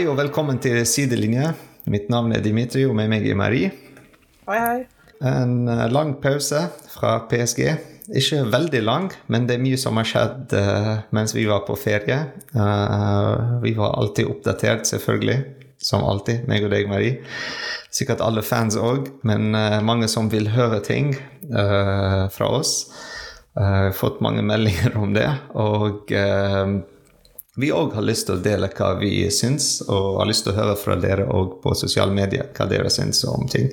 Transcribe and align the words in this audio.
Hei 0.00 0.06
og 0.08 0.16
velkommen 0.16 0.56
til 0.64 0.78
Sidelinje. 0.88 1.50
Mitt 1.92 2.06
navn 2.08 2.32
er 2.32 2.40
Dimitri, 2.40 2.86
og 2.88 2.94
med 2.96 3.10
meg 3.12 3.26
er 3.28 3.36
Marie. 3.36 3.68
Hei, 4.48 4.56
hei. 4.56 4.78
En 5.28 5.68
eh, 5.68 5.82
lang 5.92 6.14
pause 6.22 6.62
fra 6.88 7.10
PSG. 7.28 7.60
Ikke 8.16 8.38
veldig 8.48 8.80
lang, 8.80 9.10
men 9.28 9.44
det 9.44 9.58
er 9.58 9.60
mye 9.66 9.76
som 9.82 10.00
har 10.00 10.08
skjedd 10.08 10.56
uh, 10.56 10.88
mens 11.12 11.36
vi 11.36 11.44
var 11.50 11.66
på 11.68 11.76
ferie. 11.76 12.16
Uh, 12.56 13.60
vi 13.60 13.74
var 13.76 13.92
alltid 14.00 14.32
oppdatert, 14.32 14.88
selvfølgelig. 14.88 15.36
Som 15.76 16.08
alltid. 16.08 16.48
Meg 16.48 16.64
og 16.64 16.72
deg, 16.72 16.88
Marie. 16.88 17.20
Sikkert 17.92 18.24
alle 18.24 18.40
fans 18.40 18.80
òg, 18.80 19.12
men 19.20 19.52
uh, 19.52 19.82
mange 19.84 20.08
som 20.08 20.32
vil 20.32 20.48
høre 20.56 20.80
ting 20.80 21.12
fra 21.52 22.48
oss. 22.48 22.86
Uh, 23.58 23.90
fått 23.92 24.20
mange 24.24 24.42
meldinger 24.46 24.94
om 24.96 25.12
det. 25.12 25.26
Og 25.58 26.12
eh, 26.14 26.74
vi 27.60 27.70
òg 27.72 27.94
har 27.96 28.06
lyst 28.06 28.28
til 28.28 28.38
å 28.38 28.42
dele 28.42 28.70
hva 28.72 28.94
vi 29.00 29.12
syns, 29.34 29.80
og 29.88 30.20
har 30.20 30.28
lyst 30.30 30.46
til 30.46 30.54
å 30.54 30.58
høre 30.58 30.76
fra 30.80 30.96
dere 31.00 31.28
òg 31.28 31.58
på 31.62 31.74
sosiale 31.78 32.14
medier 32.14 32.50
hva 32.56 32.66
dere 32.70 32.92
syns 32.92 33.22
om 33.28 33.48
ting. 33.50 33.70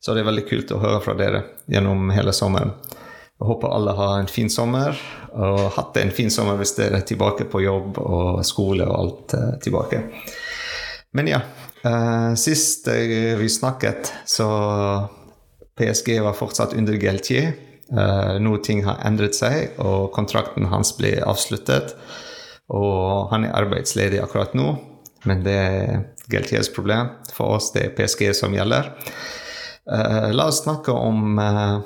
Så 0.00 0.14
det 0.14 0.22
er 0.22 0.30
veldig 0.30 0.46
kult 0.48 0.72
å 0.74 0.80
høre 0.82 1.02
fra 1.04 1.14
dere 1.18 1.44
gjennom 1.70 2.10
hele 2.14 2.34
sommeren. 2.36 2.74
Jeg 3.38 3.46
håper 3.46 3.74
alle 3.74 3.94
har 3.94 4.16
en 4.18 4.30
fin 4.30 4.50
sommer, 4.50 4.98
og 5.38 5.60
hatt 5.76 5.98
en 6.00 6.10
fin 6.14 6.30
sommer 6.32 6.58
hvis 6.58 6.74
dere 6.78 6.98
er 6.98 7.06
tilbake 7.06 7.46
på 7.50 7.62
jobb 7.62 8.00
og 8.02 8.42
skole 8.46 8.86
og 8.88 8.96
alt 8.98 9.36
eh, 9.38 9.52
tilbake. 9.62 10.02
Men 11.14 11.30
ja, 11.30 11.38
eh, 11.86 12.32
sist 12.40 12.88
vi 12.88 13.48
snakket, 13.52 14.10
så 14.26 14.48
PSG 15.78 16.18
var 16.24 16.34
fortsatt 16.34 16.74
under 16.74 16.98
Geltier. 16.98 17.52
Uh, 17.88 18.36
noe 18.42 18.60
ting 18.60 18.82
har 18.84 18.98
endret 19.08 19.36
seg, 19.38 19.78
og 19.80 20.10
kontrakten 20.12 20.68
hans 20.72 20.90
ble 20.98 21.14
avsluttet. 21.24 21.94
Og 22.68 23.30
han 23.32 23.46
er 23.46 23.56
arbeidsledig 23.56 24.20
akkurat 24.20 24.54
nå, 24.56 24.74
men 25.28 25.44
det 25.44 25.56
er 25.56 26.02
Galtiers 26.28 26.68
problem. 26.72 27.14
For 27.32 27.56
oss 27.56 27.72
det 27.72 27.86
er 27.86 27.94
PSG 27.96 28.28
som 28.36 28.56
gjelder. 28.56 28.92
Uh, 29.88 30.28
la 30.36 30.50
oss 30.50 30.62
snakke 30.64 30.92
om 30.92 31.38
uh, 31.40 31.80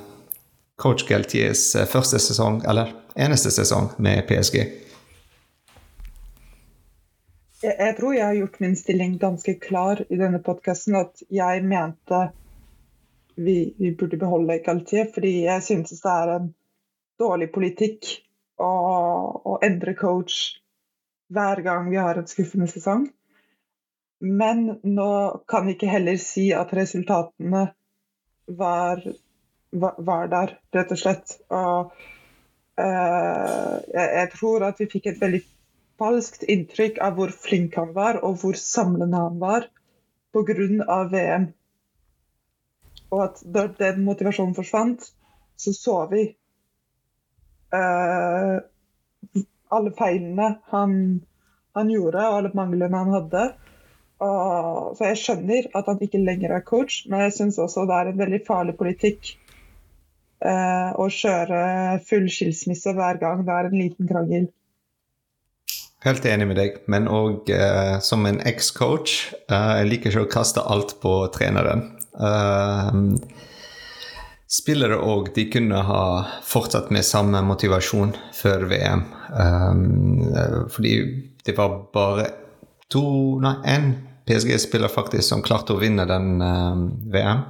coach 0.83 1.07
Galtiers 1.07 1.69
første 1.91 2.19
sesong, 2.23 2.63
eller 2.67 2.91
eneste 3.15 3.53
sesong 3.55 3.93
med 4.03 4.25
PSG. 4.27 4.59
Jeg, 7.63 7.77
jeg 7.79 7.95
tror 7.99 8.17
jeg 8.17 8.27
har 8.27 8.39
gjort 8.41 8.59
min 8.65 8.75
stilling 8.79 9.19
ganske 9.23 9.55
klar 9.63 10.03
i 10.09 10.19
denne 10.19 10.43
podkasten. 10.43 10.99
At 10.99 11.23
jeg 11.31 11.63
mente 11.63 12.25
vi, 13.39 13.75
vi 13.79 13.93
burde 13.95 14.19
beholde 14.19 14.59
Galtier, 14.67 15.07
fordi 15.15 15.45
jeg 15.45 15.63
synes 15.63 15.95
det 15.95 16.11
er 16.11 16.35
en 16.41 16.51
dårlig 17.23 17.53
politikk 17.55 18.11
å, 18.59 18.73
å 19.47 19.61
endre 19.63 19.95
coach 19.95 20.59
hver 21.33 21.63
gang 21.65 21.91
vi 21.91 22.01
har 22.01 22.19
en 22.19 22.29
skuffende 22.29 22.69
sesong. 22.71 23.07
Men 24.23 24.67
nå 24.83 25.13
kan 25.51 25.67
vi 25.67 25.75
ikke 25.75 25.91
heller 25.91 26.19
si 26.21 26.51
at 26.55 26.73
resultatene 26.77 27.65
var, 28.47 29.03
var, 29.73 30.29
der, 30.31 30.57
rett 30.77 30.93
og 30.95 31.01
slett. 31.01 31.35
Og 31.51 31.95
uh, 32.79 33.75
jeg, 33.89 34.07
jeg, 34.07 34.29
tror 34.37 34.69
at 34.69 34.79
vi 34.79 34.91
fikk 34.93 35.11
et 35.11 35.23
veldig 35.23 35.43
falskt 36.03 36.47
inntrykk 36.51 37.01
av 37.03 37.19
hvor 37.19 37.35
flink 37.35 37.75
han 37.81 37.91
var, 37.97 38.21
og 38.23 38.39
hvor 38.43 38.59
samlende 38.59 39.25
han 39.25 39.43
var 39.43 39.67
pga. 40.33 41.03
VM. 41.11 41.51
Og 43.13 43.25
at 43.27 43.43
da 43.55 43.67
den 43.79 44.05
motivasjonen 44.07 44.55
forsvant, 44.57 45.11
så 45.59 45.75
så 45.77 45.97
vi 46.15 46.29
uh, 47.75 48.63
alle 49.73 49.93
feilene 49.97 50.55
han, 50.73 50.97
han, 51.77 51.93
gjorde, 51.93 52.23
og 52.23 52.39
alle 52.39 52.55
manglene 52.57 53.03
han 53.05 53.13
hadde. 53.17 53.45
Og, 54.23 54.97
så 54.99 55.11
jeg 55.11 55.21
skjønner 55.23 55.69
at 55.79 55.89
han 55.91 56.03
ikke 56.05 56.23
lenger 56.23 56.55
er 56.55 56.67
coach, 56.67 57.03
men 57.11 57.25
jeg 57.27 57.37
syns 57.41 57.61
også 57.63 57.89
det 57.91 57.99
er 57.99 58.13
en 58.13 58.21
veldig 58.21 58.43
farlig 58.47 58.77
politikk 58.79 59.33
eh, 60.47 60.91
å 60.95 61.09
kjøre 61.11 61.63
full 62.07 62.29
skilsmisse 62.31 62.95
hver 62.95 63.19
gang 63.23 63.43
det 63.49 63.57
er 63.57 63.71
en 63.71 63.81
liten 63.81 64.11
krangel. 64.11 64.51
Helt 66.03 66.25
enig 66.27 66.49
med 66.51 66.59
deg, 66.59 66.79
men 66.91 67.11
òg 67.11 67.51
eh, 67.55 67.97
som 68.03 68.27
en 68.27 68.41
eks-coach 68.47 69.33
Eh, 69.53 69.73
jeg 69.81 69.89
liker 69.91 70.13
ikke 70.13 70.27
å 70.27 70.33
kaste 70.33 70.65
alt 70.75 70.97
på 71.03 71.15
treneren. 71.35 71.89
Uh, 72.13 73.17
spillere 74.53 74.99
òg, 75.01 75.33
de 75.35 75.47
kunne 75.53 75.81
ha 75.89 76.05
fortsatt 76.45 76.91
med 76.93 77.07
samme 77.09 77.41
motivasjon 77.47 78.13
før 78.37 78.67
VM. 78.71 79.05
Um, 79.33 80.69
fordi 80.73 80.97
det 81.47 81.57
var 81.57 81.79
bare 81.95 82.29
to, 82.93 83.05
nei, 83.41 83.57
én 83.73 83.95
PSG-spiller 84.29 84.93
faktisk 84.93 85.25
som 85.31 85.43
klarte 85.43 85.75
å 85.75 85.81
vinne 85.81 86.05
den 86.07 86.37
VM. 87.11 87.47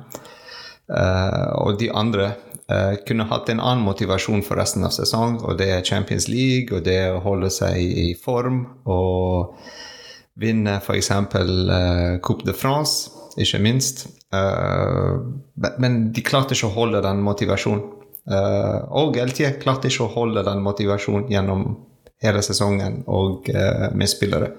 og 1.63 1.79
de 1.81 1.89
andre 1.91 2.33
Uh, 2.73 2.95
kunne 3.07 3.27
hatt 3.27 3.51
en 3.51 3.61
annen 3.61 3.83
motivasjon 3.85 4.45
for 4.47 4.57
resten 4.61 4.85
av 4.87 4.93
sesong, 4.95 5.41
og 5.43 5.59
det 5.59 5.67
er 5.75 5.85
Champions 5.85 6.29
League, 6.31 6.71
og 6.71 6.85
det 6.87 6.95
er 6.95 7.17
å 7.17 7.25
holde 7.25 7.51
seg 7.53 7.75
i 7.77 8.13
form 8.17 8.63
og 8.89 9.57
vinne 10.41 10.79
f.eks. 10.79 11.11
Uh, 11.11 12.21
Coupe 12.25 12.47
de 12.47 12.55
France, 12.57 13.11
ikke 13.41 13.61
minst. 13.63 14.07
Uh, 14.35 15.23
men 15.79 16.13
de 16.13 16.25
klarte 16.25 16.57
ikke 16.57 16.71
å 16.71 16.77
holde 16.77 17.03
den 17.05 17.23
motivasjonen. 17.25 17.85
Uh, 18.23 18.85
og 18.95 19.17
LT 19.19 19.57
klarte 19.63 19.91
ikke 19.91 20.07
å 20.07 20.13
holde 20.13 20.45
den 20.47 20.61
motivasjonen 20.63 21.31
gjennom 21.33 21.65
hele 22.23 22.43
sesongen 22.45 23.01
og 23.11 23.49
uh, 23.51 23.89
med 23.95 24.11
spillere. 24.11 24.53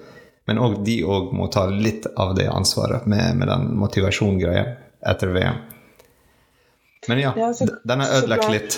Men 0.44 0.60
òg 0.60 0.82
de 0.84 0.98
òg 1.08 1.30
må 1.32 1.48
ta 1.52 1.64
litt 1.70 2.06
av 2.20 2.34
det 2.36 2.50
ansvaret 2.52 3.06
med, 3.08 3.38
med 3.40 3.48
den 3.48 3.70
motivasjongreia 3.80 4.66
etter 5.00 5.32
VM. 5.32 5.62
Men 7.08 7.20
ja, 7.20 7.32
ja 7.36 7.54
så, 7.56 7.68
den 7.84 8.00
er 8.04 8.18
ødelagt 8.18 8.50
litt. 8.52 8.76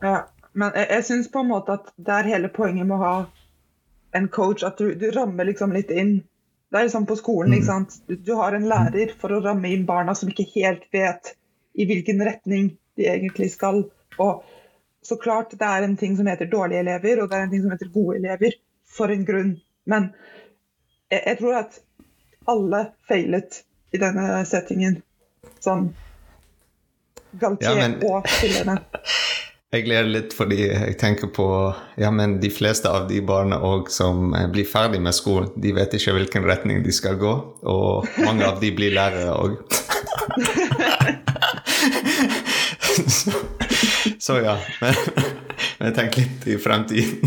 Ja, 0.00 0.22
men 0.52 0.72
jeg, 0.76 0.88
jeg 0.90 1.04
syns 1.08 1.28
på 1.32 1.42
en 1.44 1.50
måte 1.52 1.76
at 1.76 1.92
det 1.96 2.16
er 2.16 2.30
hele 2.36 2.52
poenget 2.52 2.88
med 2.88 2.96
å 2.96 3.02
ha 3.02 3.16
en 4.16 4.28
coach, 4.32 4.64
at 4.64 4.80
du, 4.80 4.94
du 4.96 5.10
rammer 5.12 5.48
liksom 5.48 5.72
litt 5.76 5.92
inn. 5.92 6.18
Det 6.70 6.78
er 6.78 6.88
liksom 6.88 7.06
på 7.06 7.16
skolen, 7.16 7.52
mm. 7.52 7.56
ikke 7.58 7.68
sant. 7.70 7.96
Du, 8.06 8.16
du, 8.16 8.32
har 8.38 8.56
en 8.56 8.68
lærer 8.68 9.12
for 9.20 9.32
å 9.34 9.40
ramme 9.44 9.70
inn 9.70 9.86
barna 9.88 10.14
som 10.18 10.30
ikke 10.32 10.48
helt 10.56 10.86
vet 10.94 11.34
i 11.78 11.86
hvilken 11.86 12.22
retning 12.26 12.72
de 12.98 13.08
egentlig 13.10 13.52
skal. 13.54 13.84
Og 14.22 14.44
så 15.06 15.18
klart 15.22 15.54
det 15.54 15.66
er 15.66 15.86
en 15.86 15.96
ting 15.96 16.16
som 16.18 16.26
heter 16.26 16.50
dårlige 16.50 16.82
elever, 16.82 17.22
og 17.22 17.30
det 17.30 17.38
er 17.38 17.46
en 17.46 17.52
ting 17.54 17.62
som 17.62 17.74
heter 17.74 17.92
gode 17.94 18.18
elever, 18.18 18.58
for 18.96 19.12
en 19.12 19.26
grunn. 19.28 19.54
Men 19.86 20.10
jeg, 21.12 21.22
jeg 21.22 21.38
tror 21.38 21.60
at 21.60 21.78
alle 22.50 22.82
feilet 23.08 23.62
i 23.94 24.02
denne 24.02 24.42
settingen. 24.48 25.00
Sånn 25.62 25.90
Galtier 27.36 27.76
ja, 27.76 27.88
men, 27.88 27.98
og 28.06 28.26
spillerne. 28.30 28.80
Jeg 29.74 29.82
gleder 29.82 30.06
litt 30.06 30.30
fordi 30.30 30.60
jeg 30.62 30.92
tenker 31.00 31.26
på 31.34 31.44
ja, 31.98 32.06
men 32.14 32.36
de 32.38 32.46
fleste 32.54 32.86
av 32.86 33.08
de 33.08 33.18
barna 33.26 33.56
som 33.90 34.30
blir 34.52 34.62
ferdig 34.68 35.00
med 35.02 35.14
skolen, 35.16 35.48
de 35.58 35.72
vet 35.74 35.94
ikke 35.98 36.12
hvilken 36.14 36.46
retning 36.46 36.84
de 36.84 36.92
skal 36.94 37.16
gå, 37.18 37.32
og 37.66 38.06
mange 38.22 38.46
av 38.46 38.60
de 38.62 38.70
blir 38.70 38.94
lærere 38.94 39.34
òg. 39.34 39.58
så, 43.18 43.34
så, 44.22 44.38
ja. 44.46 44.54
Men, 44.78 44.94
men 45.80 45.94
tenk 45.98 46.14
litt 46.22 46.46
i 46.46 46.54
fremtiden. 46.62 47.18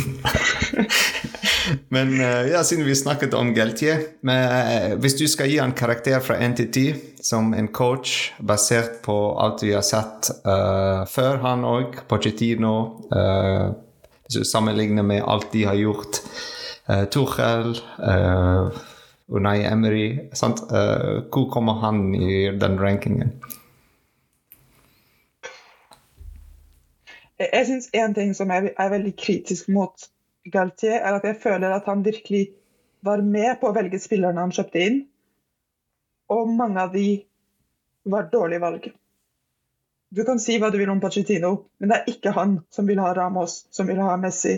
Men 1.89 2.21
eh, 2.21 2.47
ja, 2.51 2.63
siden 2.63 2.85
vi 2.85 2.95
snakket 2.95 3.33
om 3.33 3.53
Geltier 3.55 4.01
eh, 4.29 4.95
Hvis 4.97 5.17
du 5.19 5.25
skal 5.27 5.49
gi 5.51 5.59
en 5.61 5.73
karakter 5.77 6.21
fra 6.23 6.37
1 6.41 6.57
til 6.59 6.69
10 6.71 6.85
som 7.25 7.53
en 7.53 7.67
coach, 7.67 8.31
basert 8.39 9.01
på 9.03 9.15
alt 9.43 9.63
vi 9.65 9.73
har 9.75 9.83
sett 9.83 10.29
uh, 10.47 11.03
før 11.03 11.41
han 11.43 11.65
òg, 11.67 11.97
Pochettino 12.07 12.71
uh, 13.11 13.75
Hvis 14.23 14.37
du 14.39 14.47
sammenligner 14.47 15.03
med 15.03 15.25
alt 15.27 15.49
de 15.51 15.65
har 15.67 15.75
gjort, 15.75 16.21
uh, 16.87 17.03
Tuchel 17.11 17.75
uh, 17.99 18.71
Unai 19.27 19.65
Emery 19.67 20.31
sant? 20.33 20.63
Hvor 21.29 21.49
kommer 21.53 21.83
han 21.83 22.15
i 22.15 22.47
den 22.57 22.79
rankingen? 22.81 23.35
Jeg 27.39 27.67
syns 27.67 27.91
én 27.93 28.15
ting 28.15 28.31
som 28.35 28.49
jeg 28.49 28.71
er 28.73 28.89
veldig 28.95 29.13
kritisk 29.19 29.69
mot 29.69 30.07
Galtier, 30.47 31.01
er 31.01 31.17
at 31.17 31.25
jeg 31.27 31.39
føler 31.43 31.73
at 31.75 31.87
han 31.89 32.05
virkelig 32.05 32.49
var 33.05 33.21
med 33.23 33.59
på 33.59 33.69
å 33.69 33.75
velge 33.75 33.99
spillerne 34.01 34.41
han 34.41 34.53
kjøpte 34.55 34.85
inn. 34.85 35.03
Og 36.31 36.49
mange 36.53 36.81
av 36.83 36.95
de 36.95 37.07
var 38.09 38.29
dårlige 38.31 38.63
valg. 38.63 38.89
Du 40.09 40.23
kan 40.25 40.39
si 40.41 40.57
hva 40.57 40.71
du 40.73 40.79
vil 40.79 40.89
om 40.89 41.01
Pochettino, 41.01 41.51
men 41.77 41.91
det 41.91 41.99
er 41.99 42.11
ikke 42.15 42.33
han 42.33 42.59
som 42.73 42.87
vil 42.89 43.01
ha 43.01 43.11
Ramos, 43.13 43.65
som 43.69 43.89
vil 43.89 43.99
ha 44.01 44.15
Messi. 44.17 44.55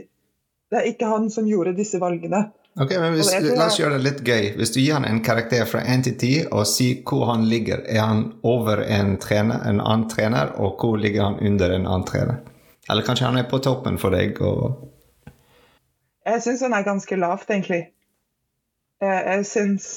Det 0.71 0.79
er 0.79 0.87
ikke 0.93 1.09
han 1.11 1.27
som 1.33 1.47
gjorde 1.49 1.75
disse 1.75 1.99
valgene. 1.99 2.45
Ok, 2.79 2.93
men 2.95 3.17
hvis, 3.17 3.33
La 3.51 3.65
oss 3.67 3.81
gjøre 3.81 3.97
det 3.97 4.05
litt 4.05 4.21
gøy. 4.23 4.45
Hvis 4.55 4.71
du 4.71 4.79
gir 4.79 4.95
han 4.95 5.03
en 5.03 5.19
karakter 5.25 5.65
fra 5.67 5.81
1 5.83 6.05
til 6.07 6.15
10 6.15 6.53
og 6.55 6.63
sier 6.69 7.01
hvor 7.03 7.25
han 7.33 7.43
ligger, 7.51 7.83
er 7.83 7.99
han 7.99 8.21
over 8.47 8.79
en, 8.85 9.17
trener, 9.19 9.59
en 9.67 9.81
annen 9.83 10.07
trener, 10.11 10.53
og 10.55 10.79
hvor 10.79 10.95
ligger 11.01 11.27
han 11.27 11.41
under 11.43 11.75
en 11.75 11.89
annen 11.89 12.07
trener? 12.07 12.39
Eller 12.87 13.03
kanskje 13.03 13.27
han 13.27 13.41
er 13.41 13.49
på 13.51 13.59
toppen 13.59 13.99
for 13.99 14.15
deg? 14.15 14.39
og 14.39 14.87
jeg 16.25 16.41
syns 16.45 16.61
han 16.61 16.73
er 16.73 16.83
ganske 16.85 17.15
lavt, 17.17 17.49
egentlig. 17.49 17.83
Jeg, 19.01 19.21
jeg 19.27 19.45
syns 19.49 19.91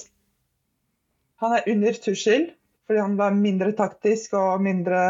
han 1.43 1.53
er 1.59 1.67
under 1.69 1.93
Tuschel, 2.05 2.50
fordi 2.87 3.00
han 3.00 3.17
var 3.19 3.35
mindre 3.37 3.73
taktisk 3.76 4.32
og 4.38 4.62
mindre 4.65 5.00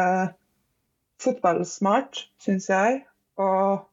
fotballsmart, 1.23 2.25
syns 2.43 2.69
jeg. 2.71 3.05
Og 3.39 3.85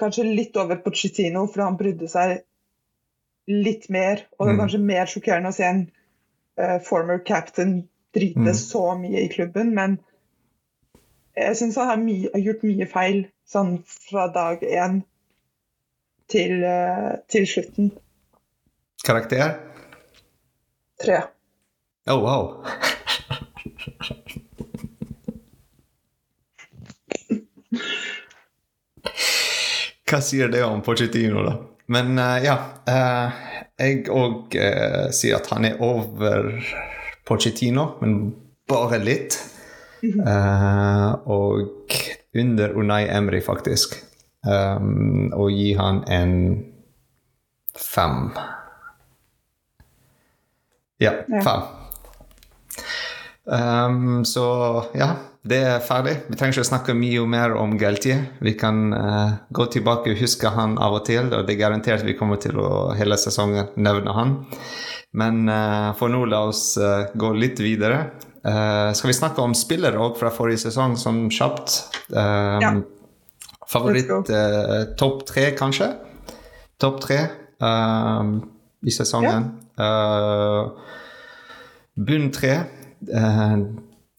kanskje 0.00 0.24
litt 0.26 0.56
over 0.58 0.80
Pochettino, 0.82 1.46
fordi 1.46 1.64
han 1.68 1.78
brydde 1.78 2.08
seg 2.10 2.34
litt 3.50 3.88
mer. 3.92 4.24
Og 4.38 4.46
det 4.46 4.52
er 4.52 4.56
Mm. 4.56 4.62
kanskje 4.64 4.80
mer 4.88 5.06
sjokkerende 5.06 5.52
å 5.52 5.54
se 5.54 5.64
en 5.68 5.84
uh, 6.58 6.78
former 6.80 7.18
captain 7.18 7.88
drite 8.14 8.40
Mm. 8.40 8.54
så 8.54 8.98
mye 8.98 9.24
i 9.24 9.28
klubben, 9.28 9.74
men 9.74 9.98
jeg 11.36 11.56
syns 11.56 11.76
han 11.76 11.88
har, 11.88 11.96
my 11.96 12.28
gjort 12.42 12.62
mye 12.62 12.86
feil 12.86 13.24
sånn 13.48 13.76
fra 13.88 14.28
dag 14.32 14.62
én 14.64 15.02
til, 16.30 16.62
eh, 16.64 17.12
til 17.28 17.46
slutten. 17.48 17.92
Karakter? 19.04 19.58
Tre. 21.02 21.20
Oh, 22.08 22.20
wow. 22.24 22.64
Hva 30.04 30.20
sier 30.22 30.48
det 30.52 30.62
om 30.64 30.82
Pochettino, 30.84 31.42
da? 31.44 31.56
Men 31.90 32.16
uh, 32.16 32.38
ja 32.40 32.54
uh, 32.88 33.28
Jeg 33.76 34.06
òg 34.08 34.54
sier 35.12 35.36
at 35.36 35.50
han 35.52 35.66
er 35.66 35.80
over 35.82 36.52
Pochettino, 37.26 37.96
men 38.00 38.30
bare 38.68 39.00
litt. 39.02 39.36
Eh, 40.04 41.12
og 41.32 41.94
under 42.34 42.74
Unai 42.74 43.04
Emry, 43.08 43.40
faktisk. 43.44 43.96
Um, 44.44 45.30
og 45.32 45.50
gi 45.54 45.72
han 45.78 46.02
en 46.12 46.34
fem. 47.78 48.30
Ja, 51.00 51.12
Ja. 51.28 51.40
fem. 51.40 51.62
Um, 53.44 54.24
så 54.24 54.44
ja, 54.96 55.08
det 55.44 55.58
er 55.60 55.80
ferdig. 55.84 56.14
Vi 56.30 56.36
trenger 56.36 56.56
ikke 56.56 56.68
snakke 56.70 56.94
mye 56.96 57.26
mer 57.28 57.52
om 57.60 57.76
Galtier. 57.78 58.22
Vi 58.40 58.54
kan 58.56 58.92
uh, 58.92 59.34
gå 59.52 59.66
tilbake 59.72 60.14
og 60.14 60.20
huske 60.20 60.48
han 60.48 60.78
av 60.78 60.96
og 61.00 61.04
til, 61.04 61.28
og 61.32 61.44
det 61.46 61.56
er 61.56 61.60
garantert 61.66 62.04
vi 62.06 62.16
kommer 62.16 62.40
til 62.40 62.56
å 62.60 62.94
hele 62.96 63.18
sesongen 63.20 63.68
nevne 63.76 64.14
han. 64.16 64.36
Men 65.12 65.44
uh, 65.48 65.92
for 65.98 66.08
nå, 66.08 66.24
la 66.26 66.46
oss 66.48 66.78
uh, 66.80 67.10
gå 67.14 67.34
litt 67.36 67.60
videre. 67.60 68.06
Eh, 68.44 68.92
skal 68.92 69.08
vi 69.08 69.16
snakke 69.16 69.40
om 69.40 69.54
spillere 69.56 70.00
òg 70.00 70.18
fra 70.20 70.32
forrige 70.34 70.66
sesong, 70.66 70.98
som 71.00 71.28
kjapt? 71.32 71.78
Um, 72.10 72.60
Ja. 72.62 72.74
Favoritt 73.66 74.10
eh, 74.30 74.94
topp 75.00 75.24
tre, 75.26 75.46
kanskje? 75.56 75.88
Topp 76.78 77.00
tre 77.00 77.18
um, 77.58 78.36
i 78.84 78.92
sesongen. 78.92 79.46
Eh, 79.80 80.68
bunn 81.96 82.30
tre, 82.30 82.58
uh, 83.08 83.56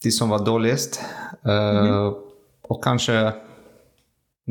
de 0.02 0.10
som 0.10 0.34
var 0.34 0.42
dårligst. 0.44 1.00
Eh, 1.46 2.12
Og 2.66 2.80
kanskje 2.82 3.14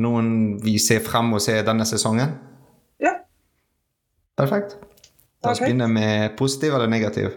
noen 0.00 0.56
vi 0.62 0.78
ser 0.80 1.02
frem 1.04 1.34
og 1.36 1.40
ser 1.44 1.60
denne 1.66 1.84
sesongen. 1.84 2.30
Ja, 2.98 3.12
Perfekt. 4.36 4.78
La 5.44 5.50
oss 5.52 5.60
okay. 5.60 5.68
begynne 5.68 5.88
med 5.88 6.36
positiv 6.38 6.74
eller 6.74 6.88
negativ. 6.88 7.36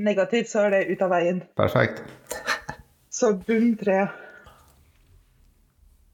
Negativt 0.00 0.50
så 0.50 0.66
er 0.66 0.74
det 0.74 0.82
ut 0.90 1.04
av 1.04 1.12
veien. 1.12 1.40
Perfekt. 1.58 2.02
Så 3.10 3.32
bunn 3.46 3.74
tre. 3.80 4.02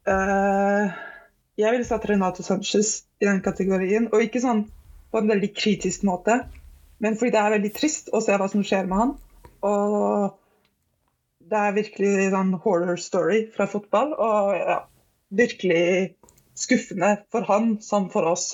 Uh, 0.07 0.95
jeg 1.59 1.73
ville 1.75 1.87
satt 1.89 2.07
Renato 2.09 2.45
Sanchez 2.47 3.07
i 3.21 3.29
den 3.29 3.43
kategorien, 3.45 4.09
og 4.13 4.23
ikke 4.23 4.43
sånn 4.43 4.67
på 5.11 5.21
en 5.21 5.31
veldig 5.31 5.53
kritisk 5.57 6.05
måte, 6.07 6.43
men 7.03 7.17
fordi 7.19 7.33
det 7.35 7.41
er 7.43 7.55
veldig 7.57 7.73
trist 7.77 8.11
å 8.15 8.21
se 8.25 8.37
hva 8.37 8.49
som 8.51 8.65
skjer 8.67 8.89
med 8.91 9.01
han. 9.01 9.15
Og 9.67 10.37
det 11.47 11.63
er 11.63 11.77
virkelig 11.77 12.31
sånn 12.35 12.55
horror 12.65 13.01
story 13.01 13.45
fra 13.55 13.69
fotball, 13.71 14.15
og 14.15 14.53
ja, 14.59 14.79
virkelig 15.37 16.17
skuffende 16.57 17.17
for 17.33 17.47
han 17.49 17.77
som 17.85 18.11
for 18.13 18.29
oss. 18.33 18.49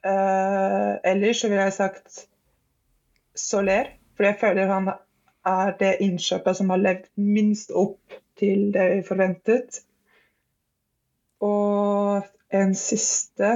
Uh, 0.00 0.96
ellers 1.04 1.42
så 1.42 1.50
ville 1.50 1.66
jeg 1.68 1.76
sagt 1.76 2.22
Soler, 3.36 3.92
for 4.20 4.28
jeg 4.28 4.36
føler 4.40 4.68
han 4.68 4.88
er 5.48 5.70
det 5.80 5.94
innkjøpet 6.04 6.58
som 6.58 6.68
har 6.74 6.82
levd 6.82 7.06
minst 7.16 7.70
opp 7.72 8.18
til 8.36 8.66
det 8.74 8.84
vi 8.90 8.98
forventet. 9.06 9.78
Og 11.40 12.20
en 12.52 12.74
siste 12.76 13.54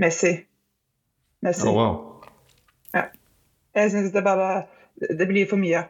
Messi. 0.00 0.32
Messi. 1.44 1.68
Oh, 1.68 1.76
wow. 1.76 2.00
Jeg 3.74 3.90
syns 3.90 4.12
det 4.14 4.22
bare 4.24 4.64
Det 4.96 5.28
blir 5.28 5.44
for 5.50 5.60
mye. 5.60 5.84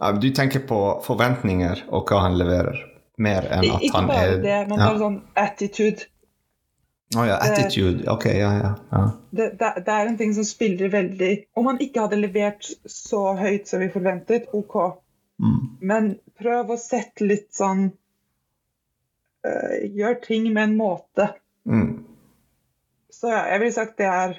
Ja, 0.00 0.12
du 0.12 0.30
tenker 0.30 0.62
på 0.68 0.78
forventninger 1.02 1.82
og 1.88 2.06
hva 2.06 2.22
han 2.28 2.38
leverer, 2.38 2.78
mer 3.18 3.48
enn 3.50 3.66
at 3.66 3.66
han 3.66 3.74
er 3.74 3.84
Ikke 3.88 4.02
bare 4.06 4.38
det, 4.44 4.58
men 4.68 4.78
ja. 4.78 4.86
bare 4.86 5.00
sånn 5.02 5.18
attitude. 5.34 6.06
Å 7.18 7.24
ja, 7.26 7.36
attitude. 7.42 8.04
Ok, 8.10 8.24
ja, 8.30 8.50
ja. 8.54 8.74
ja. 8.90 9.00
Det, 9.30 9.46
det, 9.58 9.70
det 9.86 9.94
er 9.94 10.06
en 10.06 10.18
ting 10.18 10.34
som 10.34 10.44
spiller 10.46 10.92
veldig 10.92 11.30
Om 11.58 11.64
man 11.66 11.80
ikke 11.82 12.04
hadde 12.04 12.20
levert 12.20 12.68
så 12.86 13.32
høyt 13.38 13.66
som 13.66 13.82
vi 13.82 13.88
forventet, 13.90 14.46
OK. 14.54 14.76
Mm. 15.42 15.56
Men 15.90 16.12
prøv 16.38 16.70
å 16.70 16.78
sette 16.78 17.26
litt 17.26 17.48
sånn 17.56 17.88
uh, 17.90 19.74
Gjør 19.90 20.20
ting 20.22 20.46
med 20.52 20.68
en 20.68 20.78
måte. 20.78 21.32
Mm. 21.66 22.04
Så 23.10 23.32
ja, 23.32 23.42
jeg 23.56 23.64
ville 23.64 23.74
sagt 23.74 23.98
det 23.98 24.06
er 24.06 24.38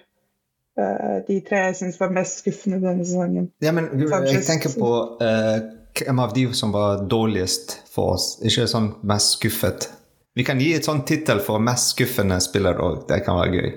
uh, 0.79 1.19
de 1.27 1.41
tre 1.43 1.65
jeg 1.67 1.79
syns 1.81 1.99
var 1.99 2.15
mest 2.15 2.39
skuffende 2.39 2.79
denne 2.79 3.03
sesongen. 3.03 3.51
Ja, 3.59 3.75
men 3.75 3.91
jeg 3.99 4.45
tenker 4.47 4.71
på 4.79 4.93
uh, 5.19 5.57
hvem 5.99 6.23
av 6.23 6.31
de 6.37 6.47
som 6.55 6.71
var 6.71 7.03
dårligst 7.11 7.81
for 7.91 8.15
oss. 8.15 8.37
Ikke 8.47 8.69
sånn 8.71 8.93
mest 9.03 9.35
skuffet. 9.41 9.91
Vi 10.33 10.43
kan 10.47 10.59
gi 10.63 10.69
et 10.73 10.85
sånn 10.87 11.03
tittel 11.07 11.41
for 11.43 11.59
mest 11.59 11.91
skuffende 11.91 12.37
spiller 12.43 12.77
òg. 12.79 13.01
Det 13.09 13.19
kan 13.25 13.35
være 13.39 13.51
gøy. 13.57 13.71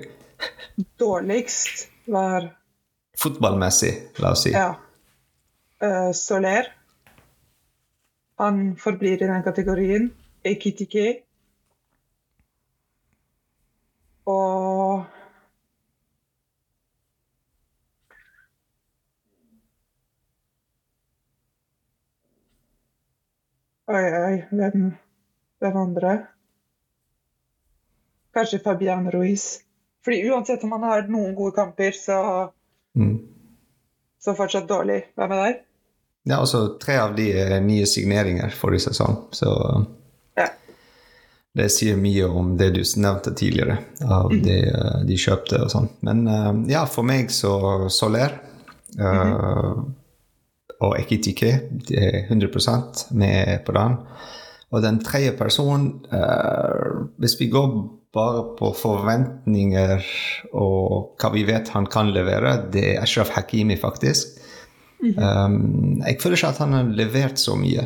Dårligst 0.99 1.89
var 2.11 2.51
Fotballmessig, 3.19 3.91
la 4.19 4.31
oss 4.35 4.43
si. 4.47 4.51
ja, 4.55 4.73
Uh, 5.83 6.11
Soler. 6.15 6.69
Han 8.39 8.75
forblir 8.79 9.21
i 9.23 9.27
den 9.27 9.43
kategorien. 9.43 10.07
Ekitiki. 10.43 11.21
Og 14.25 15.03
Oi, 23.87 24.05
oi, 24.17 24.37
hvem, 24.49 24.87
hvem 25.61 25.75
andre? 25.77 26.15
Kanskje 28.35 28.59
Fabian 28.63 29.07
Ruiz. 29.11 29.59
Fordi 30.05 30.19
uansett 30.29 30.63
om 30.67 30.71
han 30.75 30.83
har 30.83 31.07
noen 31.09 31.35
gode 31.35 31.55
kamper, 31.55 31.91
så, 31.97 32.19
Mm. 32.95 33.17
så 34.23 34.35
fortsatt 34.37 34.67
dårlig. 34.69 35.01
Hva 35.17 35.27
med 35.27 35.37
deg? 35.43 35.55
Ja, 36.25 36.37
altså 36.41 36.77
tre 36.81 36.95
av 36.97 37.15
de 37.15 37.25
er 37.37 37.59
nye 37.61 37.85
signeringer 37.85 38.49
forrige 38.55 38.87
sesong, 38.89 39.17
så 39.31 39.85
Ja. 40.37 40.47
det 41.55 41.69
sier 41.71 41.97
mye 41.97 42.25
om 42.29 42.55
det 42.57 42.71
du 42.73 42.81
nevnte 43.01 43.33
tidligere, 43.35 43.77
av 44.03 44.29
det 44.31 44.57
eh, 44.67 45.03
de 45.05 45.15
kjøpte 45.17 45.61
og 45.63 45.69
sånn. 45.71 45.89
Men 46.01 46.27
eh, 46.27 46.71
ja, 46.73 46.85
for 46.85 47.03
meg 47.03 47.29
så 47.29 47.89
Soler 47.91 48.39
eh, 48.99 49.83
og 50.81 50.97
Ekitike 50.99 51.51
det 51.87 51.97
er 51.97 52.27
100% 52.29 53.11
med 53.13 53.65
på 53.65 53.73
den. 53.73 53.97
Og 54.71 54.81
den 54.81 54.99
tredje 55.03 55.31
personen 55.37 56.01
Hvis 57.19 57.39
vi 57.39 57.47
går 57.49 57.75
bare 58.15 58.41
på 58.57 58.71
forventninger 58.79 60.05
og 60.55 61.19
hva 61.19 61.31
vi 61.33 61.43
vet 61.47 61.71
han 61.75 61.87
kan 61.91 62.13
levere, 62.15 62.57
det 62.71 62.85
er 62.93 63.03
Ashraf 63.03 63.33
Hakimi, 63.35 63.77
faktisk. 63.79 64.39
Um, 65.03 66.01
jeg 66.01 66.17
føler 66.21 66.39
ikke 66.39 66.51
at 66.53 66.61
han 66.63 66.73
har 66.73 66.91
levert 66.97 67.41
så 67.41 67.57
mye. 67.59 67.85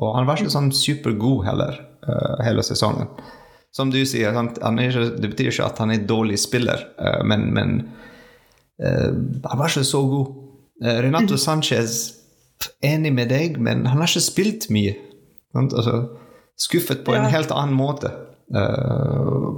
Og 0.00 0.14
han 0.16 0.28
var 0.28 0.40
ikke 0.40 0.52
sånn 0.52 0.70
supergod 0.76 1.44
heller 1.48 1.80
uh, 2.06 2.36
hele 2.44 2.64
sesongen. 2.64 3.10
Som 3.74 3.92
du 3.92 4.00
sier, 4.08 4.34
han, 4.34 4.52
han 4.62 4.80
ikke, 4.82 5.08
det 5.20 5.32
betyr 5.32 5.50
ikke 5.52 5.68
at 5.68 5.80
han 5.82 5.94
er 5.94 6.06
dårlig 6.08 6.40
spiller, 6.42 6.86
uh, 7.00 7.20
men, 7.26 7.50
men 7.56 7.76
uh, 8.82 9.10
han 9.10 9.60
var 9.60 9.68
ikke 9.68 9.86
så 9.88 10.04
god. 10.12 10.36
Renato 10.80 11.36
Sanchez, 11.36 11.98
enig 12.80 13.10
med 13.12 13.28
deg, 13.28 13.58
men 13.60 13.84
han 13.84 14.00
har 14.00 14.08
ikke 14.08 14.24
spilt 14.24 14.70
mye. 14.72 14.94
Altså, 15.52 16.06
skuffet 16.56 17.02
på 17.04 17.12
en 17.12 17.28
helt 17.28 17.52
annen 17.52 17.76
måte. 17.76 18.14
Uh, 18.50 19.50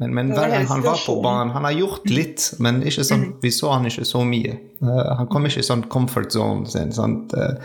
men, 0.00 0.12
men 0.14 0.32
hver 0.36 0.50
gang 0.52 0.66
han 0.68 0.82
var 0.84 0.98
på 1.00 1.14
banen 1.24 1.54
Han 1.54 1.64
har 1.64 1.72
gjort 1.72 2.10
litt, 2.12 2.42
men 2.60 2.82
sånn, 2.92 3.22
vi 3.40 3.48
så 3.52 3.70
han 3.72 3.88
ikke 3.88 4.04
så 4.08 4.20
mye. 4.28 4.58
Uh, 4.84 5.14
han 5.22 5.30
kom 5.32 5.48
ikke 5.48 5.62
i 5.64 5.66
sånn 5.70 5.86
comfort 5.92 6.36
zone 6.36 6.68
sin. 6.68 6.92
Sant? 6.96 7.32
Uh, 7.32 7.56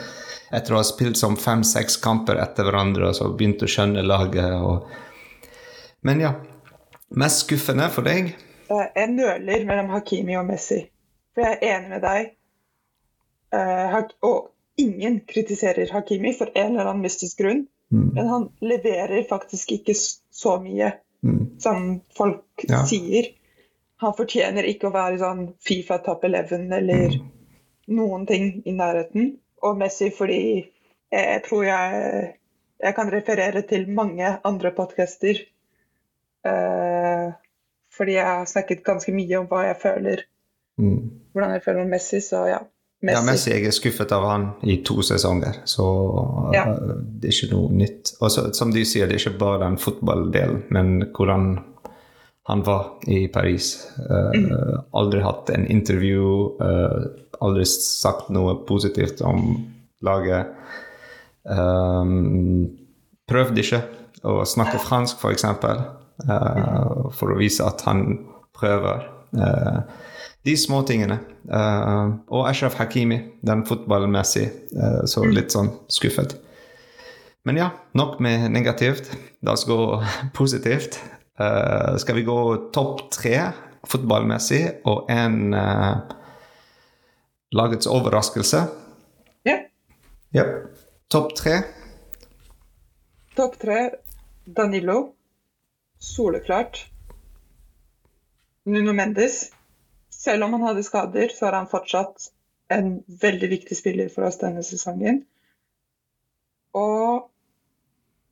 etter 0.55 0.75
å 0.75 0.79
ha 0.79 0.85
spilt 0.85 1.17
som 1.19 1.37
fem-seks 1.39 1.97
kamper 2.03 2.39
etter 2.41 2.67
hverandre 2.67 3.09
og 3.09 3.17
så 3.17 3.29
begynte 3.33 3.67
å 3.67 3.71
skjønne 3.71 4.05
laget. 4.05 4.55
Og... 4.61 4.85
Men 6.05 6.23
ja. 6.23 6.33
Mest 7.15 7.45
skuffende 7.45 7.87
for 7.93 8.07
deg? 8.07 8.33
eh, 8.69 8.87
jeg 8.95 9.13
nøler 9.13 9.65
mellom 9.67 9.93
Hakimi 9.93 10.37
og 10.39 10.47
Messi. 10.49 10.81
For 11.35 11.45
jeg 11.45 11.57
er 11.59 11.77
enig 11.77 11.93
med 11.93 12.03
deg. 12.05 12.33
Eh, 13.55 13.97
og 14.25 14.51
ingen 14.81 15.21
kritiserer 15.29 15.91
Hakimi 15.93 16.33
for 16.37 16.51
en 16.53 16.73
eller 16.73 16.91
annen 16.91 17.05
mystisk 17.05 17.41
grunn. 17.43 17.65
Mm. 17.93 18.07
Men 18.17 18.31
han 18.31 18.47
leverer 18.65 19.27
faktisk 19.29 19.75
ikke 19.77 19.93
så 20.35 20.57
mye 20.59 20.91
mm. 21.23 21.59
som 21.59 22.01
folk 22.17 22.65
ja. 22.67 22.83
sier. 22.87 23.31
Han 24.03 24.15
fortjener 24.17 24.67
ikke 24.67 24.89
å 24.89 24.95
være 24.95 25.19
sånn 25.21 25.45
Fifa 25.63 26.01
top 26.03 26.25
11 26.27 26.67
eller 26.75 27.15
mm. 27.15 27.29
noen 27.95 28.25
ting 28.27 28.49
i 28.67 28.73
nærheten. 28.75 29.37
Og 29.63 29.79
Messi 29.79 30.11
fordi 30.13 30.41
jeg 31.15 31.41
tror 31.45 31.63
jeg, 31.63 32.27
jeg 32.83 32.97
kan 32.97 33.11
referere 33.13 33.63
til 33.69 33.87
mange 33.95 34.33
andre 34.43 34.73
podcaster. 34.75 35.39
Uh, 36.45 37.31
fordi 37.95 38.17
jeg 38.17 38.27
har 38.27 38.49
snakket 38.49 38.83
ganske 38.85 39.13
mye 39.15 39.39
om 39.39 39.47
hva 39.49 39.63
jeg 39.69 39.79
føler. 39.81 40.25
Mm. 40.75 40.99
Hvordan 41.31 41.55
jeg 41.55 41.63
føler 41.63 41.85
om 41.85 41.93
Messi, 41.95 42.19
så 42.21 42.43
ja. 42.51 42.59
Messi. 43.05 43.15
Ja, 43.15 43.21
Messi 43.25 43.53
jeg 43.53 43.69
er 43.69 43.75
skuffet 43.75 44.13
av 44.15 44.25
han 44.29 44.47
i 44.65 44.79
to 44.87 45.03
sesonger, 45.05 45.61
så 45.69 45.85
ja. 46.55 46.65
uh, 46.71 46.95
det 46.97 47.29
er 47.29 47.37
ikke 47.37 47.51
noe 47.53 47.79
nytt. 47.83 48.15
Og 48.19 48.33
så, 48.33 48.47
som 48.57 48.73
du 48.73 48.81
sier, 48.81 49.09
det 49.09 49.19
er 49.19 49.23
ikke 49.23 49.41
bare 49.43 49.61
den 49.67 49.77
fotballdelen, 49.81 50.63
men 50.73 50.95
hvordan 51.15 51.53
han 52.49 52.61
var 52.65 52.99
i 53.09 53.25
Paris. 53.33 53.75
Uh. 53.97 54.81
Aldri 54.97 55.21
hatt 55.25 55.49
en 55.53 55.65
intervju, 55.69 56.25
uh, 56.61 57.05
aldri 57.45 57.65
sagt 57.69 58.29
noe 58.33 58.57
positivt 58.67 59.23
om 59.25 59.47
laget. 60.05 60.53
Um, 61.45 62.69
prøvde 63.29 63.61
ikke 63.61 63.81
å 64.25 64.39
snakke 64.47 64.81
fransk, 64.81 65.21
f.eks., 65.21 65.45
uh, 65.45 67.09
for 67.13 67.33
å 67.33 67.39
vise 67.39 67.65
at 67.65 67.85
han 67.87 68.05
prøver. 68.55 69.09
Uh, 69.35 69.81
de 70.45 70.53
små 70.57 70.81
tingene. 70.85 71.17
Uh, 71.49 72.21
og 72.29 72.45
Ashraf 72.49 72.77
Hakimi, 72.77 73.17
den 73.45 73.63
fotballmessig, 73.65 74.45
uh, 74.77 75.01
så 75.09 75.23
mm. 75.25 75.31
litt 75.33 75.55
sånn 75.55 75.71
skuffet. 75.89 76.37
Men 77.45 77.57
ja, 77.61 77.71
nok 77.97 78.19
med 78.21 78.51
negativt. 78.53 79.09
La 79.45 79.55
oss 79.57 79.65
gå 79.65 79.79
positivt. 80.37 80.99
Uh, 81.41 81.97
skal 82.01 82.19
vi 82.19 82.27
gå 82.27 82.39
topp 82.75 83.07
tre 83.13 83.39
fotballmessig 83.85 84.61
og 84.89 85.09
en 85.13 85.53
lagets 87.53 87.85
overraskelse? 87.85 88.63
Ja. 89.45 89.59
Yep. 90.33 90.55
Topp 91.13 91.35
tre? 91.37 91.59
Topp 93.37 93.59
tre 93.61 93.81
Danilo. 94.45 95.13
Soleklart. 96.01 96.87
Nuno 98.65 98.93
Mendes. 98.97 99.54
Selv 100.25 100.43
om 100.43 100.55
han 100.57 100.65
hadde 100.65 100.83
skader, 100.83 101.29
så 101.29 101.49
er 101.49 101.59
han 101.59 101.69
fortsatt 101.69 102.31
en 102.73 102.95
veldig 103.21 103.49
viktig 103.51 103.77
spiller 103.77 104.09
for 104.09 104.25
oss 104.25 104.39
denne 104.41 104.63
sesongen. 104.65 105.21
Og 106.75 107.27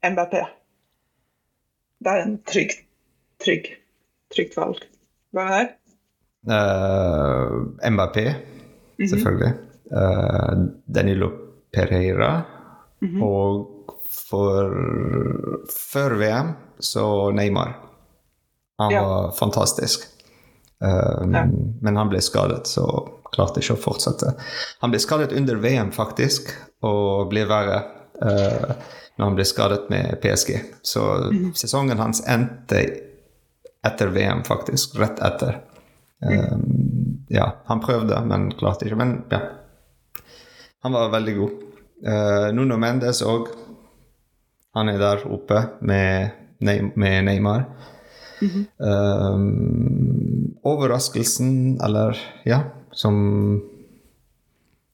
MBP. 0.03 0.33
Det 2.03 2.13
er 2.13 2.23
en 2.23 2.39
trygg, 2.49 2.73
trygg, 3.43 3.69
trygt 4.33 4.57
valg. 4.57 4.81
Hva 5.33 5.45
med 5.45 5.53
deg? 5.59 5.75
Uh, 6.49 7.61
mhm. 7.77 9.07
selvfølgelig. 9.07 9.53
Mm 9.53 9.59
-hmm. 9.91 10.63
uh, 10.63 10.93
Danilo 10.95 11.29
Pereira. 11.73 12.41
Mm 13.01 13.09
-hmm. 13.09 13.23
Og 13.23 13.69
for 14.09 14.73
før 15.93 16.15
VM 16.17 16.53
så 16.79 17.31
Neymar. 17.31 17.79
Han 18.79 18.91
ja. 18.91 19.03
var 19.03 19.31
fantastisk. 19.39 20.22
Um, 20.83 21.33
ja. 21.33 21.47
Men 21.81 21.97
han 21.97 22.09
ble 22.09 22.21
skadet, 22.21 22.67
så 22.67 22.85
klarte 23.33 23.61
ikke 23.63 23.77
å 23.77 23.81
fortsette. 23.81 24.33
Han 24.83 24.91
ble 24.91 24.99
skadet 25.01 25.31
under 25.37 25.61
VM, 25.63 25.93
faktisk, 25.95 26.51
og 26.83 27.29
ble 27.31 27.45
verre 27.49 27.79
uh, 28.19 28.73
når 29.15 29.25
han 29.25 29.37
ble 29.37 29.45
skadet 29.47 29.87
med 29.93 30.17
PSG. 30.23 30.57
Så 30.83 31.05
mm. 31.31 31.53
sesongen 31.57 32.01
hans 32.03 32.23
endte 32.27 32.83
etter 33.83 34.11
VM, 34.13 34.43
faktisk. 34.47 34.97
Rett 34.99 35.23
etter. 35.23 35.61
Um, 36.23 37.23
ja, 37.31 37.47
han 37.69 37.83
prøvde, 37.83 38.19
men 38.27 38.51
klarte 38.59 38.87
ikke. 38.87 38.99
Men 38.99 39.21
ja. 39.31 39.41
Han 40.83 40.95
var 40.95 41.13
veldig 41.13 41.35
god. 41.37 41.59
Uh, 42.03 42.49
Nuno 42.55 42.75
Mendes 42.79 43.23
òg. 43.23 43.47
Han 44.75 44.89
er 44.91 44.99
der 44.99 45.23
oppe 45.31 45.61
med, 45.79 46.33
med 46.59 47.23
Neymar. 47.23 47.69
Mm 48.41 48.49
-hmm. 48.49 48.65
um, 49.33 50.42
overraskelsen, 50.63 51.81
eller 51.83 52.17
ja, 52.43 52.63
som 52.91 53.61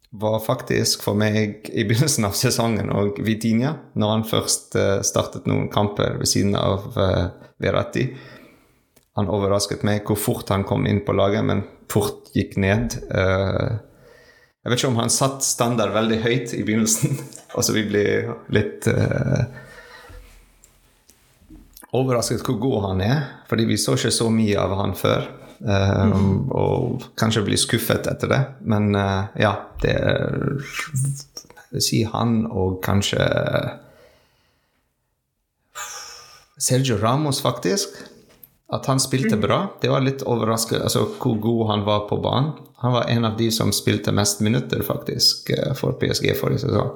var 0.09 0.39
faktisk 0.39 1.03
for 1.05 1.17
meg 1.17 1.69
i 1.69 1.83
begynnelsen 1.85 2.25
av 2.25 2.33
sesongen 2.37 2.89
og 2.95 3.19
Vitinha, 3.21 3.75
når 3.93 4.13
han 4.15 4.25
først 4.25 4.77
uh, 4.79 5.01
startet 5.05 5.45
noen 5.49 5.69
kamper 5.69 6.17
ved 6.17 6.29
siden 6.31 6.57
av 6.57 6.89
uh, 6.97 7.29
Verratti. 7.61 8.07
Han 9.19 9.29
overrasket 9.29 9.85
meg 9.85 10.07
hvor 10.07 10.17
fort 10.17 10.49
han 10.49 10.65
kom 10.65 10.87
inn 10.89 11.03
på 11.05 11.13
laget, 11.13 11.45
men 11.45 11.61
fort 11.91 12.31
gikk 12.33 12.57
ned. 12.57 12.97
Uh, 13.13 13.77
jeg 14.65 14.71
vet 14.71 14.81
ikke 14.81 14.91
om 14.95 15.01
han 15.03 15.13
satt 15.13 15.45
standard 15.45 15.93
veldig 15.93 16.21
høyt 16.25 16.55
i 16.57 16.65
begynnelsen, 16.65 17.19
og 17.55 17.65
så 17.65 17.75
vi 17.77 17.85
ble 17.91 18.05
litt 18.55 18.89
overrasket 21.95 22.41
hvor 22.45 22.57
god 22.61 22.81
han 22.89 23.05
er, 23.05 23.21
fordi 23.49 23.65
vi 23.69 23.77
så 23.81 23.95
ikke 23.97 24.13
så 24.13 24.29
mye 24.33 24.57
av 24.61 24.75
han 24.81 24.97
før. 24.97 25.29
Mm. 25.59 26.51
Og 26.55 27.03
kanskje 27.19 27.43
bli 27.43 27.57
skuffet 27.59 28.07
etter 28.07 28.31
det. 28.31 28.39
Men 28.71 28.93
uh, 28.95 29.27
ja, 29.39 29.51
det 29.83 29.95
er 29.99 31.81
si 31.83 32.03
han 32.07 32.45
og 32.47 32.79
kanskje 32.85 33.25
Sergio 36.59 36.97
Ramos, 36.97 37.41
faktisk. 37.41 37.89
At 38.69 38.85
han 38.85 38.99
spilte 38.99 39.35
mm. 39.35 39.41
bra. 39.41 39.59
Det 39.81 39.89
var 39.89 40.03
litt 40.05 40.23
overraskende 40.27 40.83
altså, 40.83 41.07
hvor 41.17 41.37
god 41.41 41.67
han 41.71 41.85
var 41.87 42.07
på 42.09 42.19
banen. 42.21 42.51
Han 42.79 42.93
var 42.93 43.09
en 43.11 43.25
av 43.25 43.37
de 43.37 43.49
som 43.51 43.71
spilte 43.75 44.11
mest 44.15 44.39
minutter, 44.39 44.83
faktisk, 44.85 45.49
eh, 45.49 45.73
for 45.75 45.97
PSG 45.99 46.35
forrige 46.39 46.63
sesong. 46.63 46.91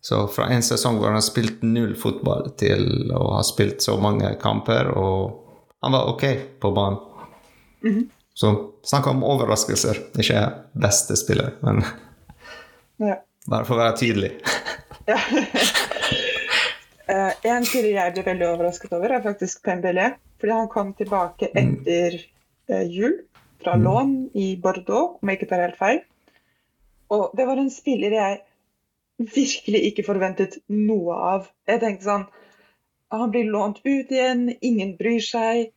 Så 0.00 0.26
fra 0.32 0.48
en 0.52 0.64
sesong 0.64 0.98
hvor 0.98 1.08
han 1.08 1.16
har 1.16 1.24
spilt 1.24 1.62
null 1.62 1.94
fotball, 1.96 2.50
til 2.60 3.12
å 3.16 3.22
ha 3.36 3.44
spilt 3.44 3.84
så 3.84 3.96
mange 4.00 4.34
kamper, 4.42 4.90
og 4.96 5.38
han 5.80 5.96
var 5.96 6.10
ok 6.12 6.24
på 6.60 6.72
banen. 6.76 6.98
Mm 7.82 7.94
-hmm. 7.94 8.08
Så 8.34 8.70
snakk 8.82 9.06
om 9.06 9.24
overraskelser. 9.24 9.96
Ikke 10.18 10.52
beste 10.72 11.16
spiller, 11.16 11.50
men 11.60 11.82
ja. 12.96 13.16
bare 13.46 13.64
for 13.64 13.74
å 13.74 13.82
være 13.82 13.96
tydelig. 13.96 14.30
ja. 15.10 15.18
uh, 17.12 17.32
en 17.42 17.66
spiller 17.66 17.90
jeg 17.90 18.14
ble 18.14 18.24
veldig 18.24 18.48
overrasket 18.48 18.92
over, 18.92 19.12
er 19.12 19.22
faktisk 19.22 19.62
Pembele. 19.62 20.14
Fordi 20.40 20.52
han 20.52 20.68
kom 20.72 20.94
tilbake 20.94 21.50
mm. 21.52 21.58
etter 21.60 22.16
uh, 22.72 22.86
jul 22.88 23.18
fra 23.62 23.76
mm. 23.76 23.82
lån 23.84 24.14
i 24.34 24.56
Bordeaux, 24.62 25.18
om 25.20 25.28
jeg 25.28 25.40
ikke 25.40 25.50
tar 25.50 25.66
helt 25.66 25.80
feil. 25.80 26.00
Og 27.10 27.34
det 27.36 27.46
var 27.46 27.58
en 27.58 27.70
spiller 27.70 28.14
jeg 28.14 28.40
virkelig 29.20 29.84
ikke 29.90 30.06
forventet 30.06 30.60
noe 30.72 31.16
av. 31.34 31.48
Jeg 31.68 31.82
tenkte 31.82 32.08
sånn 32.08 32.28
Han 33.10 33.32
blir 33.34 33.48
lånt 33.50 33.80
ut 33.82 34.12
igjen, 34.14 34.46
ingen 34.62 34.94
bryr 34.96 35.22
seg. 35.24 35.72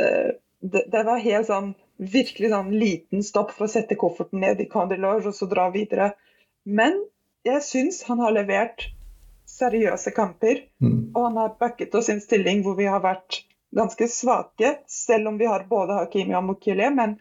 Eh, 0.00 0.30
det, 0.60 0.84
det 0.92 1.04
var 1.06 1.22
helt 1.24 1.48
sånn 1.48 1.72
virkelig 2.00 2.50
sånn 2.52 2.70
liten 2.80 3.24
stopp 3.24 3.52
for 3.52 3.66
å 3.66 3.72
sette 3.72 3.98
kofferten 4.00 4.40
ned 4.40 4.60
i 4.60 4.68
Candy 4.70 4.96
Lodge 5.00 5.28
og 5.28 5.36
så 5.36 5.48
dra 5.50 5.68
videre. 5.72 6.14
Men 6.64 6.96
jeg 7.44 7.64
syns 7.64 8.02
han 8.08 8.20
har 8.24 8.32
levert 8.36 8.86
seriøse 9.50 10.12
kamper. 10.16 10.64
Mm. 10.80 11.12
Og 11.14 11.22
han 11.26 11.38
har 11.40 11.56
backet 11.60 11.94
oss 11.94 12.08
i 12.08 12.16
en 12.16 12.24
stilling 12.24 12.64
hvor 12.64 12.78
vi 12.78 12.88
har 12.88 13.02
vært 13.04 13.42
ganske 13.76 14.08
svake, 14.10 14.74
selv 14.90 15.30
om 15.30 15.38
vi 15.38 15.46
har 15.46 15.68
både 15.70 15.98
Hakimi 16.00 16.34
og 16.38 16.48
Mokile, 16.48 16.90
men 16.94 17.18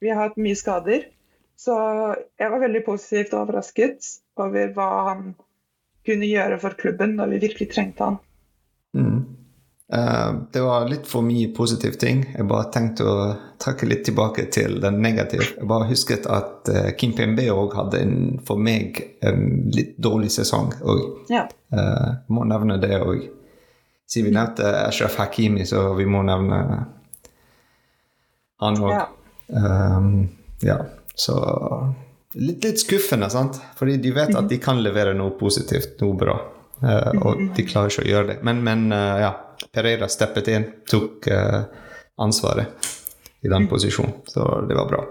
vi 0.00 0.12
har 0.12 0.28
hatt 0.28 0.38
mye 0.40 0.56
skader. 0.56 1.08
Så 1.58 1.74
jeg 2.38 2.52
var 2.52 2.62
veldig 2.62 2.84
positivt 2.86 3.34
overrasket 3.34 4.12
over 4.38 4.70
hva 4.76 4.88
han 5.10 5.32
kunne 6.06 6.28
gjøre 6.30 6.60
for 6.62 6.78
klubben 6.78 7.16
når 7.18 7.34
vi 7.34 7.42
virkelig 7.48 7.72
trengte 7.74 8.06
han. 8.06 8.20
Mm. 8.96 9.37
Uh, 9.94 10.40
det 10.52 10.60
var 10.60 10.88
litt 10.88 11.06
for 11.08 11.24
mye 11.24 11.48
positive 11.56 11.96
ting. 11.96 12.20
Jeg 12.36 12.44
bare 12.48 12.68
tenkte 12.72 13.06
å 13.08 13.20
trekke 13.60 13.86
litt 13.88 14.02
tilbake 14.04 14.44
til 14.52 14.76
den 14.82 15.00
negative. 15.00 15.46
Jeg 15.56 15.68
bare 15.68 15.88
husket 15.88 16.28
at 16.28 16.68
uh, 16.68 16.90
Kim 16.98 17.14
PMB 17.16 17.46
òg 17.54 17.76
hadde 17.78 18.02
en, 18.04 18.18
for 18.44 18.60
meg 18.60 19.00
en 19.24 19.70
litt 19.72 19.96
dårlig 19.96 20.28
sesong 20.34 20.74
òg. 20.82 21.00
Ja. 21.32 21.46
Uh, 21.72 22.20
må 22.28 22.44
nevne 22.50 22.76
det 22.82 23.00
òg. 23.00 23.30
Siden 24.08 24.28
vi 24.28 24.36
nevnte 24.36 24.68
Ashraf 24.82 25.16
Hakimi, 25.20 25.64
så 25.68 25.86
vi 25.96 26.04
må 26.08 26.20
nevne 26.24 26.60
han 28.60 28.78
òg. 28.84 28.92
Ja. 28.92 29.08
Um, 29.48 30.28
ja. 30.60 30.82
Så 31.16 31.40
litt, 32.36 32.60
litt, 32.60 32.84
skuffende, 32.84 33.32
sant? 33.32 33.56
Fordi 33.80 33.96
de 33.96 34.12
vet 34.12 34.36
at 34.36 34.52
de 34.52 34.60
kan 34.60 34.84
levere 34.84 35.16
noe 35.16 35.32
positivt, 35.40 35.96
noe 36.04 36.16
bra. 36.20 36.38
Uh, 36.84 37.12
og 37.24 37.44
de 37.56 37.64
klarer 37.64 37.88
ikke 37.88 38.04
å 38.04 38.10
gjøre 38.12 38.34
det. 38.34 38.40
Men, 38.44 38.64
men 38.64 38.90
ja, 38.92 39.32
Pereira 39.72 40.08
steppet 40.08 40.48
inn, 40.48 40.66
tok 40.90 41.26
uh, 41.32 41.62
ansvaret. 42.16 42.66
i 43.40 43.48
den 43.48 43.68
posisjonen. 43.68 44.12
Så 44.26 44.66
det 44.68 44.74
var 44.74 44.88
bra. 44.88 45.04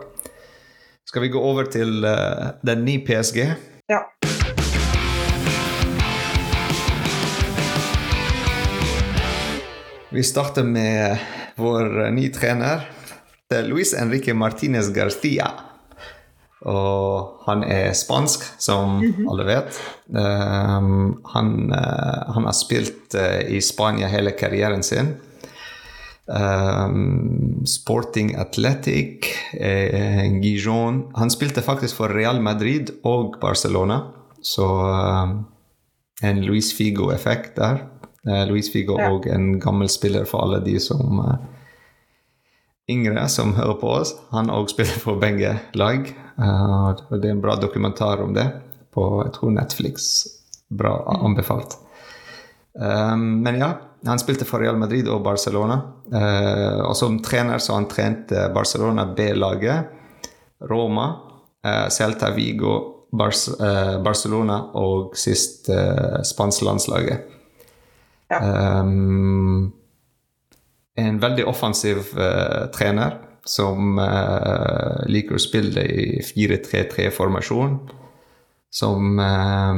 Skal 1.08 1.22
vi 1.22 1.28
gå 1.32 1.40
over 1.40 1.70
til 1.72 2.04
uh, 2.06 2.58
den 2.62 2.86
nye 2.86 3.00
PSG? 3.08 3.38
Ja. 3.88 4.02
Vi 10.12 10.24
starter 10.24 10.64
med 10.64 11.18
vår 11.56 12.12
nye 12.12 12.34
trener. 12.34 12.90
Er 13.54 13.64
Luis 13.64 13.94
Enrique 13.94 14.34
Martinez 14.34 14.92
Garcia. 14.96 15.67
Og 16.66 17.44
han 17.46 17.62
er 17.64 17.94
spansk, 17.94 18.44
som 18.60 18.98
mm 18.98 19.12
-hmm. 19.12 19.30
alle 19.30 19.46
vet. 19.46 19.80
Um, 20.10 21.22
han, 21.34 21.72
uh, 21.72 22.34
han, 22.34 22.46
har 22.46 22.54
spilt 22.54 23.16
uh, 23.16 23.52
i 23.56 23.62
Spania 23.62 24.08
hele 24.08 24.32
karrieren 24.32 24.84
sin. 24.84 25.16
Um, 26.26 27.66
Sporting 27.66 28.36
Athletic, 28.36 29.26
uh, 29.54 30.42
Gijon 30.42 31.12
Han 31.16 31.30
spilte 31.30 31.62
faktisk 31.62 31.96
for 31.96 32.08
Real 32.08 32.42
Madrid 32.42 32.90
og 33.04 33.36
Barcelona, 33.42 34.02
så 34.42 34.68
en 36.24 36.42
Luis 36.42 36.74
Figo-effekt 36.78 37.56
der. 37.56 37.78
Luis 38.48 38.72
Figo 38.74 39.00
ja. 39.00 39.12
og 39.12 39.28
en 39.28 39.60
gammel 39.60 39.90
spiller 39.90 40.26
for 40.26 40.42
alle 40.42 40.66
de 40.66 40.80
som 40.80 41.22
yngre 42.90 43.28
som 43.30 43.56
hører 43.58 43.78
på 43.82 43.92
oss. 44.00 44.14
Han 44.32 44.52
òg 44.54 44.72
spiller 44.72 45.00
for 45.02 45.20
begge 45.22 45.58
lag. 45.78 46.08
Uh, 46.38 46.94
det 47.18 47.26
er 47.26 47.36
en 47.36 47.44
bra 47.44 47.58
dokumentar 47.60 48.22
om 48.24 48.34
det 48.36 48.48
på 48.96 49.08
jeg 49.26 49.34
tror 49.36 49.54
Netflix. 49.56 50.08
Bra 50.70 50.94
anbefalt. 51.18 51.78
Um, 52.78 53.42
men 53.44 53.60
ja, 53.62 53.72
han 54.06 54.22
spilte 54.22 54.46
for 54.48 54.62
Real 54.64 54.78
Madrid 54.80 55.10
og 55.12 55.24
Barcelona. 55.26 55.80
Uh, 56.12 56.84
og 56.88 56.96
som 56.98 57.20
trener 57.24 57.64
så 57.64 57.76
han 57.76 57.90
trente 57.92 58.48
Barcelona 58.56 59.08
B-laget, 59.18 59.96
Roma, 60.68 61.10
Celta 61.92 62.30
Vigo, 62.32 63.04
Bar 63.12 63.34
Barcelona 64.04 64.56
og 64.80 65.18
sist 65.20 65.68
uh, 65.70 66.22
spansk 66.26 66.64
landslaget. 66.64 67.34
Ja. 68.32 68.40
Um, 68.80 69.74
en 70.98 71.20
veldig 71.20 71.46
offensiv 71.46 71.98
uh, 72.18 72.68
trener 72.74 73.20
som 73.48 74.00
uh, 74.02 75.06
liker 75.08 75.38
å 75.38 75.42
spille 75.42 75.86
i 75.86 76.08
4-3-3-formasjon. 76.26 77.78
Som 78.74 79.22
uh, 79.22 79.78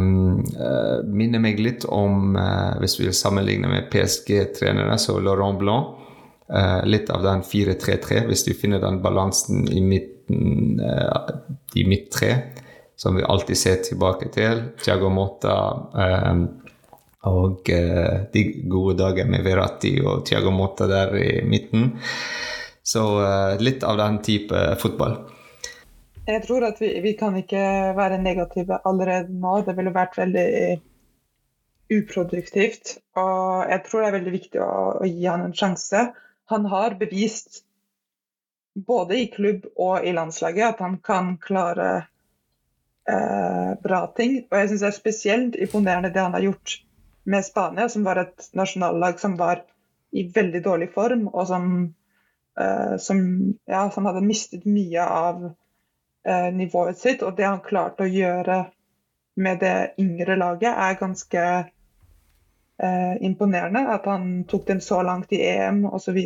minner 1.05 1.43
meg 1.43 1.59
litt 1.61 1.85
om, 1.85 2.33
hvis 2.81 2.97
vi 2.99 3.11
sammenligne 3.13 3.69
med 3.69 3.91
PSG-trenere, 3.93 4.97
så 4.99 5.19
Laurent 5.21 5.59
Blanc. 5.59 5.95
litt 6.89 7.09
av 7.13 7.21
den 7.21 7.43
4-3-3, 7.45 8.23
hvis 8.25 8.43
du 8.47 8.55
finner 8.57 8.81
den 8.81 9.03
balansen 9.03 9.67
i 9.69 9.83
midten, 9.85 10.79
i 11.77 11.83
midt 11.85 12.07
tre, 12.11 12.31
som 12.97 13.13
vi 13.15 13.21
alltid 13.21 13.57
ser 13.57 13.83
tilbake 13.85 14.31
til. 14.33 14.63
Tiago 14.81 15.11
Motta 15.13 15.53
og 17.27 17.71
uh, 17.73 18.29
de 18.33 18.43
gode 18.71 18.95
dager 18.99 19.27
med 19.27 19.43
Verratti 19.43 19.97
og 19.99 20.23
Tiago 20.27 20.53
Motta 20.55 20.88
der 20.88 21.15
i 21.19 21.31
midten. 21.43 21.91
Så 22.83 23.03
uh, 23.19 23.57
litt 23.59 23.83
av 23.83 23.99
den 23.99 24.21
type 24.23 24.63
fotball. 24.79 25.17
Jeg 26.29 26.43
tror 26.45 26.67
at 26.67 26.79
vi, 26.82 26.91
vi, 27.01 27.15
kan 27.17 27.36
ikke 27.39 27.62
være 27.97 28.21
negative 28.21 28.79
allerede 28.86 29.34
nå. 29.34 29.60
Det 29.65 29.75
ville 29.77 29.93
vært 29.95 30.17
veldig 30.19 30.49
uproduktivt. 31.89 32.97
Og 33.17 33.71
jeg 33.71 33.84
tror 33.86 34.03
det 34.03 34.10
er 34.10 34.17
veldig 34.19 34.36
viktig 34.36 34.62
å, 34.62 34.73
å 35.01 35.10
gi 35.10 35.25
han 35.25 35.47
en 35.47 35.55
sjanse. 35.58 36.05
Han 36.53 36.69
har 36.69 36.97
bevist 37.01 37.63
både 38.73 39.17
i 39.19 39.27
klubb 39.34 39.65
og 39.75 40.05
i 40.05 40.13
landslaget 40.15 40.75
at 40.75 40.84
han 40.86 40.99
kan 41.03 41.34
klare 41.41 41.89
eh, 43.10 43.71
bra 43.84 44.03
ting. 44.17 44.43
Og 44.49 44.55
jeg 44.60 44.71
syns 44.71 44.86
det 44.86 44.91
er 44.91 44.97
spesielt 44.97 45.58
imponerende 45.60 46.13
det 46.13 46.23
han 46.23 46.38
har 46.38 46.45
gjort 46.45 46.77
med 47.30 47.46
Spania, 47.46 47.89
som 47.89 48.04
var 48.04 48.22
et 48.24 48.50
nasjonallag 48.58 49.20
som 49.22 49.38
var 49.38 49.63
i 50.12 50.26
veldig 50.34 50.62
dårlig 50.65 50.89
form, 50.94 51.28
og 51.28 51.48
som, 51.48 51.65
uh, 52.60 52.96
som, 52.98 53.20
ja, 53.70 53.84
som 53.94 54.08
hadde 54.10 54.26
mistet 54.26 54.65
mye 54.65 55.06
av 55.06 55.44
uh, 55.50 56.50
nivået 56.54 56.98
sitt. 56.98 57.24
Og 57.26 57.38
det 57.38 57.46
han 57.46 57.62
klarte 57.65 58.08
å 58.08 58.10
gjøre 58.10 58.63
med 59.39 59.62
det 59.63 59.76
yngre 60.02 60.36
laget, 60.39 60.72
er 60.74 60.98
ganske 61.00 61.46
uh, 61.60 63.15
imponerende. 63.22 63.86
At 63.94 64.10
han 64.10 64.44
tok 64.50 64.65
dem 64.72 64.82
så 64.84 65.04
langt 65.06 65.34
i 65.36 65.44
EM 65.46 65.86
osv. 65.92 66.18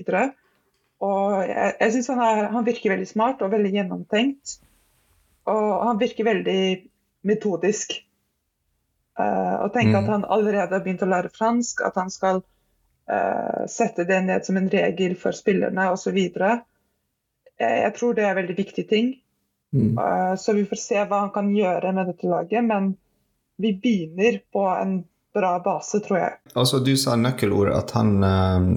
Og 1.04 1.36
jeg, 1.50 1.76
jeg 1.82 1.94
syns 1.98 2.10
han, 2.14 2.48
han, 2.56 2.66
virker 2.66 2.96
veldig 2.96 3.10
smart 3.10 3.44
og 3.44 3.52
veldig 3.54 3.76
gjennomtenkt. 3.76 4.58
Og 5.52 5.70
han 5.90 6.00
virker 6.00 6.32
veldig 6.32 6.64
metodisk. 7.28 7.98
Uh, 9.20 9.62
og 9.62 9.74
tenke 9.76 9.94
mm. 9.94 10.00
at 10.00 10.10
han 10.10 10.24
allerede 10.26 10.74
har 10.74 10.82
begynt 10.82 11.04
å 11.06 11.10
lære 11.10 11.30
fransk, 11.36 11.84
at 11.86 11.98
han 12.02 12.10
skal 12.10 12.42
uh, 12.42 13.64
sette 13.70 14.08
det 14.10 14.20
ned 14.26 14.46
som 14.46 14.58
en 14.58 14.70
regel 14.74 15.14
for 15.20 15.38
spillerne 15.38 15.92
osv. 15.94 16.18
Jeg, 16.18 16.62
jeg 17.60 17.92
tror 17.98 18.16
det 18.18 18.26
er 18.26 18.40
veldig 18.40 18.56
viktige 18.58 18.90
ting. 18.90 19.12
Mm. 19.74 20.00
Uh, 20.00 20.34
så 20.40 20.56
vi 20.58 20.66
får 20.70 20.82
se 20.82 21.04
hva 21.06 21.26
han 21.28 21.34
kan 21.36 21.52
gjøre 21.54 21.92
med 21.94 22.10
dette 22.10 22.30
laget. 22.30 22.66
Men 22.66 22.96
vi 23.62 23.76
begynner 23.84 24.40
på 24.54 24.64
en 24.72 25.04
bra 25.34 25.52
base, 25.66 26.02
tror 26.06 26.20
jeg. 26.20 26.34
Altså, 26.58 26.80
du 26.82 26.96
sa 26.98 27.14
nøkkelordet 27.18 27.74
at 27.74 27.94
han 27.98 28.18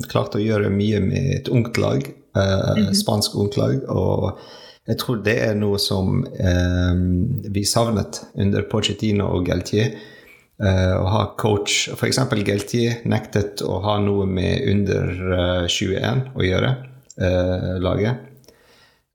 klarte 0.08 0.38
å 0.38 0.44
gjøre 0.44 0.70
mye 0.72 1.00
med 1.04 1.32
et 1.34 1.48
ungt 1.52 1.76
lag. 1.76 2.04
Mm 2.36 2.76
-hmm. 2.76 2.92
Spansk 2.96 3.36
ungt 3.36 3.56
lag. 3.56 3.82
og 3.88 4.38
jeg 4.86 4.98
tror 4.98 5.16
det 5.16 5.36
er 5.48 5.54
noe 5.54 5.78
som 5.78 6.24
vi 7.52 7.64
savnet 7.64 8.22
under 8.34 8.62
Pochettino 8.62 9.24
og 9.24 9.46
Galtier 9.46 9.96
Uh, 9.96 10.15
å 10.56 11.08
ha 11.12 11.22
coach 11.36 11.90
F.eks. 11.92 12.18
Gelti, 12.46 12.86
nektet 13.04 13.60
å 13.60 13.76
ha 13.84 13.98
noe 14.00 14.24
med 14.28 14.64
under 14.70 15.10
uh, 15.28 15.40
eh, 15.64 15.68
21 15.68 16.22
å 16.32 16.46
gjøre, 16.46 16.70
uh, 17.20 17.74
laget. 17.82 18.32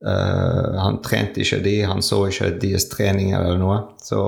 han 0.01 0.95
trente 1.05 1.43
ikke 1.43 1.59
de, 1.61 1.75
han 1.85 1.99
så 2.01 2.23
ikke 2.25 2.47
deres 2.57 2.87
treninger 2.89 3.37
eller 3.37 3.59
noe. 3.61 3.75
Så 4.01 4.21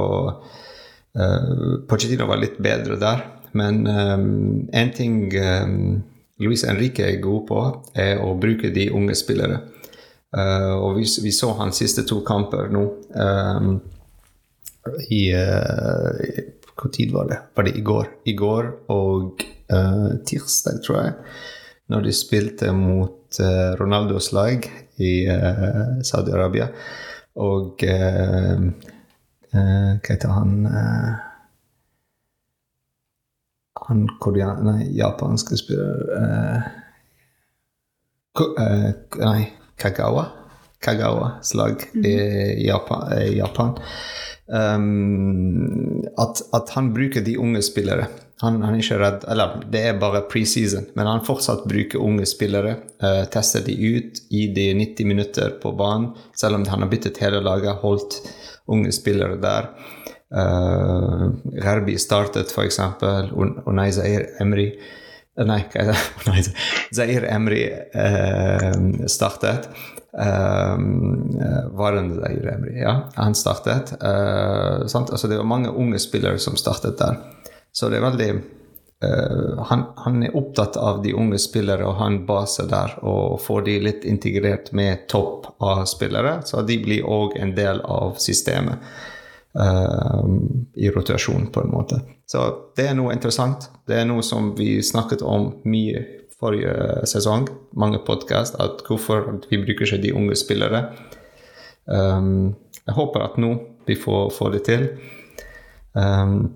Pochettino 1.89 2.27
var 2.29 2.37
litt 2.37 2.59
bedre 2.61 2.99
der. 3.01 3.23
Men 3.57 3.79
én 3.89 4.91
um, 4.91 4.93
ting 4.93 5.33
um, 5.33 6.03
Luis 6.45 6.61
Henrique 6.69 7.01
er 7.01 7.17
god 7.25 7.47
på, 7.49 7.63
er 7.97 8.21
å 8.21 8.35
bruke 8.37 8.69
de 8.69 8.91
unge 8.93 9.17
spillere. 9.17 9.63
og 10.77 10.99
vi, 10.99 11.07
vi, 11.25 11.31
så 11.33 11.55
hans 11.57 11.81
siste 11.81 12.05
to 12.05 12.21
kamper 12.21 12.69
nå. 12.69 12.85
Um, 13.17 13.73
i, 15.09 15.23
i 15.33 16.45
hvor 16.77 16.91
tid 16.93 17.11
var 17.13 17.27
det? 17.29 17.39
Var 17.55 17.63
det 17.63 17.75
i 17.77 17.81
går? 17.81 18.07
I 18.25 18.33
går 18.37 18.69
og 18.93 19.43
uh, 19.73 20.13
tirsdag, 20.25 20.81
tror 20.85 20.99
jeg. 20.99 21.13
Når 21.93 22.05
de 22.05 22.13
spilte 22.15 22.71
mot 22.75 23.39
uh, 23.39 23.73
Ronaldos 23.79 24.31
lag 24.33 24.65
i 24.97 25.13
uh, 25.29 25.99
Saudi-Arabia. 26.05 26.69
Og 27.41 27.81
Hva 29.53 29.97
heter 30.05 30.29
han 30.29 30.51
Han 33.87 34.03
korean... 34.21 34.61
Nei, 34.67 34.83
japanske 34.93 35.57
spiller 35.57 36.03
Nei, 39.17 39.41
Kagawa. 39.81 40.27
Kagawas 40.83 41.55
lag 41.57 41.81
i 42.05 42.13
Japan. 42.67 43.09
Japan. 43.33 43.73
Um, 44.47 46.03
at, 46.19 46.41
at, 46.53 46.69
han 46.75 46.93
bruker 46.93 47.21
de 47.21 47.37
unge 47.37 47.61
spillere. 47.63 48.07
Han, 48.41 48.57
han, 48.59 48.73
er 48.75 48.81
ikke 48.81 48.97
redd 48.99 49.21
Eller 49.31 49.61
det 49.71 49.83
er 49.87 49.99
bare 50.01 50.25
preseason, 50.27 50.89
men 50.97 51.07
han 51.07 51.23
fortsatt 51.23 51.63
bruker 51.69 52.03
unge 52.03 52.25
spillere. 52.27 52.75
Uh, 53.03 53.23
tester 53.31 53.63
de 53.63 53.75
ut, 53.75 54.19
gir 54.29 54.51
de 54.55 54.67
90 54.81 55.07
minutter 55.07 55.55
på 55.63 55.71
banen, 55.79 56.11
selv 56.35 56.59
om 56.59 56.67
han 56.67 56.83
har 56.83 56.91
byttet 56.91 57.21
hele 57.23 57.39
laget, 57.43 57.79
holdt 57.85 58.19
unge 58.67 58.91
spillere 58.95 59.39
der. 59.41 59.71
Uh, 60.33 61.29
Rerbi 61.63 61.95
startet, 62.01 62.51
f.eks. 62.51 62.79
Unai 63.69 63.91
Zair 63.93 64.27
Emry 64.41 64.71
uh, 64.73 65.45
Nei, 65.45 65.61
hva 65.71 65.83
er 65.83 65.91
det? 65.93 66.53
Zair 66.97 67.29
Emry 67.31 67.67
uh, 67.95 69.05
startet. 69.07 69.69
Um, 70.17 71.41
var 71.71 71.91
det 71.91 72.15
Zaire 72.21 72.51
Emry? 72.51 72.81
Ja, 72.81 73.09
han 73.13 73.35
startet. 73.35 73.93
Uh, 74.03 74.81
altså, 74.81 75.27
det 75.27 75.37
var 75.37 75.43
mange 75.43 75.69
unge 75.69 75.99
spillere 75.99 76.39
som 76.39 76.55
startet 76.55 76.97
der. 76.97 77.17
Så 77.71 77.89
det 77.89 77.97
er 77.97 78.05
veldig 78.05 78.29
uh, 79.05 79.63
han, 79.65 79.85
han, 79.95 80.23
er 80.23 80.35
opptatt 80.37 80.77
av 80.77 81.01
de 81.03 81.15
unge 81.17 81.39
spillere 81.41 81.87
og 81.89 81.97
han 81.97 82.19
baser 82.27 82.67
base 82.67 82.69
der 82.69 82.93
og 83.01 83.41
får 83.41 83.65
de 83.65 83.79
litt 83.87 84.05
integrert 84.05 84.69
med 84.71 85.07
topp 85.09 85.55
av 85.57 85.85
spillere, 85.89 86.41
så 86.45 86.61
de 86.61 86.77
blir 86.83 87.09
òg 87.09 87.37
en 87.41 87.55
del 87.57 87.81
av 87.81 88.13
systemet. 88.21 88.85
Uh, 89.53 90.25
I 90.73 90.89
rotasjon, 90.89 91.51
på 91.53 91.61
en 91.61 91.69
måte. 91.69 91.99
Så 92.25 92.45
det 92.77 92.87
er 92.89 92.95
noe 92.97 93.13
interessant. 93.13 93.67
Det 93.85 93.99
er 94.01 94.05
noe 94.09 94.21
som 94.25 94.53
vi 94.57 94.79
snakket 94.81 95.21
om 95.21 95.51
mye 95.69 96.05
forrige 96.43 97.07
sesong, 97.07 97.47
mange 97.79 98.01
podkast, 98.03 98.57
at 98.59 98.83
hvorfor 98.87 99.29
vi 99.49 99.61
bruker 99.61 99.87
ikke 99.87 100.01
de 100.03 100.13
unge 100.15 100.35
spillere. 100.39 100.85
Um, 101.85 102.55
jeg 102.83 102.95
håper 102.97 103.23
at 103.23 103.39
nå 103.39 103.53
vi 103.87 103.95
får, 103.99 104.29
får 104.35 104.51
det 104.55 104.61
til 104.67 104.85
um, 105.95 106.53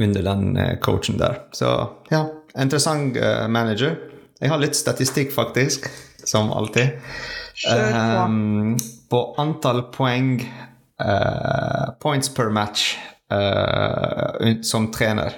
under 0.00 0.24
den 0.24 0.56
uh, 0.56 0.76
coachen 0.80 1.18
der. 1.20 1.42
Så 1.56 1.72
ja, 2.12 2.24
interessant 2.56 3.16
uh, 3.16 3.46
manager. 3.48 3.96
Jeg 4.40 4.52
har 4.52 4.60
litt 4.60 4.76
statistikk, 4.76 5.32
faktisk, 5.36 5.88
som 6.32 6.52
alltid. 6.52 6.96
Um, 7.68 8.78
på 9.10 9.20
antall 9.40 9.84
poeng 9.92 10.38
uh, 10.40 11.92
Points 12.00 12.32
per 12.32 12.52
match 12.52 12.94
som 14.66 14.88
trener. 14.90 15.36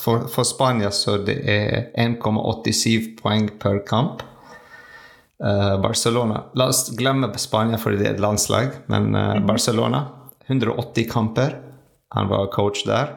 For, 0.00 0.26
for, 0.28 0.44
Spania 0.44 0.90
så 0.90 1.16
det 1.24 1.38
er 1.48 1.90
1,87 1.98 3.14
poeng 3.20 3.48
per 3.60 3.80
kamp. 3.86 4.22
Uh, 5.40 5.80
Barcelona 5.80 6.42
La 6.54 6.66
oss 6.68 6.90
glemme 6.96 7.30
Spania 7.40 7.78
fordi 7.80 7.96
det 8.02 8.08
er 8.08 8.14
et 8.18 8.20
landslag, 8.20 8.74
men 8.92 9.14
uh, 9.14 9.38
mm. 9.38 9.46
Barcelona 9.48 10.04
180 10.46 11.08
kamper. 11.10 11.56
Han 12.14 12.28
var 12.28 12.50
coach 12.52 12.84
der. 12.86 13.14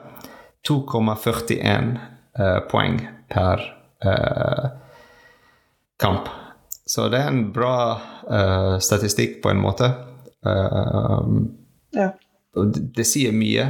2,41 0.69 1.57
uh, 1.59 1.97
eh, 2.39 2.59
poeng 2.71 3.01
per 3.27 3.63
kamp. 5.99 6.29
Så 6.85 7.07
det 7.11 7.19
er 7.19 7.31
en 7.31 7.45
bra 7.55 7.75
statistikk 8.83 9.41
på 9.43 9.51
en 9.51 9.61
måte. 9.63 9.87
ja. 11.95 12.09
Det, 12.53 13.05
sier 13.07 13.33
mye. 13.33 13.63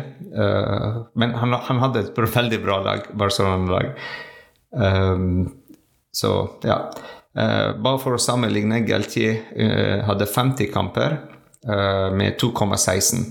men 1.15 1.35
han, 1.39 1.53
han, 1.53 1.77
hadde 1.79 2.01
et 2.03 2.17
veldig 2.19 2.57
bra 2.65 2.81
lag, 2.83 3.05
Barcelona-lag. 3.15 3.93
så 6.11 6.31
ja. 6.67 6.79
Uh, 7.33 7.71
bare 7.81 7.97
for 7.97 8.13
å 8.13 8.21
sammenligne, 8.21 8.83
Galtier 8.85 9.39
uh, 9.55 10.03
hadde 10.09 10.27
50 10.29 10.69
kamper 10.73 11.17
med 11.63 12.35
2,16 12.41 13.21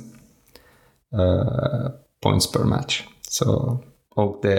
points 2.24 2.46
per 2.48 2.64
match. 2.64 3.02
Så, 3.28 3.44
og 4.16 4.38
det 4.40 4.56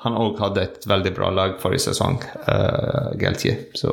Han 0.00 0.16
òg 0.16 0.38
hadde 0.40 0.62
et 0.64 0.86
veldig 0.88 1.12
bra 1.12 1.28
lag 1.28 1.58
forrige 1.60 1.90
sesong, 1.90 2.16
Galtier. 3.20 3.66
Så 3.76 3.92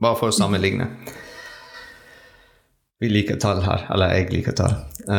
bare 0.00 0.16
for 0.16 0.32
å 0.32 0.36
sammenligne. 0.38 0.88
Vi 2.98 3.08
liker 3.12 3.36
tall 3.36 3.60
her. 3.64 3.86
Eller 3.92 4.14
jeg 4.16 4.30
liker 4.32 4.56
tall. 4.56 4.76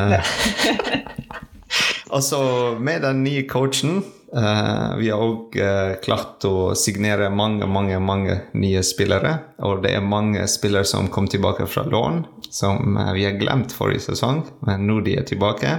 og 2.15 2.21
så 2.23 2.39
med 2.81 3.03
den 3.05 3.25
nye 3.27 3.47
coachen 3.49 4.03
Uh, 4.27 4.91
vi 4.99 5.07
har 5.07 5.21
òg 5.23 5.53
uh, 5.55 5.93
klart 6.03 6.43
å 6.43 6.73
signere 6.75 7.29
mange, 7.31 7.63
mange 7.63 7.95
mange 8.03 8.33
nye 8.59 8.81
spillere. 8.83 9.31
Og 9.63 9.85
det 9.85 9.93
er 9.95 10.03
mange 10.03 10.41
spillere 10.51 10.83
som 10.87 11.07
kom 11.07 11.29
tilbake 11.31 11.63
fra 11.71 11.85
lån, 11.87 12.25
som 12.51 12.99
uh, 12.99 13.13
vi 13.15 13.23
har 13.23 13.37
glemt 13.39 13.71
forrige 13.71 14.03
sesong, 14.09 14.41
men 14.67 14.83
nå 14.89 14.99
de 15.05 15.15
er 15.15 15.23
tilbake. 15.29 15.77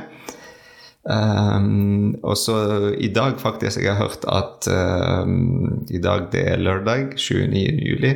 Um, 1.05 2.17
og 2.25 2.39
så 2.41 2.57
i 2.97 3.11
dag, 3.13 3.37
faktisk, 3.41 3.83
jeg 3.85 3.93
har 3.93 4.09
hørt 4.09 4.25
at 4.29 4.69
I 4.69 6.01
dag 6.05 6.31
det 6.33 6.47
er 6.49 6.65
lørdag, 6.65 7.19
29. 7.21 7.69
juli. 7.85 8.15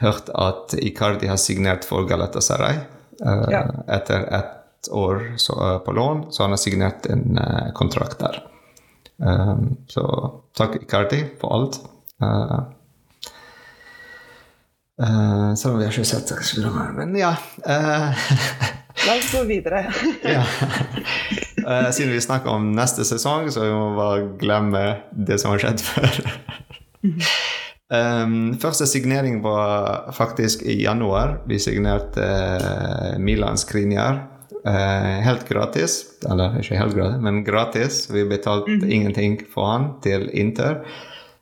Hørt 0.00 0.32
at 0.32 0.72
Icardi 0.80 1.28
har 1.28 1.40
signert 1.40 1.84
for 1.84 2.08
Galatasaray 2.08 2.80
ja. 3.20 3.64
etter 3.88 4.26
ett 4.38 4.88
år 4.90 5.34
så, 5.36 5.56
på 5.84 5.92
lån, 5.92 6.26
så 6.32 6.44
han 6.46 6.54
har 6.56 6.60
signert 6.60 7.06
en 7.06 7.38
kontrakt 7.76 8.22
der. 8.22 8.40
Um, 9.20 9.76
så 9.88 10.02
takk, 10.56 10.78
Icardi, 10.82 11.24
for 11.40 11.52
alt. 11.52 11.80
Uh, 12.22 12.60
uh, 15.02 15.54
selv 15.54 15.74
om 15.74 15.78
vi 15.80 15.84
har 15.84 15.92
ikke 15.92 16.08
sett 16.08 16.32
det. 16.32 16.70
Men 16.96 17.16
ja. 17.18 17.34
Uh, 17.66 18.16
La 19.06 19.16
oss 19.16 19.30
gå 19.32 19.44
videre. 19.48 19.86
ja. 20.24 20.44
siden 21.92 22.12
vi 22.12 22.20
snakker 22.20 22.52
om 22.52 22.72
neste 22.76 23.04
sesong, 23.04 23.48
så 23.52 23.64
vi 23.64 23.72
må 23.72 23.92
bare 23.96 24.26
glemme 24.40 24.82
det 25.12 25.38
som 25.40 25.54
har 25.54 25.62
skjedd 25.62 25.84
før. 25.84 26.18
Um, 27.90 28.54
første 28.62 28.86
signering 28.86 29.40
var 29.42 30.12
faktisk 30.14 30.62
i 30.62 30.82
januar. 30.84 31.40
Vi 31.50 31.58
signerte 31.58 32.26
Milan 33.18 33.58
Skriniar 33.58 34.30
Uh, 34.66 35.20
helt 35.24 35.48
gratis. 35.48 36.02
Eller 36.30 36.58
ikke 36.60 36.76
helt 36.76 36.96
gratis, 36.96 37.20
men 37.24 37.44
gratis. 37.44 38.00
Vi 38.12 38.26
betalte 38.28 38.76
mm. 38.76 38.90
ingenting 38.92 39.38
for 39.54 39.70
han 39.72 39.86
til 40.04 40.28
Inter. 40.36 40.82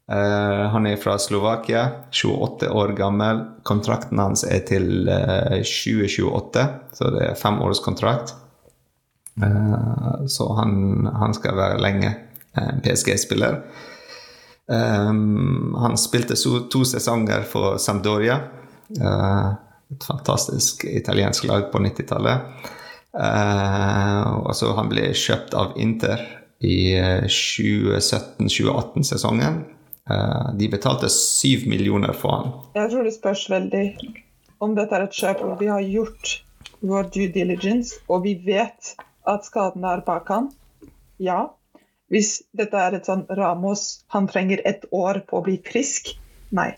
Uh, 0.09 0.69
han 0.73 0.87
er 0.87 1.01
fra 1.03 1.19
Slovakia, 1.19 1.83
28 2.15 2.71
år 2.71 2.95
gammel. 2.97 3.43
Kontrakten 3.67 4.23
hans 4.23 4.45
er 4.47 4.63
til 4.69 5.11
uh, 5.11 5.59
eh, 5.59 5.65
2028, 5.67 6.69
så 6.95 7.11
det 7.17 7.25
er 7.27 7.41
femårskontrakt. 7.43 8.37
Uh, 9.43 10.25
så 10.31 10.53
han, 10.61 11.11
han, 11.19 11.35
skal 11.35 11.59
være 11.59 11.83
lenge 11.83 12.15
en 12.59 12.81
PSG-spiller. 12.87 13.61
Um, 14.69 15.73
han 15.81 15.97
spilte 15.97 16.37
so, 16.37 16.69
to 16.69 16.85
sesonger 16.85 17.41
for 17.49 17.79
Sampdoria. 17.81 18.37
et 19.89 20.05
fantastisk 20.05 20.85
italiensk 20.85 21.45
lag 21.49 21.73
på 21.73 21.79
90-tallet. 21.79 22.41
Uh, 23.17 24.53
så 24.53 24.75
han 24.77 24.93
ble 24.93 25.17
kjøpt 25.17 25.57
av 25.57 25.73
Inter 25.81 26.21
i 26.61 26.93
2017-2018-sesongen. 27.25 29.65
Uh, 30.09 30.15
eh, 30.15 30.49
de 30.61 30.69
betalte 30.73 31.09
syv 31.13 31.69
millioner 31.69 32.13
for 32.17 32.31
han. 32.37 32.47
Jeg 32.77 32.91
tror 32.93 33.03
det 33.05 33.15
spørs 33.17 33.51
veldig 33.53 33.87
om 34.65 34.75
dette 34.75 34.95
er 34.97 35.03
et 35.07 35.15
kjøp 35.15 35.39
vi 35.61 35.67
har 35.71 35.83
gjort 35.85 36.43
vår 36.81 37.03
due 37.15 37.29
diligence, 37.35 37.95
og 38.09 38.25
vi 38.27 38.35
vet 38.45 38.97
at 39.29 39.45
skaden 39.47 39.85
er 39.87 40.01
bak 40.07 40.29
han. 40.33 40.51
Ja. 41.23 41.49
Hvis 42.09 42.39
dette 42.57 42.81
er 42.81 42.97
et 42.97 43.09
sånn 43.09 43.27
Ramos, 43.37 44.05
han 44.15 44.29
trenger 44.31 44.63
ett 44.69 44.87
år 44.95 45.23
på 45.29 45.41
å 45.41 45.45
bli 45.45 45.59
frisk. 45.65 46.15
Nei. 46.57 46.71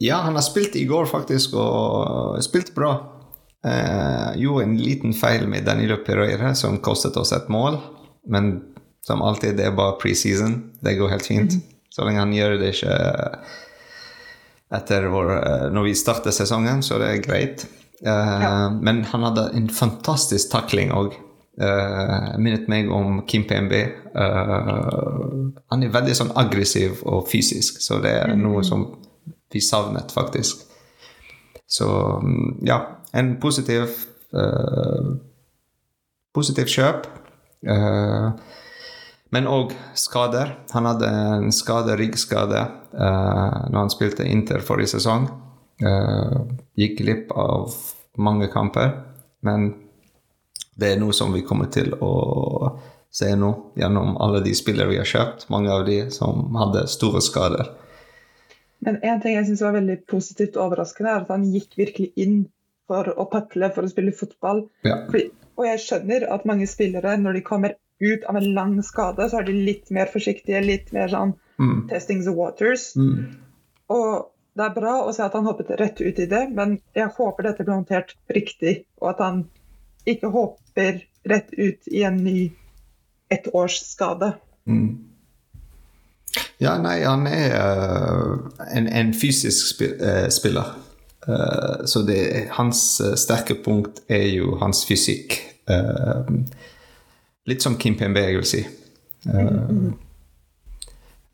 Ja, 0.00 0.22
han 0.24 0.38
har 0.38 0.44
spilt 0.46 0.76
i 0.78 0.86
går 0.88 1.10
faktisk, 1.10 1.56
og 1.58 2.38
spilt 2.46 2.70
bra. 2.76 2.94
Eh, 3.66 4.28
jo, 4.40 4.60
en 4.62 4.78
liten 4.80 5.12
feil 5.12 5.48
med 5.50 5.66
Danilo 5.66 5.98
Pereira 6.06 6.54
som 6.56 6.78
kostet 6.80 7.18
oss 7.20 7.34
et 7.36 7.50
mål. 7.52 7.76
Men 8.30 8.54
som 9.04 9.22
alltid, 9.22 9.58
det 9.58 9.66
er 9.68 9.76
bare 9.76 9.98
preseason. 10.00 10.56
Det 10.80 10.94
går 10.96 11.12
helt 11.16 11.26
fint. 11.26 11.58
Mm. 11.58 11.66
Så 11.90 12.06
lenge 12.06 12.22
han 12.22 12.32
gjør 12.32 12.56
det 12.60 12.70
ikke 12.76 12.96
etter 14.70 15.08
vår, 15.10 15.30
eh, 15.36 15.66
når 15.74 15.88
vi 15.88 15.94
starter 15.98 16.34
sesongen, 16.34 16.84
så 16.86 17.00
det 17.02 17.10
er 17.10 17.24
greit. 17.24 17.66
Eh, 18.06 18.44
ja. 18.44 18.70
Men 18.70 19.02
han 19.10 19.26
hadde 19.26 19.50
en 19.58 19.68
fantastisk 19.68 20.52
takling 20.52 20.94
òg. 20.94 21.18
Uh, 21.60 22.36
minnet 22.38 22.68
meg 22.70 22.88
om 22.94 23.24
Kim 23.28 23.42
PMB. 23.48 23.74
Uh, 24.14 25.50
han 25.72 25.82
er 25.82 25.92
veldig 25.92 26.14
sånn 26.16 26.30
aggressiv 26.38 27.02
og 27.04 27.26
fysisk, 27.28 27.82
så 27.84 27.98
det 28.00 28.14
er 28.22 28.36
noe 28.38 28.62
mm. 28.62 28.68
som 28.68 28.86
vi 29.50 29.60
savnet, 29.64 30.14
faktisk. 30.14 30.62
Så 31.70 31.88
mm, 32.22 32.62
ja, 32.68 32.78
en 33.12 33.34
positiv 33.42 33.90
uh, 34.36 35.10
positiv 36.36 36.70
kjøp. 36.70 37.06
Uh, 37.66 38.32
men 39.34 39.46
òg 39.50 39.74
skader. 39.98 40.56
Han 40.74 40.88
hadde 40.90 41.10
en 41.10 41.52
skade, 41.54 41.96
ryggskade 41.98 42.64
uh, 42.94 43.60
når 43.70 43.78
han 43.78 43.92
spilte 43.92 44.26
Inter 44.26 44.64
forrige 44.64 44.96
sesong. 44.96 45.28
Uh, 45.80 46.50
gikk 46.78 46.98
glipp 47.00 47.34
av 47.38 47.74
mange 48.20 48.50
kamper. 48.52 48.96
Men 49.46 49.72
det 50.80 50.94
er 50.94 51.00
noe 51.00 51.14
som 51.16 51.34
vi 51.36 51.44
kommer 51.46 51.68
til 51.72 51.92
å 52.00 52.12
se 53.12 53.32
nå 53.36 53.50
gjennom 53.78 54.16
alle 54.22 54.40
de 54.44 54.54
spillere 54.56 54.90
vi 54.92 55.00
har 55.00 55.08
kjøpt. 55.08 55.48
Mange 55.52 55.72
av 55.74 55.84
de 55.88 56.02
som 56.14 56.54
hadde 56.56 56.86
store 56.90 57.22
skader. 57.24 57.72
Men 58.86 58.96
en 59.04 59.20
ting 59.20 59.36
jeg 59.36 59.48
syns 59.50 59.64
var 59.66 59.76
veldig 59.76 59.98
positivt 60.08 60.56
overraskende, 60.60 61.12
er 61.12 61.26
at 61.26 61.34
han 61.34 61.44
gikk 61.52 61.76
virkelig 61.80 62.10
inn 62.20 62.40
for 62.90 63.10
å 63.12 63.26
padle, 63.30 63.68
for 63.74 63.86
å 63.86 63.92
spille 63.92 64.14
fotball. 64.16 64.64
Ja. 64.86 65.02
Fordi, 65.10 65.28
og 65.58 65.68
jeg 65.68 65.84
skjønner 65.84 66.26
at 66.32 66.48
mange 66.48 66.68
spillere, 66.70 67.18
når 67.20 67.38
de 67.38 67.46
kommer 67.46 67.76
ut 68.00 68.24
av 68.30 68.38
en 68.40 68.48
lang 68.56 68.78
skade, 68.86 69.28
så 69.28 69.42
er 69.42 69.50
de 69.50 69.58
litt 69.68 69.92
mer 69.92 70.08
forsiktige, 70.10 70.62
litt 70.64 70.88
mer 70.96 71.12
sånn 71.12 71.34
mm. 71.60 71.88
testing 71.92 72.24
the 72.24 72.32
waters. 72.32 72.90
Mm. 72.96 73.36
Og 73.92 74.30
det 74.56 74.64
er 74.64 74.76
bra 74.78 74.96
å 75.04 75.12
se 75.14 75.26
at 75.26 75.36
han 75.36 75.46
hoppet 75.46 75.74
rett 75.78 76.00
ut 76.00 76.18
i 76.18 76.28
det, 76.30 76.46
men 76.56 76.78
jeg 76.96 77.12
håper 77.18 77.50
dette 77.50 77.66
blir 77.66 77.76
håndtert 77.76 78.16
riktig, 78.32 78.80
og 79.02 79.12
at 79.12 79.22
han 79.26 79.42
ikke 80.08 80.30
hopper 80.32 81.02
rett 81.28 81.52
ut 81.56 81.88
i 81.88 82.02
en 82.06 82.16
ny 82.24 82.50
ettårsskade. 83.30 84.32
Mm. 84.66 85.10
Ja, 86.58 86.76
nei, 86.78 87.00
han 87.02 87.26
er 87.26 87.54
uh, 87.56 88.38
en, 88.76 88.86
en, 88.86 89.14
fysisk 89.16 89.72
sp 89.72 89.80
uh, 89.88 90.08
eh, 90.08 90.28
spiller. 90.32 90.74
Uh, 91.26 91.86
så 91.88 92.02
det, 92.06 92.48
hans 92.56 93.00
sterke 93.20 93.54
punkt 93.64 94.02
er 94.08 94.28
jo 94.34 94.56
hans 94.60 94.84
fysikk. 94.88 95.40
Litt 97.46 97.62
som 97.62 97.76
Kim 97.78 97.94
Pembe, 97.98 98.20
jeg 98.24 98.40
vil 98.40 98.46
si. 98.48 98.60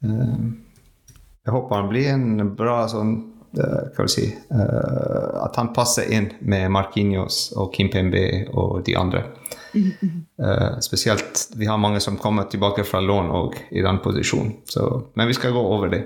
jeg 0.02 1.54
håper 1.54 1.72
han 1.72 1.88
blir 1.88 2.10
en 2.12 2.50
bra 2.58 2.82
sånn 2.92 3.14
Hva 3.56 4.04
vil 4.04 4.12
si 4.12 4.26
uh, 4.30 5.44
At 5.44 5.56
han 5.60 5.72
passer 5.76 6.10
inn 6.12 6.30
med 6.40 6.70
Marquinhos 6.74 7.50
og 7.56 7.72
Kim 7.74 7.90
Pembe 7.92 8.22
og 8.52 8.82
de 8.86 8.96
andre. 8.98 9.24
Uh, 9.76 10.76
spesielt 10.84 11.46
Vi 11.56 11.68
har 11.68 11.80
mange 11.80 12.00
som 12.04 12.18
kommer 12.20 12.48
tilbake 12.50 12.84
fra 12.88 13.02
lån 13.04 13.32
òg 13.36 13.58
i 13.70 13.84
den 13.84 14.00
posisjonen. 14.04 14.58
Så, 14.68 14.86
men 15.14 15.30
vi 15.30 15.36
skal 15.38 15.56
gå 15.56 15.62
over 15.62 15.92
det. 15.92 16.04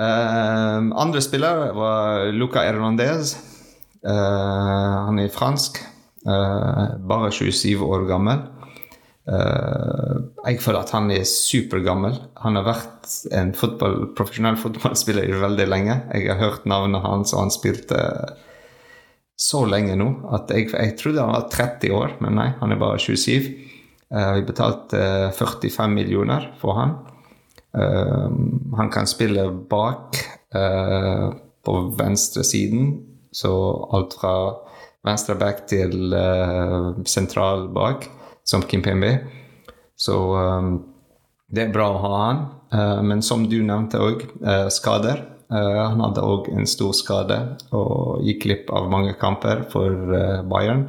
andre 0.00 1.20
spiller 1.20 1.72
var 1.74 2.30
Luca 2.32 2.62
Hernandez. 2.62 3.34
han 4.04 5.18
er 5.18 5.28
fransk. 5.34 5.80
bare 6.24 7.30
27 7.32 7.82
år 7.84 8.06
gammel. 8.08 8.38
Uh, 9.28 10.32
jeg 10.46 10.62
føler 10.64 10.80
at 10.80 10.92
han 10.94 11.10
er 11.12 11.26
supergammel. 11.28 12.16
Han 12.40 12.56
har 12.56 12.66
vært 12.66 13.10
en 13.36 13.52
fotball, 13.56 14.12
profesjonell 14.16 14.56
fotballspiller 14.60 15.28
i 15.28 15.40
veldig 15.42 15.66
lenge. 15.68 15.96
Jeg 16.16 16.30
har 16.30 16.40
hørt 16.40 16.68
navnet 16.70 17.04
hans, 17.04 17.34
og 17.34 17.44
han 17.44 17.54
spilte 17.54 18.00
så 19.40 19.62
lenge 19.64 19.94
nå 19.96 20.06
at 20.36 20.50
jeg, 20.52 20.68
jeg 20.72 20.96
trodde 21.00 21.22
han 21.24 21.32
var 21.32 21.46
30 21.52 21.94
år, 21.96 22.16
men 22.24 22.36
nei, 22.36 22.48
han 22.60 22.72
er 22.72 22.80
bare 22.80 23.00
27. 23.00 23.50
Uh, 24.10 24.16
eh, 24.18 24.32
vi 24.40 24.48
betalte 24.48 25.04
45 25.36 25.94
millioner 25.94 26.50
for 26.60 26.80
han. 26.80 26.98
Han 27.70 28.88
kan 28.90 29.06
spille 29.06 29.44
bak 29.70 30.16
på 30.50 31.74
venstre 31.94 32.42
siden, 32.42 32.88
så 33.30 33.52
alt 33.94 34.16
fra 34.18 34.32
venstre 35.06 35.36
back 35.38 35.60
til 35.70 36.10
sentral 37.06 37.68
bak 37.70 38.08
som 38.50 38.62
Kimpembe. 38.66 39.18
Så 39.96 40.16
um, 40.36 40.72
det 41.50 41.66
er 41.66 41.74
bra 41.74 41.90
å 41.92 42.00
ha 42.02 42.14
han. 42.24 42.40
Uh, 42.74 43.00
men 43.06 43.22
som 43.22 43.44
du 43.50 43.60
nevnte 43.62 44.00
òg, 44.02 44.24
uh, 44.42 44.66
skader. 44.72 45.22
Uh, 45.50 45.78
han 45.82 46.02
hadde 46.02 46.24
òg 46.24 46.50
en 46.54 46.68
stor 46.70 46.94
skade 46.94 47.36
og 47.74 48.22
gikk 48.26 48.44
glipp 48.44 48.68
av 48.74 48.90
mange 48.90 49.16
kamper 49.18 49.64
for 49.72 49.94
uh, 50.14 50.42
Bayern, 50.50 50.88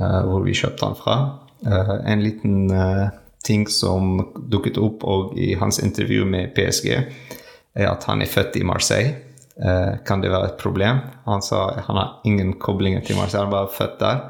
uh, 0.00 0.22
hvor 0.28 0.44
vi 0.46 0.56
kjøpte 0.56 0.88
han 0.88 0.98
fra. 0.98 1.18
Uh, 1.62 1.98
en 2.08 2.24
liten 2.24 2.72
ting 3.42 3.66
som 3.70 4.18
dukket 4.50 4.78
opp 4.78 5.02
i 5.38 5.52
hans 5.58 5.80
intervju 5.82 6.24
med 6.30 6.52
PSG, 6.54 6.88
er 7.74 7.88
at 7.88 8.04
han 8.06 8.22
er 8.22 8.30
født 8.30 8.58
i 8.60 8.66
Marseille. 8.66 9.28
kan 10.06 10.22
det 10.22 10.30
være 10.30 10.46
et 10.46 10.60
problem? 10.60 11.00
Han 11.26 11.42
sa 11.42 11.74
han 11.86 11.96
har 11.98 12.20
ingen 12.24 12.54
koblinger 12.58 13.02
til 13.04 13.16
Marseille, 13.18 13.46
han 13.46 13.52
er 13.52 13.56
bare 13.56 13.74
født 13.76 13.98
der. 14.00 14.22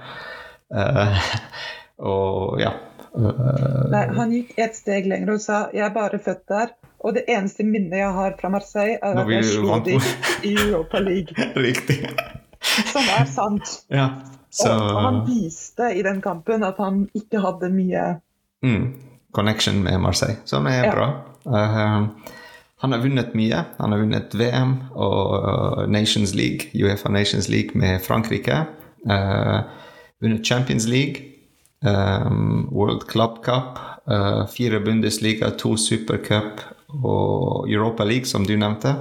Og 2.03 2.61
ja. 2.61 2.73
Nei, 3.13 4.07
han 4.17 4.31
gikk 4.33 4.55
et 4.61 4.77
steg 4.77 5.07
lenger 5.11 5.35
og 5.35 5.43
sa 5.45 5.67
jeg 5.75 5.85
er 5.85 5.95
bare 5.95 6.21
født 6.23 6.45
der. 6.51 6.75
Og 7.03 7.17
det 7.17 7.25
eneste 7.31 7.67
minnet 7.67 7.99
jeg 7.99 8.13
har 8.15 8.37
fra 8.39 8.49
Marseille, 8.53 8.99
er 9.03 9.19
at 9.19 9.31
jeg 9.31 9.47
slo 9.49 9.79
dem 9.83 10.05
i 10.47 10.53
Europa 10.55 11.01
League. 11.03 11.35
Riktig. 11.67 11.99
Som 12.63 13.09
er 13.11 13.27
sant. 13.27 13.73
Ja, 13.91 14.07
så... 14.55 14.71
Og 14.71 15.01
han 15.01 15.23
viste 15.27 15.91
i 15.97 16.05
den 16.07 16.21
kampen 16.23 16.63
at 16.63 16.79
han 16.79 17.09
ikke 17.19 17.41
hadde 17.43 17.73
mye 17.75 18.05
mm, 18.63 18.85
Connection 19.35 19.83
med 19.83 19.99
Marseille, 19.99 20.39
som 20.47 20.69
er 20.71 20.87
ja. 20.87 20.93
bra. 20.95 21.09
Uh, 21.43 22.31
han 22.85 22.95
har 22.95 23.03
vunnet 23.03 23.35
mye. 23.35 23.65
Han 23.81 23.95
har 23.95 24.03
vunnet 24.05 24.39
VM 24.39 24.77
og 24.95 25.91
Nations 25.91 26.37
League, 26.39 26.71
Uefa 26.79 27.11
Nations 27.11 27.49
League 27.51 27.75
med 27.75 27.99
Frankrike. 28.07 28.63
Uh, 29.03 29.67
vunnet 30.23 30.47
Champions 30.47 30.87
League 30.87 31.32
um, 31.83 32.69
World 32.73 33.07
Club 33.11 33.43
Cup, 33.45 33.79
uh, 34.11 34.47
fire 34.47 34.81
Bundesliga, 34.81 35.51
to 35.51 35.77
Supercup 35.77 36.63
og 36.93 37.71
Europa 37.71 38.05
League, 38.05 38.27
som 38.27 38.47
du 38.47 38.57
nevnte. 38.57 38.95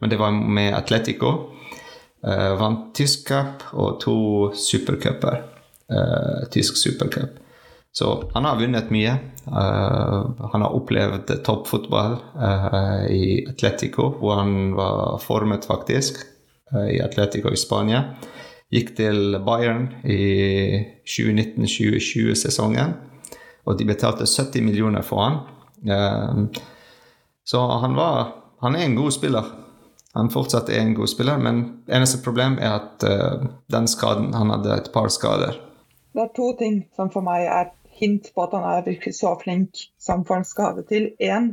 Men 0.00 0.10
det 0.10 0.20
var 0.20 0.30
med 0.30 0.74
Atletico. 0.74 1.32
Uh, 2.26 2.54
vant 2.58 2.88
tysk 2.96 3.28
cup 3.28 3.66
og 3.72 4.00
to 4.02 4.16
supercuper. 4.54 5.42
Uh, 5.86 6.46
tysk 6.50 6.76
supercup. 6.76 7.42
Så 7.96 8.30
han 8.34 8.44
har 8.44 8.58
vunnet 8.60 8.90
mye. 8.92 9.14
Uh, 9.46 10.48
han 10.52 10.62
har 10.62 10.74
opplevd 10.74 11.30
toppfotball 11.46 12.18
uh, 12.36 13.06
i 13.08 13.46
Atletico, 13.48 14.10
hvor 14.20 14.42
han 14.42 14.74
var 14.76 15.16
formet, 15.24 15.64
faktisk, 15.64 16.18
uh, 16.74 16.90
i 16.92 16.98
Atletico 17.00 17.48
i 17.48 17.56
Spania. 17.56 18.02
Gikk 18.72 18.96
til 18.98 19.36
Bayern 19.46 19.84
i 20.02 20.22
2019-2020-sesongen, 21.06 22.96
og 23.66 23.78
de 23.78 23.86
betalte 23.86 24.26
70 24.26 24.64
millioner 24.66 25.06
for 25.06 25.22
han. 25.22 25.38
Ehm, 25.86 26.48
så 27.46 27.62
han 27.82 27.94
var 27.96 28.42
Han 28.60 28.74
er 28.74 28.86
en 28.86 28.96
god 28.96 29.12
spiller. 29.12 29.44
Han 30.14 30.30
fortsatt 30.32 30.70
er 30.72 30.80
en 30.80 30.94
god 30.96 31.10
spiller, 31.12 31.36
men 31.38 31.84
eneste 31.92 32.22
problem 32.24 32.56
er 32.58 32.78
at 32.78 33.04
uh, 33.04 33.42
den 33.68 33.88
skaden 33.88 34.32
Han 34.34 34.50
hadde 34.50 34.72
et 34.72 34.88
par 34.94 35.08
skader. 35.12 35.58
Det 36.14 36.22
er 36.22 36.32
to 36.36 36.54
ting 36.58 36.78
som 36.96 37.10
for 37.12 37.20
meg 37.20 37.44
er 37.44 37.68
hint 38.00 38.30
på 38.34 38.46
at 38.46 38.54
han 38.56 38.64
er 38.64 38.86
virkelig 38.86 39.14
så 39.18 39.34
flink 39.42 39.76
som 40.00 40.24
får 40.24 40.40
en 40.40 40.48
skade 40.48 40.86
til. 40.88 41.10
Én, 41.20 41.52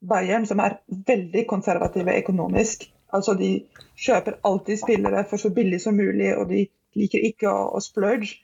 Bayern, 0.00 0.46
som 0.46 0.58
er 0.64 0.80
veldig 0.88 1.44
konservative 1.50 2.16
økonomisk. 2.16 2.88
Altså 3.14 3.34
De 3.34 3.52
kjøper 3.96 4.38
alltid 4.44 4.82
spillere 4.82 5.24
for 5.28 5.40
så 5.40 5.50
billig 5.54 5.80
som 5.82 5.96
mulig, 5.96 6.32
og 6.36 6.50
de 6.50 6.66
liker 6.98 7.24
ikke 7.30 7.50
å, 7.50 7.70
å 7.76 7.80
splurge. 7.82 8.40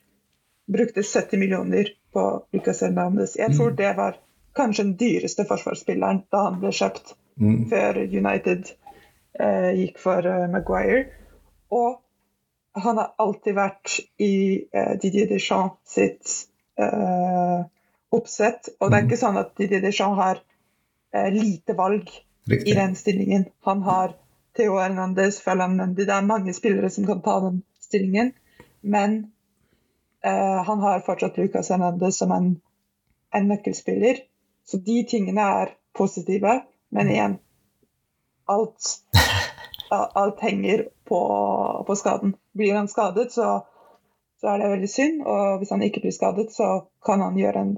Brukte 0.70 1.05
70 1.05 1.40
millioner 1.40 1.90
på 2.14 2.24
Lucas 2.55 2.81
Hernandez. 2.81 3.37
Jeg 3.37 3.53
tror 3.57 3.74
mm. 3.74 3.77
det 3.81 3.90
var 3.98 4.16
kanskje 4.57 4.87
den 4.87 4.96
dyreste 5.00 5.44
forsvarsspilleren 5.48 6.22
da 6.33 6.46
han 6.46 6.61
ble 6.62 6.72
kjøpt, 6.72 7.12
mm. 7.42 7.59
før 7.72 8.00
United 8.07 8.70
eh, 9.40 9.70
gikk 9.83 10.00
for 10.00 10.24
uh, 10.24 10.46
Maguire. 10.53 11.11
Og 11.74 12.00
han 12.74 12.98
har 12.98 13.14
alltid 13.22 13.55
vært 13.55 13.98
i 14.22 14.35
eh, 14.72 14.94
Didier 15.03 15.29
Deschamps 15.31 15.94
sitt 15.94 16.33
eh, 16.81 17.61
oppsett. 18.14 18.72
Og 18.81 18.90
det 18.90 18.98
er 18.98 19.05
mm. 19.05 19.09
ikke 19.09 19.20
sånn 19.20 19.38
at 19.38 19.53
Didier 19.59 19.83
Deschamps 19.85 20.20
har 20.20 20.40
eh, 21.14 21.31
lite 21.35 21.77
valg 21.79 22.09
Riktig. 22.50 22.72
i 22.72 22.77
den 22.79 22.96
stillingen. 22.98 23.46
Han 23.68 23.85
har 23.87 24.16
Theo 24.56 24.78
Hernandez, 24.78 25.40
Ferland 25.40 25.76
Mendy. 25.76 26.04
Det 26.06 26.14
er 26.14 26.26
mange 26.26 26.54
spillere 26.54 26.90
som 26.90 27.06
kan 27.06 27.22
ta 27.22 27.40
den 27.40 27.62
stillingen. 27.80 28.32
Men 28.80 29.16
eh, 30.24 30.62
han 30.66 30.80
har 30.80 31.00
fortsatt 31.00 31.36
Lucas 31.36 31.70
Hernandez 31.70 32.18
som 32.18 32.32
en, 32.32 32.60
en, 33.34 33.48
nøkkelspiller. 33.48 34.22
Så 34.66 34.76
de 34.76 35.02
tingene 35.10 35.40
er 35.40 35.74
positive. 35.92 36.60
Men 36.88 37.10
igjen 37.10 37.38
alt, 38.44 38.90
alt 39.90 40.40
henger 40.40 40.88
på, 41.08 41.20
på, 41.86 41.96
skaden. 41.96 42.36
Blir 42.52 42.74
han 42.74 42.88
skadet, 42.88 43.32
så, 43.32 43.66
så, 44.40 44.46
er 44.46 44.58
det 44.58 44.70
veldig 44.76 44.90
synd. 44.90 45.22
Og 45.26 45.58
hvis 45.58 45.70
han 45.74 45.82
ikke 45.82 46.04
blir 46.04 46.14
skadet, 46.14 46.52
så 46.52 46.86
kan 47.06 47.20
han 47.20 47.38
gjøre 47.38 47.66
en 47.66 47.74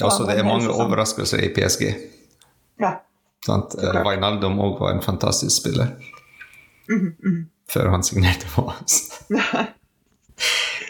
Altså, 0.00 0.24
det 0.24 0.38
er 0.40 0.46
mange 0.48 0.72
overraskelser 0.72 1.42
i 1.44 1.50
PSG. 1.52 1.82
Ja. 2.80 2.94
Sant? 3.46 3.74
Wijnaldum 3.78 4.60
òg 4.62 4.80
var 4.80 4.94
en 4.94 5.02
fantastisk 5.02 5.56
spiller. 5.56 5.96
Mm 6.88 7.14
-hmm. 7.22 7.44
Før 7.70 7.88
han 7.88 8.02
signerte 8.02 8.46
for 8.46 8.74
oss. 8.82 9.08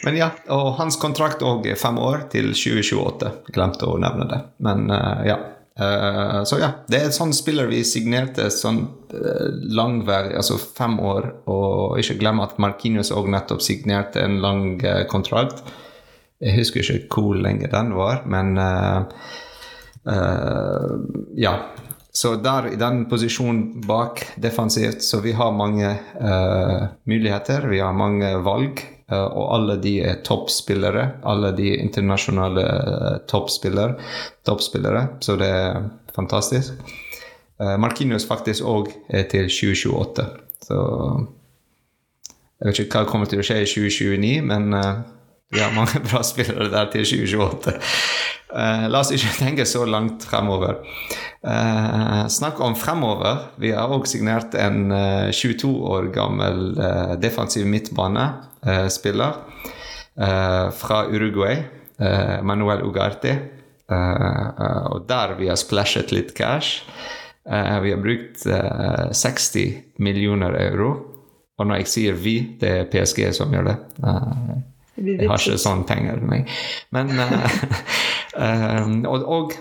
Men 0.05 0.17
ja, 0.17 0.31
og 0.51 0.75
hans 0.81 0.99
kontrakt 0.99 1.45
òg 1.47 1.67
er 1.71 1.79
fem 1.79 1.99
år 2.03 2.27
til 2.33 2.51
2028. 2.51 3.31
Glemte 3.55 3.87
å 3.87 3.99
nevne 4.03 4.27
det. 4.31 4.41
Men 4.67 4.88
uh, 4.91 5.23
ja. 5.27 5.38
Uh, 5.79 6.43
så 6.45 6.59
ja, 6.61 6.73
det 6.91 6.99
er 6.99 7.07
en 7.09 7.15
sånn 7.17 7.31
spiller 7.33 7.71
vi 7.71 7.79
signerte 7.87 8.51
sånn 8.53 8.83
uh, 9.15 9.47
langvarig, 9.79 10.35
altså 10.41 10.59
fem 10.59 10.99
år. 11.01 11.31
Og 11.53 12.03
ikke 12.03 12.19
glem 12.19 12.43
at 12.43 12.59
Markinius 12.62 13.12
òg 13.15 13.31
nettopp 13.33 13.62
signerte 13.65 14.25
en 14.27 14.41
lang 14.43 14.83
kontrakt. 15.11 15.62
Jeg 16.43 16.59
husker 16.59 16.83
ikke 16.83 17.23
hvor 17.23 17.38
lenge 17.38 17.71
den 17.71 17.95
var, 17.95 18.25
men 18.27 18.57
ja. 21.38 21.53
Så 22.12 22.35
der, 22.37 22.66
i 22.72 22.77
den 22.77 23.07
posisjonen 23.09 23.81
bak 23.88 24.20
defensivt, 24.37 25.03
så 25.03 25.20
vi 25.25 25.33
har 25.33 25.53
mange 25.57 25.94
uh, 26.20 26.83
muligheter. 27.09 27.64
Vi 27.70 27.81
har 27.81 27.94
mange 27.96 28.35
valg, 28.44 28.83
uh, 29.09 29.16
og 29.33 29.46
alle 29.57 29.79
de 29.81 29.94
er 30.05 30.20
toppspillere. 30.27 31.07
Alle 31.25 31.55
de 31.57 31.70
internasjonale 31.81 32.66
uh, 32.68 33.16
toppspillere, 33.33 33.96
toppspillere. 34.44 35.07
Så 35.25 35.38
det 35.40 35.48
er 35.48 35.88
fantastisk. 36.12 36.85
Uh, 37.57 37.79
Markinius 37.81 38.29
faktisk 38.29 38.68
òg 38.68 38.92
er 39.09 39.25
til 39.33 39.48
2028. 39.48 40.29
Så 40.68 40.83
jeg 42.61 42.68
vet 42.68 42.85
ikke 42.85 43.01
hva 43.01 43.09
kommer 43.09 43.33
til 43.33 43.40
å 43.40 43.48
skje 43.48 43.62
i 43.64 43.72
2029, 43.72 44.37
men 44.53 44.68
vi 45.53 45.61
har 45.61 45.75
mange 45.77 46.01
bra 46.09 46.23
spillere 46.27 46.71
der 46.73 46.91
til 46.93 47.05
2028. 47.05 47.77
Uh, 48.53 48.87
la 48.93 49.01
oss 49.01 49.12
ikke 49.15 49.33
tenke 49.38 49.65
så 49.69 49.85
langt 49.88 50.25
fremover. 50.29 50.83
Uh, 51.45 52.25
snakk 52.33 52.61
om 52.65 52.77
fremover. 52.77 53.49
Vi 53.61 53.73
har 53.73 53.93
også 53.93 54.17
signert 54.17 54.57
en 54.57 54.93
uh, 54.93 55.29
eh, 55.29 55.33
22 55.33 55.73
år 55.93 56.11
gammel 56.15 56.75
defensiv 57.23 57.67
midtbanespiller 57.69 59.41
fra 60.77 60.99
Uruguay. 61.09 61.62
Manuel 62.45 62.83
Ugarte. 62.85 63.33
og 63.88 65.07
der 65.09 65.35
vi 65.38 65.49
har 65.49 65.57
splashet 65.57 66.12
litt 66.12 66.35
cash. 66.37 66.85
Eh, 67.51 67.81
vi 67.81 67.91
har 67.91 68.03
brukt 68.03 68.45
60 69.12 69.99
millioner 69.99 70.53
euro. 70.53 70.91
Og 71.59 71.67
når 71.67 71.83
jeg 71.83 71.88
sier 71.93 72.19
vi, 72.19 72.37
det 72.61 72.69
er 72.69 72.91
PSG 72.91 73.33
som 73.37 73.53
gjør 73.55 73.71
det. 73.71 73.77
Jeg 74.96 75.28
har 75.28 75.40
ikke 75.40 75.59
sånne 75.61 75.87
penger. 75.88 76.20
Men, 76.20 76.46
Men 76.92 77.09
Og, 79.12 79.24
og 79.28 79.57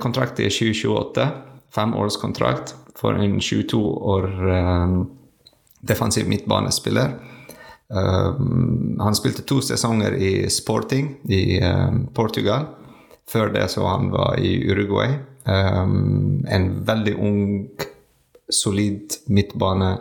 kontrakt 0.00 0.40
i 0.40 0.48
2028. 0.48 1.26
Femårskontrakt 1.72 2.74
for 2.96 3.16
en 3.16 3.40
22 3.40 3.80
år 4.14 4.28
defensiv 5.82 6.28
midtbanespiller. 6.28 7.14
han 9.00 9.14
spilte 9.14 9.42
to 9.44 9.60
sesonger 9.60 10.14
i 10.16 10.50
Sporting 10.50 11.10
i 11.28 11.60
Portugal. 12.14 12.66
Før 13.28 13.52
det 13.52 13.68
så 13.70 13.86
han 13.86 14.10
var 14.12 14.38
i 14.40 14.54
Uruguay. 14.70 15.16
En 15.46 16.68
veldig 16.86 17.16
ung, 17.18 17.68
solid 18.50 19.16
midtbane, 19.26 19.96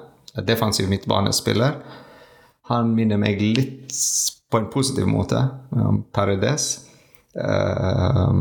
defensiv 0.47 0.89
midtbanespiller. 0.89 1.79
Han 2.71 2.93
minner 2.95 3.19
meg 3.19 3.41
litt 3.41 3.95
på 4.51 4.59
en 4.59 4.69
positiv 4.69 5.07
måte 5.07 5.47
Um, 5.71 6.03
Paredes. 6.11 6.87
Uh, 7.35 8.33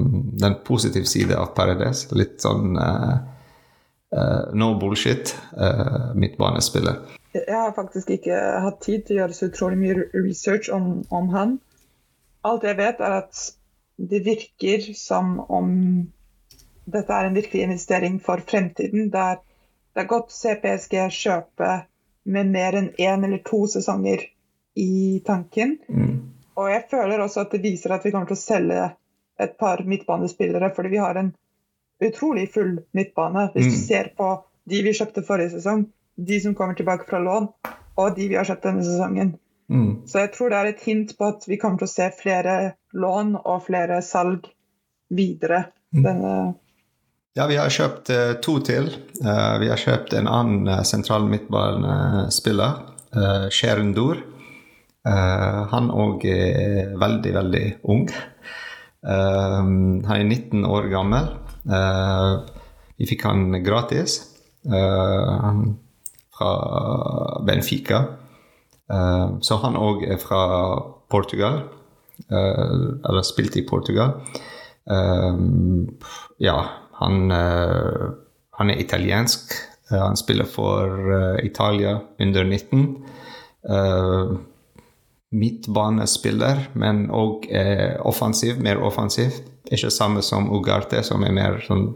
den 0.42 0.54
positive 0.64 1.06
side 1.06 1.36
av 1.38 1.52
Paradis. 1.54 2.08
Litt 2.10 2.40
sånn 2.42 2.74
uh, 2.74 3.20
uh, 4.16 4.50
no 4.52 4.72
bullshit 4.80 5.36
midtbanespiller. 6.18 6.98
Jeg 7.36 7.54
har 7.54 7.70
faktisk 7.76 8.10
ikke 8.10 8.34
hatt 8.64 8.80
tid 8.82 9.04
til 9.06 9.14
å 9.14 9.20
gjøre 9.20 9.36
så 9.36 9.50
utrolig 9.52 9.78
mye 9.78 10.08
research 10.16 10.72
om, 10.74 11.04
om 11.14 11.30
han. 11.30 11.58
Alt 12.42 12.66
jeg 12.66 12.80
vet, 12.80 12.98
er 12.98 13.20
at 13.20 13.44
det 14.10 14.24
virker 14.26 14.90
som 14.98 15.36
om 15.46 15.70
dette 16.90 17.14
er 17.14 17.28
en 17.28 17.38
virkelig 17.38 17.62
investering 17.68 18.18
for 18.24 18.42
fremtiden. 18.42 19.12
Der 19.14 19.38
det 19.94 20.02
er 20.02 20.10
godt 20.10 20.34
å 20.34 20.34
se 20.34 20.56
kjøpe 21.14 21.70
med 22.24 22.50
mer 22.50 22.76
enn 22.78 22.90
én 22.98 23.24
eller 23.26 23.42
to 23.46 23.66
sesonger 23.70 24.26
i 24.74 25.20
tanken. 25.26 25.76
Mm. 25.88 26.16
Og 26.60 26.70
jeg 26.70 26.86
føler 26.90 27.22
også 27.22 27.44
at 27.44 27.54
det 27.54 27.62
viser 27.64 27.94
at 27.94 28.04
vi 28.04 28.12
kommer 28.14 28.28
til 28.30 28.38
å 28.38 28.42
selge 28.42 28.88
et 29.40 29.56
par 29.60 29.82
midtbanespillere, 29.88 30.72
fordi 30.76 30.92
vi 30.92 31.00
har 31.00 31.16
en 31.16 31.30
utrolig 32.04 32.46
full 32.52 32.78
midtbane. 32.96 33.48
Hvis 33.54 33.66
mm. 33.66 33.72
du 33.72 33.80
ser 33.80 34.12
på 34.16 34.30
de 34.70 34.82
vi 34.84 34.94
kjøpte 34.96 35.24
forrige 35.26 35.54
sesong, 35.56 35.86
de 36.20 36.40
som 36.42 36.54
kommer 36.54 36.76
tilbake 36.76 37.08
fra 37.08 37.20
lån, 37.22 37.48
og 38.00 38.16
de 38.16 38.28
vi 38.28 38.36
har 38.38 38.48
kjøpt 38.48 38.66
denne 38.68 38.84
sesongen. 38.84 39.34
Mm. 39.70 40.06
Så 40.10 40.24
jeg 40.24 40.32
tror 40.34 40.50
det 40.50 40.58
er 40.58 40.72
et 40.72 40.82
hint 40.84 41.14
på 41.18 41.28
at 41.30 41.46
vi 41.48 41.58
kommer 41.60 41.80
til 41.80 41.88
å 41.88 41.92
se 41.92 42.08
flere 42.18 42.56
lån 42.92 43.36
og 43.40 43.62
flere 43.68 44.00
salg 44.04 44.50
videre. 45.14 45.68
Mm. 45.94 46.02
Denne 46.04 46.34
ja, 47.38 47.44
vi 47.46 47.56
har 47.60 47.70
kjøpt 47.70 48.10
uh, 48.10 48.32
to 48.42 48.56
til. 48.66 48.88
Uh, 49.22 49.54
vi 49.62 49.68
har 49.70 49.78
kjøpt 49.78 50.16
en 50.18 50.26
annen 50.26 50.66
uh, 50.66 50.80
sentral 50.82 51.28
midtbanespiller, 51.30 52.80
uh, 53.14 53.46
Sherundur. 53.54 54.18
Han 55.04 55.86
òg 55.90 56.24
er 56.28 56.90
veldig, 57.00 57.30
veldig 57.32 57.62
ung. 57.88 58.02
han 59.00 60.10
er 60.12 60.26
19 60.26 60.66
år 60.68 60.90
gammel. 60.92 61.30
vi 63.00 63.08
fikk 63.08 63.24
han 63.24 63.62
gratis 63.64 64.18
fra 66.40 66.50
Benfica. 67.46 68.04
Uh, 68.90 69.38
så 69.44 69.60
han 69.62 69.78
òg 69.78 70.04
er 70.08 70.18
fra 70.20 70.42
Portugal. 71.10 71.62
Uh, 72.30 73.00
eller 73.06 73.24
spilte 73.26 73.60
i 73.60 73.66
Portugal. 73.68 74.18
Uh, 74.90 75.36
ja, 76.42 76.56
han, 77.00 77.30
han, 77.30 78.70
er 78.70 78.80
italiensk. 78.80 79.54
han 79.90 80.16
spiller 80.16 80.44
for 80.44 81.40
Italia 81.42 81.98
under 82.20 82.44
19. 82.44 82.98
midtbanespiller, 85.30 86.64
men 86.74 87.04
òg 87.14 87.46
offensiv, 88.08 88.58
mer 88.58 88.80
offensiv. 88.82 89.36
Ikke 89.70 89.92
samme 89.94 90.24
som 90.26 90.48
Ugarte, 90.50 91.04
som 91.06 91.22
er 91.22 91.34
mer 91.36 91.60
sånn 91.62 91.92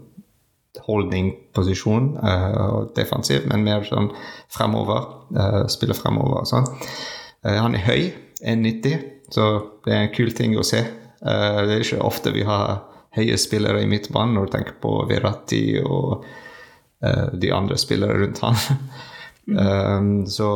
holdning-posisjon, 0.83 2.17
uh, 2.23 2.85
defensiv, 2.95 3.45
men 3.49 3.63
mer 3.65 3.85
sånn 3.87 4.11
fremover. 4.53 5.07
Uh, 5.35 5.63
spiller 5.71 5.97
fremover 5.97 6.43
og 6.43 6.49
sånn. 6.49 6.67
Uh, 7.45 7.57
han 7.61 7.77
er 7.77 7.85
høy, 7.87 8.03
1,90, 8.45 9.05
så 9.33 9.49
det 9.85 9.95
er 9.95 10.05
en 10.05 10.13
kul 10.15 10.33
ting 10.35 10.57
å 10.59 10.65
se. 10.67 10.83
Uh, 11.23 11.63
det 11.65 11.77
er 11.77 11.85
ikke 11.85 12.03
ofte 12.05 12.35
vi 12.35 12.45
har 12.47 12.83
høye 13.15 13.37
spillere 13.39 13.83
i 13.83 13.89
midtbanen 13.89 14.35
når 14.35 14.47
du 14.47 14.55
tenker 14.57 14.79
på 14.83 14.97
Verratti 15.09 15.79
og 15.83 16.25
de 17.05 17.51
andre 17.53 17.75
spillere 17.77 18.15
rundt 18.17 18.39
han. 18.41 18.55
um, 19.47 20.25
så 20.27 20.49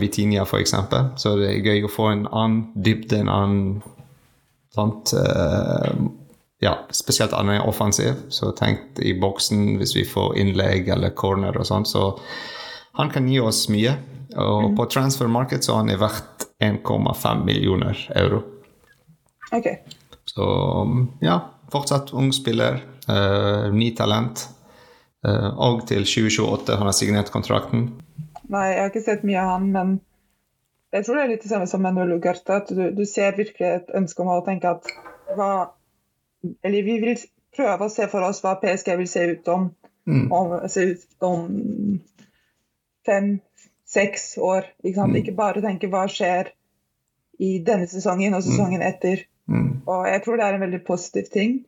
Vitinia, 0.00 0.44
for 0.48 0.62
eksempel. 0.62 1.12
Så 1.16 1.36
det 1.40 1.50
er 1.50 1.66
gøy 1.66 1.86
å 1.86 1.92
få 1.92 2.08
en 2.12 2.26
annen 2.30 2.64
dybde, 2.74 3.20
en 3.20 3.32
annen 3.32 3.82
sant, 4.72 5.12
ja, 6.62 6.72
spesielt 6.94 7.34
han 7.36 7.50
er 7.52 7.66
offensiv, 7.68 8.22
så 8.32 8.54
tenk 8.56 9.00
i 9.04 9.12
boksen 9.20 9.74
hvis 9.80 9.92
vi 9.98 10.04
får 10.08 10.38
innlegg 10.40 10.88
eller 10.94 11.12
corner 11.18 11.58
og 11.58 11.66
sånn. 11.68 11.84
Så 11.84 12.06
han 12.96 13.10
kan 13.12 13.26
gi 13.28 13.40
oss 13.42 13.66
mye. 13.72 13.96
Og 14.32 14.70
mm. 14.70 14.76
på 14.78 14.86
transfer 14.92 15.28
market 15.28 15.66
så 15.66 15.80
han 15.80 15.90
er 15.92 16.00
verdt 16.00 16.46
1,5 16.62 17.44
millioner 17.44 17.98
euro. 18.16 18.42
Ok. 19.52 19.68
Så 20.24 20.46
ja, 21.20 21.38
fortsatt 21.72 22.14
ung 22.16 22.32
spiller. 22.32 22.80
Uh, 23.08 23.68
ny 23.74 23.90
talent. 23.98 24.46
Uh, 25.26 25.50
og 25.58 25.82
til 25.90 26.06
2028 26.06 26.78
han 26.78 26.88
har 26.88 26.96
signert 26.96 27.32
kontrakten. 27.34 27.90
Nei, 28.50 28.64
jeg 28.72 28.80
har 28.80 28.90
ikke 28.90 29.04
sett 29.04 29.22
mye 29.28 29.42
av 29.42 29.52
han, 29.54 29.68
men 29.74 29.92
jeg 30.92 31.06
tror 31.06 31.16
det 31.16 31.22
er 31.22 31.30
litt 31.30 31.44
det 31.44 31.52
samme 31.52 31.68
som 31.70 31.84
med 31.84 31.96
Nulugarte. 31.96 32.58
At 32.58 32.72
du, 32.72 32.82
du 32.94 33.04
ser 33.08 33.36
virkelig 33.38 33.68
et 33.68 33.94
ønske 33.96 34.24
om 34.24 34.32
å 34.34 34.42
tenke 34.46 34.74
at 34.74 34.90
hva 35.36 35.52
eller 36.62 36.82
vi 36.82 36.98
vil 37.00 37.20
prøve 37.56 37.86
å 37.86 37.92
se 37.92 38.08
for 38.10 38.26
oss 38.26 38.42
hva 38.44 38.56
PSG 38.60 38.96
vil 38.98 39.08
se 39.10 39.24
ut 39.34 39.50
om, 39.52 39.68
mm. 40.08 40.24
om, 40.32 40.54
se 40.68 40.86
ut 40.92 41.26
om 41.26 41.44
fem-seks 43.06 44.36
år. 44.42 44.68
Ikke, 44.82 45.06
mm. 45.06 45.18
ikke, 45.22 45.36
bare 45.38 45.64
tenke 45.64 45.90
hva 45.92 46.06
skjer 46.10 46.52
i 47.42 47.56
denne 47.64 47.88
sesongen 47.90 48.36
og 48.36 48.44
sesongen 48.46 48.82
mm. 48.82 48.88
etter. 48.88 49.26
Mm. 49.50 49.68
Og 49.86 50.08
Jeg 50.08 50.24
tror 50.24 50.38
det 50.38 50.46
er 50.46 50.58
en 50.58 50.66
veldig 50.66 50.82
positiv 50.86 51.30
ting. 51.32 51.60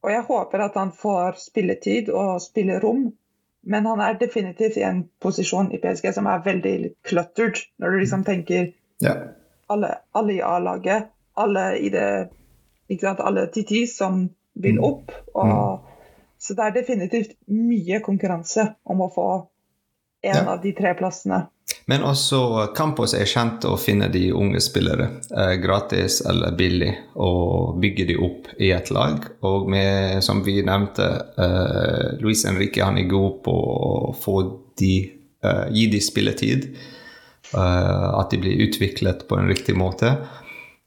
Og 0.00 0.12
jeg 0.14 0.24
håper 0.30 0.64
at 0.64 0.78
han 0.80 0.92
får 0.96 1.40
spilletid 1.42 2.08
og 2.08 2.40
spillerom. 2.42 3.10
Men 3.62 3.86
han 3.86 4.00
er 4.00 4.16
definitivt 4.20 4.78
i 4.80 4.84
en 4.86 5.04
posisjon 5.20 5.72
i 5.74 5.80
PSG 5.82 6.14
som 6.16 6.28
er 6.30 6.44
veldig 6.44 6.92
cluttered, 7.06 7.60
når 7.78 7.90
du 7.90 7.98
liksom 8.00 8.24
tenker 8.24 8.70
ja. 9.04 9.14
alle, 9.68 9.94
alle 10.16 10.36
i 10.38 10.42
A-laget, 10.44 11.10
alle 11.40 11.66
i 11.78 11.90
det 11.92 12.08
ikke 12.90 13.06
sant, 13.06 13.22
alle 13.22 13.46
TT 13.52 13.84
som 13.90 14.24
vil 14.58 14.80
mm. 14.80 14.84
opp. 14.84 15.14
Og, 15.34 15.46
mm. 15.46 15.86
Så 16.40 16.56
det 16.56 16.66
er 16.66 16.76
definitivt 16.80 17.36
mye 17.52 18.00
konkurranse 18.02 18.64
om 18.88 19.04
å 19.04 19.10
få 19.12 19.28
en 20.24 20.36
ja. 20.36 20.46
av 20.54 20.62
de 20.64 20.72
tre 20.76 20.94
plassene. 20.98 21.44
Men 21.90 22.04
også 22.06 22.68
Campos 22.76 23.16
er 23.18 23.26
kjent 23.26 23.64
å 23.66 23.74
finne 23.80 24.06
de 24.12 24.28
unge 24.36 24.60
spillere 24.62 25.08
eh, 25.34 25.56
gratis 25.62 26.20
eller 26.28 26.54
billig 26.54 26.92
og 27.18 27.80
bygge 27.82 28.06
de 28.12 28.18
opp 28.22 28.46
i 28.62 28.70
et 28.76 28.92
lag. 28.94 29.26
Og 29.46 29.66
med, 29.72 30.20
som 30.22 30.44
vi 30.46 30.60
nevnte, 30.66 31.08
eh, 31.34 32.20
Luis 32.22 32.44
Henrique 32.46 32.84
han 32.84 33.00
er 33.00 33.10
god 33.10 33.40
på 33.42 33.56
å 34.30 34.38
de, 34.78 34.94
eh, 35.42 35.66
gi 35.74 35.88
de 35.90 36.02
spilletid. 36.04 36.70
Eh, 37.50 38.08
at 38.20 38.30
de 38.30 38.38
blir 38.38 38.62
utviklet 38.68 39.26
på 39.26 39.40
en 39.40 39.50
riktig 39.50 39.74
måte. 39.74 40.14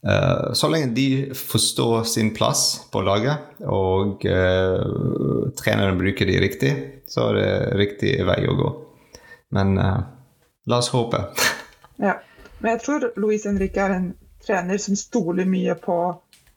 Uh, 0.04 0.52
så 0.52 0.68
lenge 0.68 0.92
de 0.98 1.30
forstår 1.32 2.02
sin 2.04 2.34
plass 2.36 2.90
på 2.92 3.00
laget, 3.08 3.54
og 3.64 4.26
uh, 4.28 5.46
treneren 5.56 5.96
bruker 5.96 6.28
de 6.28 6.42
riktig, 6.44 6.72
så 7.08 7.30
er 7.30 7.38
det 7.38 7.54
riktig 7.80 8.18
vei 8.28 8.42
å 8.52 8.58
gå. 8.60 8.72
Men 9.56 9.78
la 10.66 10.78
oss 10.78 10.90
håpe. 10.94 11.26
ja. 11.98 12.20
Men 12.60 12.72
jeg 12.72 12.82
tror 12.86 13.10
Luis 13.20 13.46
Henrique 13.46 13.82
er 13.82 13.96
en 13.98 14.12
trener 14.46 14.80
som 14.80 14.96
stoler 14.96 15.48
mye 15.48 15.76
på 15.76 15.98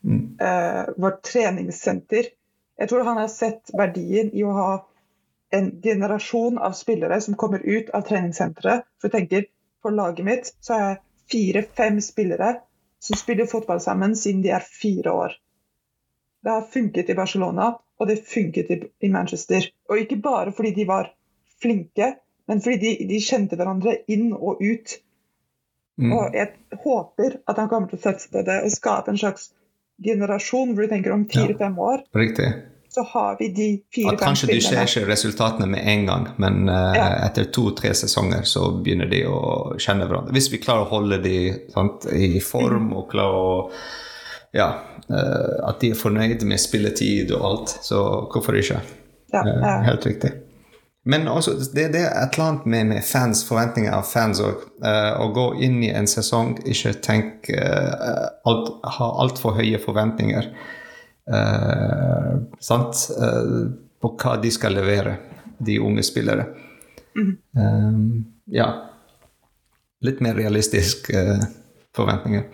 mm. 0.06 0.38
vårt 1.02 1.22
treningssenter. 1.26 2.28
Jeg 2.78 2.88
tror 2.88 3.04
han 3.08 3.18
har 3.18 3.32
sett 3.32 3.72
verdien 3.74 4.30
i 4.30 4.44
å 4.46 4.52
ha 4.54 4.70
en 5.50 5.70
generasjon 5.82 6.58
av 6.58 6.76
spillere 6.78 7.20
som 7.20 7.34
kommer 7.34 7.58
ut 7.58 7.90
av 7.90 8.06
treningssenteret. 8.06 8.86
For 9.00 9.08
jeg 9.08 9.16
tenker, 9.16 9.48
på 9.82 9.90
laget 9.94 10.26
mitt 10.26 10.52
så 10.60 10.76
er 10.76 10.84
jeg 10.84 11.02
fire-fem 11.32 12.00
spillere 12.02 12.52
som 13.02 13.18
spiller 13.18 13.46
fotball 13.50 13.80
sammen 13.80 14.16
siden 14.16 14.42
de 14.42 14.52
er 14.54 14.66
fire 14.66 15.12
år. 15.12 15.34
Det 16.42 16.50
har 16.50 16.70
funket 16.70 17.10
i 17.10 17.18
Barcelona, 17.18 17.72
og 17.98 18.06
det 18.06 18.20
funket 18.28 18.70
i 19.00 19.08
Manchester. 19.10 19.66
Og 19.90 19.98
ikke 19.98 20.20
bare 20.22 20.52
fordi 20.52 20.74
de 20.76 20.86
var 20.88 21.10
flinke, 21.62 22.12
men 22.46 22.62
fordi 22.62 22.78
de, 22.82 23.08
de 23.10 23.20
kjente 23.22 23.58
hverandre 23.58 23.98
inn 24.12 24.30
og 24.36 24.62
ut. 24.62 24.96
Mm. 25.96 26.12
Og 26.12 26.34
jeg 26.36 26.80
håper 26.84 27.38
at 27.48 27.58
han 27.58 27.68
kommer 27.72 27.90
til 27.90 27.98
å 27.98 28.04
satse 28.04 28.30
på 28.32 28.42
det 28.46 28.60
og 28.66 28.72
skape 28.74 29.12
en 29.12 29.20
slags 29.20 29.50
generasjon 30.04 30.74
hvor 30.74 30.84
du 30.84 30.92
tenker 30.92 31.14
om 31.14 31.24
fire-fem 31.30 31.78
år. 31.80 32.02
Riktig. 32.14 32.50
så 32.96 33.02
har 33.02 33.36
vi 33.38 33.48
de 33.52 33.68
fire-fem 33.94 34.20
Kanskje 34.20 34.46
du 34.54 34.60
ser 34.64 34.82
ikke 34.84 35.08
resultatene 35.08 35.66
med 35.68 35.84
en 35.84 36.06
gang, 36.06 36.28
men 36.40 36.68
uh, 36.68 36.94
Ja. 36.96 37.08
etter 37.26 37.50
to-tre 37.52 37.94
sesonger 37.94 38.46
så 38.48 38.70
begynner 38.72 39.10
de 39.10 39.24
å 39.28 39.40
kjenne 39.76 40.06
hverandre. 40.08 40.32
Hvis 40.36 40.48
vi 40.52 40.60
klarer 40.62 40.86
å 40.86 40.92
holde 40.94 41.18
de 41.24 41.38
sant, 41.74 42.08
i 42.12 42.40
form 42.40 42.92
og 42.96 43.08
klarer 43.12 43.36
å 43.36 43.70
Ja, 44.56 44.70
uh, 45.10 45.68
at 45.68 45.80
de 45.82 45.90
er 45.92 45.98
fornøyd 45.98 46.44
med 46.48 46.60
spilletid 46.60 47.32
og 47.36 47.44
alt, 47.44 47.76
så 47.84 48.00
hvorfor 48.32 48.56
ikke? 48.56 48.80
Ja, 49.34 49.42
ja. 49.44 49.78
Helt 49.90 50.06
riktig. 50.06 50.32
Men 51.06 51.28
også, 51.30 51.54
det, 51.70 51.88
det 51.94 52.02
er 52.02 52.12
et 52.18 52.34
eller 52.34 52.48
annet 52.48 52.66
med, 52.66 52.86
med 52.90 53.04
fans, 53.06 53.44
forventninger 53.46 53.94
av 53.94 54.08
fans 54.10 54.40
òg. 54.42 54.64
å 54.82 55.28
gå 55.34 55.46
inn 55.62 55.78
i 55.86 55.92
en 55.94 56.08
sesong, 56.10 56.56
ikke 56.66 56.96
tenke 57.04 57.60
uh, 57.62 58.26
alt, 58.50 58.72
Ha 58.96 59.08
altfor 59.22 59.54
høye 59.60 59.78
forventninger. 59.82 60.50
Uh, 61.30 62.42
sant? 62.62 63.06
Eh, 63.14 63.54
på 64.02 64.12
hva 64.20 64.36
de 64.42 64.50
skal 64.52 64.76
levere, 64.76 65.16
de 65.58 65.78
unge 65.80 66.04
spillere. 66.06 66.46
Eh, 67.16 67.92
ja. 68.44 68.68
Litt 70.04 70.20
mer 70.20 70.36
realistisk 70.36 71.10
eh, 71.10 71.40
forventninger. 71.96 72.44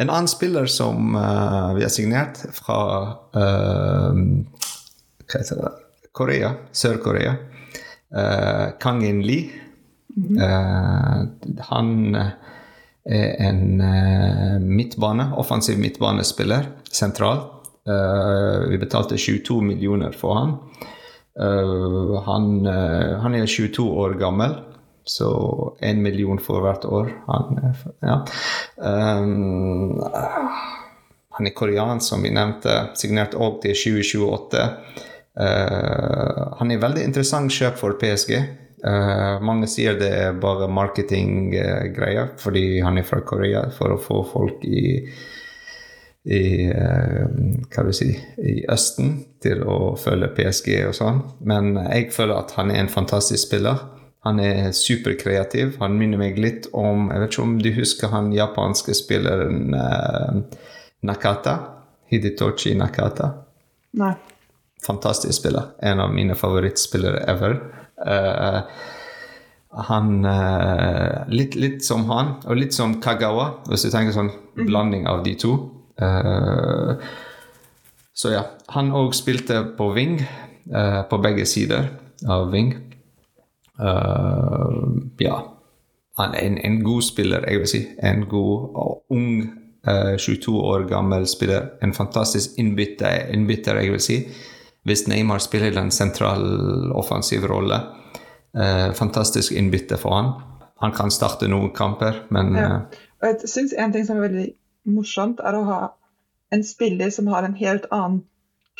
En 0.00 0.08
annen 0.10 0.30
spiller 0.30 0.66
som 0.70 1.14
eh, 1.18 1.74
vi 1.76 1.84
har 1.84 1.92
signert 1.92 2.38
fra 2.56 2.80
eh? 3.36 4.22
Korea, 6.12 6.54
Sør-Korea. 6.72 7.34
Uh, 8.10 8.72
Kang-in 8.82 9.22
Lee. 9.22 9.50
Eh, 10.20 11.18
han 11.70 11.90
er 13.06 13.36
en 13.46 13.80
uh, 13.80 14.58
midtbane, 14.60 15.30
offensiv 15.38 15.78
midtbanespiller, 15.78 16.66
sentral. 16.90 17.46
Eh, 17.88 18.68
vi 18.68 18.78
betalte 18.78 19.16
22 19.16 19.60
millioner 19.60 20.12
for 20.12 20.34
han. 20.34 20.50
Eh, 21.40 22.22
han, 22.22 22.66
eh, 22.66 23.18
han 23.18 23.34
er 23.34 23.46
22 23.46 23.90
år 23.98 24.14
gammel, 24.14 24.54
så 25.04 25.30
én 25.80 26.02
million 26.02 26.38
for 26.38 26.60
hvert 26.60 26.84
år. 26.84 27.12
Han, 27.26 27.74
ja. 28.00 28.18
um, 28.76 30.02
han 31.30 31.46
er 31.46 31.56
koreansk, 31.56 32.08
som 32.08 32.22
vi 32.22 32.34
nevnte, 32.36 32.92
signert 32.94 33.34
òg 33.34 33.62
til 33.64 33.74
2028. 33.74 34.66
Eh, 35.38 36.40
han 36.58 36.72
er 36.72 36.82
veldig 36.82 37.04
interessant 37.06 37.52
kjøp 37.54 37.78
for 37.80 37.98
PSG. 38.00 38.34
Uh, 38.80 39.36
mange 39.44 39.66
sier 39.68 39.98
det 40.00 40.08
er 40.08 40.38
bare 40.40 40.64
marketinggreier 40.72 42.30
fordi 42.40 42.78
han 42.80 42.96
er 42.96 43.04
fra 43.04 43.18
Korea, 43.28 43.66
for 43.76 43.92
å 43.92 43.98
få 44.00 44.22
folk 44.30 44.64
i 44.64 44.94
i 46.28 46.68
eh, 46.68 47.28
hva 47.72 47.84
vil 47.86 47.96
si, 47.96 48.10
i 48.44 48.60
Østen 48.68 49.14
til 49.40 49.62
å 49.64 49.94
følge 50.00 50.28
PSG 50.36 50.74
og 50.90 50.96
sånn. 50.96 51.22
Men 51.48 51.72
jeg 51.78 52.10
føler 52.12 52.42
at 52.42 52.52
han 52.58 52.72
er 52.72 52.82
en 52.82 52.92
fantastisk 52.92 53.46
spiller. 53.46 53.80
Han 54.28 54.40
er 54.44 54.74
superkreativ. 54.76 55.78
Han 55.80 55.96
minner 55.96 56.20
meg 56.20 56.36
litt 56.36 56.68
om 56.76 57.08
Jeg 57.08 57.22
vet 57.22 57.32
ikke 57.32 57.46
om 57.46 57.54
du 57.64 57.70
husker 57.72 58.12
han 58.12 58.34
japanske 58.36 58.96
spilleren 58.96 59.76
eh, 59.76 60.60
Nakata? 61.08 61.56
Hiditochi 62.10 62.74
Nakata. 62.76 63.30
Nei. 63.96 64.12
Fantastisk 64.86 65.34
spiller. 65.38 65.72
En 65.82 66.00
av 66.00 66.12
mine 66.14 66.34
favorittspillere 66.38 67.24
ever. 67.28 67.58
Uh, 68.00 68.60
han 69.86 70.24
uh, 70.24 71.26
litt, 71.30 71.54
litt 71.54 71.84
som 71.84 72.06
han, 72.10 72.36
og 72.46 72.58
litt 72.58 72.74
som 72.74 72.96
Kagawa, 73.02 73.62
hvis 73.68 73.86
du 73.86 73.90
tenker 73.92 74.16
sånn 74.16 74.32
blanding 74.56 75.06
av 75.10 75.22
de 75.26 75.36
to. 75.38 75.56
Uh, 76.00 76.96
så 78.16 78.34
ja. 78.34 78.44
Han 78.74 78.92
òg 78.96 79.14
spilte 79.16 79.62
på 79.76 79.90
wing, 79.96 80.20
på 81.10 81.18
begge 81.18 81.42
sider 81.48 81.88
av 82.30 82.52
wing. 82.52 82.68
Ja. 85.18 85.38
Han 86.20 86.34
er 86.34 86.44
en, 86.46 86.58
en 86.58 86.82
god 86.84 87.02
spiller, 87.02 87.44
jeg 87.48 87.62
vil 87.62 87.70
si. 87.70 87.80
En 88.02 88.26
god 88.28 88.76
og 88.82 89.16
ung, 89.16 89.40
eh, 89.88 90.16
22 90.18 90.56
år 90.72 90.86
gammel 90.88 91.26
spiller. 91.26 91.70
En 91.82 91.94
fantastisk 91.94 92.58
innbytter, 92.58 93.30
innbytter 93.34 93.80
jeg 93.80 93.94
vil 93.94 94.04
si. 94.04 94.18
Hvis 94.86 95.06
Neymar 95.08 95.38
spiller 95.44 95.76
en 95.78 95.90
sentral 95.92 96.92
offensiv 96.96 97.44
rolle. 97.50 97.80
Eh, 98.56 98.92
fantastisk 98.96 99.52
innbytte 99.52 99.98
for 100.00 100.16
han. 100.16 100.30
Han 100.80 100.92
kan 100.96 101.10
starte 101.12 101.48
noen 101.48 101.70
kamper, 101.76 102.22
men 102.30 102.54
Ja. 102.56 102.64
eh, 102.64 102.80
Og 103.22 103.28
jeg 103.28 103.48
syns 103.50 103.74
en 103.76 103.92
ting 103.92 104.06
som 104.06 104.16
er 104.16 104.28
veldig 104.28 104.54
morsomt, 104.86 105.40
er 105.44 105.52
å 105.52 105.64
ha 105.64 105.80
en 106.52 106.62
spiller 106.64 107.10
som 107.10 107.26
har 107.26 107.44
en 107.44 107.54
helt 107.54 107.84
annen 107.92 108.22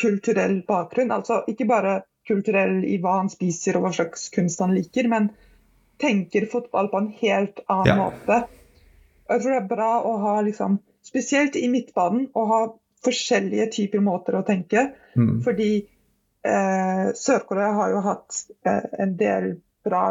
kulturell 0.01 0.63
bakgrunn. 0.67 1.11
Altså 1.13 1.43
ikke 1.47 1.67
bare 1.69 2.03
kulturell 2.27 2.85
i 2.85 2.97
hva 2.99 3.19
han 3.19 3.29
spiser 3.29 3.77
og 3.77 3.83
hva 3.85 3.93
slags 3.93 4.31
kunst 4.31 4.61
han 4.61 4.75
liker, 4.75 5.09
men 5.09 5.31
tenker 6.01 6.47
fotball 6.51 6.89
på 6.89 6.97
en 6.99 7.13
helt 7.21 7.61
annen 7.69 7.87
Ja. 7.87 7.97
måte. 7.97 8.47
Og 9.29 9.37
jeg 9.37 9.43
tror 9.43 9.51
det 9.53 9.63
er 9.63 9.77
bra 9.77 10.03
å 10.03 10.19
ha 10.21 10.41
liksom, 10.41 10.79
spesielt 11.05 11.57
i 11.57 11.69
midtbanen, 11.69 12.31
å 12.35 12.47
ha 12.49 12.61
forskjellige 13.05 13.67
typer 13.77 14.03
måter 14.05 14.37
å 14.39 14.45
tenke. 14.47 14.91
mm, 15.17 15.41
Fordi 15.45 15.71
eh, 15.81 17.05
Sør-Korea 17.17 17.73
har 17.79 17.95
jo 17.95 18.05
hatt 18.05 18.41
eh, 18.67 18.89
en 19.05 19.17
del 19.21 19.53
bra 19.85 20.05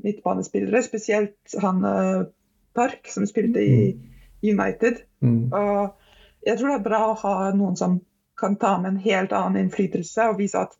midtbanespillere, 0.00 0.82
spesielt 0.82 1.56
han 1.62 1.84
eh, 1.84 2.22
Park, 2.74 3.08
som 3.12 3.26
spilte 3.26 3.60
i 3.60 3.80
United. 4.42 5.02
mm, 5.22 5.52
Og 5.52 6.46
jeg 6.46 6.58
tror 6.58 6.68
det 6.68 6.78
er 6.78 6.88
bra 6.88 7.00
å 7.10 7.18
ha 7.24 7.34
noen 7.52 7.76
som 7.76 8.00
kan 8.40 8.56
ta 8.56 8.78
med 8.80 8.94
en 8.94 9.02
helt 9.04 9.32
annen 9.36 9.66
innflytelse 9.66 10.30
og 10.30 10.38
vise 10.40 10.62
at 10.62 10.76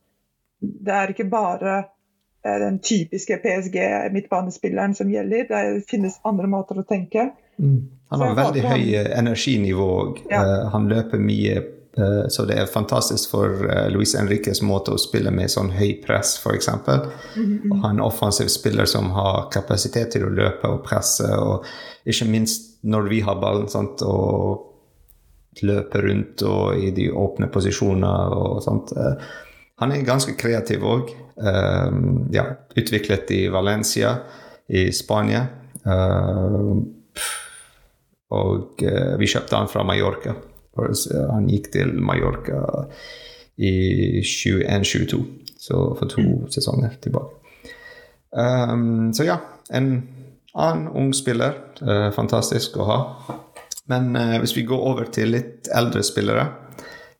det 0.61 0.95
er 0.97 1.13
ikke 1.13 1.29
bare 1.29 1.75
eh, 1.77 2.57
den 2.63 2.79
typiske 2.85 3.37
PSG-midtbanespilleren 3.43 4.95
som 4.97 5.13
gjelder. 5.13 5.49
Det 5.49 5.85
finnes 5.89 6.21
andre 6.25 6.49
måter 6.49 6.81
å 6.81 6.87
tenke. 6.89 7.31
Mm. 7.61 7.81
Han 8.11 8.23
har 8.25 8.35
veldig 8.35 8.63
høy 8.67 8.95
eh, 8.99 9.11
energinivå 9.19 9.85
òg. 10.01 10.25
Ja. 10.31 10.41
han 10.73 10.89
løper 10.91 11.21
mye, 11.23 11.61
eh, 11.95 12.25
så 12.29 12.43
det 12.49 12.57
er 12.59 12.71
fantastisk 12.71 13.31
for 13.31 13.69
eh, 13.71 13.85
Luis 13.95 14.17
Enriques 14.19 14.63
måte 14.67 14.97
å 14.97 14.99
spille 14.99 15.31
med 15.35 15.53
sånn 15.53 15.71
høy 15.77 15.93
press, 16.03 16.35
f.eks. 16.43 16.73
Og 16.75 17.77
ha 17.85 17.93
en 17.93 18.03
offensiv 18.03 18.51
spiller 18.51 18.91
som 18.91 19.13
har 19.15 19.47
kapasitet 19.55 20.17
til 20.17 20.27
å 20.27 20.33
løpe 20.35 20.73
og 20.73 20.83
presse, 20.89 21.29
og 21.39 21.69
ikke 22.11 22.27
minst 22.33 22.67
når 22.83 23.09
vi 23.13 23.21
har 23.23 23.39
ballen, 23.39 23.71
sant, 23.71 24.03
og 24.03 24.67
løpe 25.67 26.03
rundt 26.03 26.43
og 26.47 26.83
i 26.83 26.91
de 26.97 27.09
åpne 27.15 27.51
posisjoner 27.53 28.35
og 28.35 28.63
sånt. 28.67 28.91
Eh, 28.97 29.31
Han 29.81 29.93
er 29.95 30.03
ganske 30.05 30.35
kreativ 30.37 30.83
òg. 30.85 31.15
ja, 32.35 32.43
utviklet 32.77 33.31
i 33.31 33.49
Valencia 33.49 34.11
i 34.69 34.91
Spania. 34.93 35.47
Eh, 38.31 38.37
og 38.37 38.83
eh, 38.83 39.19
vi 39.19 39.27
kjøpte 39.27 39.57
han 39.57 39.69
fra 39.69 39.85
Mallorca. 39.85 40.35
Så 40.95 41.27
Han 41.33 41.49
gikk 41.51 41.73
til 41.73 41.93
Mallorca 42.01 42.87
i 43.59 44.23
21-22, 44.23 45.19
så 45.59 45.81
for 45.99 46.09
to 46.09 46.23
sesonger 46.49 46.95
tilbake. 47.03 47.37
Um, 48.31 49.11
så 49.13 49.27
ja, 49.27 49.37
en 49.75 50.09
annen 50.55 50.89
ung 50.89 51.13
spiller. 51.15 51.59
eh, 51.83 52.11
fantastisk 52.13 52.77
å 52.77 52.85
ha. 52.85 52.99
Men 53.87 54.17
eh, 54.17 54.39
hvis 54.39 54.57
vi 54.57 54.63
går 54.63 54.79
over 54.79 55.11
til 55.13 55.35
litt 55.35 55.69
eldre 55.75 56.03
spillere 56.03 56.47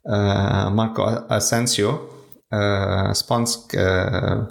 eh, 0.07 0.71
Marco 0.73 1.03
Ascencio, 1.29 1.91
eh, 2.53 3.13
spansk 3.13 3.75
eh, 3.75 4.47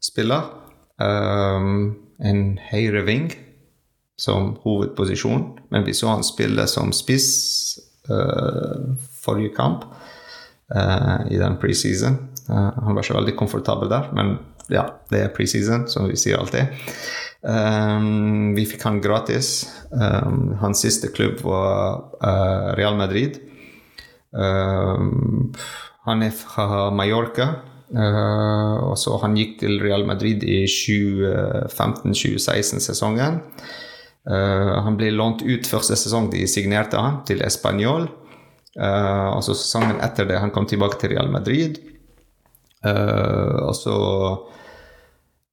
spiller. 0.00 0.42
Um, 1.02 1.96
en 2.22 2.58
høyre 2.70 3.02
ving 3.06 3.32
som 4.20 4.52
hovedposisjon, 4.62 5.44
men 5.72 5.86
vi 5.86 5.94
så 5.96 6.12
han 6.12 6.24
spille 6.26 6.66
som 6.70 6.92
spiss 6.94 7.30
uh, 8.10 8.92
forrige 9.24 9.54
kamp 9.56 9.80
uh, 10.74 11.18
i 11.30 11.38
den 11.40 11.58
preseason. 11.62 12.14
Uh, 12.48 12.70
han 12.84 12.94
var 12.94 13.02
ikke 13.02 13.18
veldig 13.18 13.36
komfortabel 13.38 13.90
der, 13.90 14.04
men 14.16 14.26
ja, 14.72 14.84
det 15.10 15.20
er 15.24 15.34
preseason, 15.34 15.88
som 15.90 16.08
vi 16.10 16.16
sier 16.20 16.38
alltid. 16.38 16.64
Um, 17.42 18.54
vi 18.54 18.66
fikk 18.70 18.84
han 18.86 19.00
gratis. 19.02 19.66
Um, 19.90 20.54
hans 20.62 20.78
siste 20.84 21.08
klubb 21.14 21.40
var 21.42 21.98
uh, 22.22 22.74
Real 22.78 22.96
Madrid. 22.98 23.32
Um, 24.30 25.52
han 26.06 26.22
er 26.22 26.30
fra 26.36 26.90
Mallorca. 26.94 27.46
Uh, 27.92 28.88
og 28.88 28.96
så 28.96 29.20
Han 29.20 29.36
gikk 29.36 29.60
til 29.60 29.76
Real 29.82 30.06
Madrid 30.08 30.42
i 30.48 30.64
2015-2016-sesongen. 30.64 33.40
Eh, 34.30 34.72
han 34.86 34.96
ble 34.98 35.10
lånt 35.14 35.42
ut 35.42 35.66
første 35.66 35.96
sesong 35.98 36.30
de 36.32 36.44
signerte 36.50 37.00
han, 37.00 37.22
til 37.26 37.42
Español. 37.42 38.08
altså 38.72 39.52
og 39.52 39.58
sesongen 39.58 39.98
etter 40.00 40.24
det 40.24 40.38
han 40.40 40.50
kom 40.50 40.66
tilbake 40.66 40.98
til 41.00 41.10
Real 41.12 41.28
Madrid. 41.30 41.78
Eh, 42.84 43.56
og 43.62 43.74
så 43.76 43.96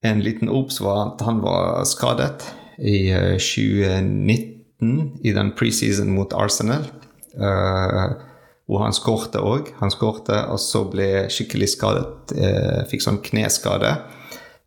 en 0.03 0.22
liten 0.24 0.49
obs 0.49 0.80
var 0.82 1.01
at 1.09 1.26
han 1.28 1.41
var 1.43 1.84
skadet 1.84 2.47
i 2.80 3.09
eh, 3.11 3.36
2019 3.36 5.20
i 5.24 5.34
den 5.36 5.51
preseason 5.59 6.13
mot 6.15 6.34
Arsenal. 6.34 6.86
Uh, 7.39 8.15
Og 8.70 8.84
han 8.84 8.93
skårte 8.93 9.41
òg. 9.41 9.72
Han 9.80 9.89
skårte, 9.89 10.43
og 10.53 10.59
så 10.61 10.84
ble 10.86 11.26
skikkelig 11.34 11.72
skadet. 11.74 12.34
Uh, 12.38 12.86
fikk 12.89 13.01
sånn 13.01 13.17
kneskade. 13.26 13.95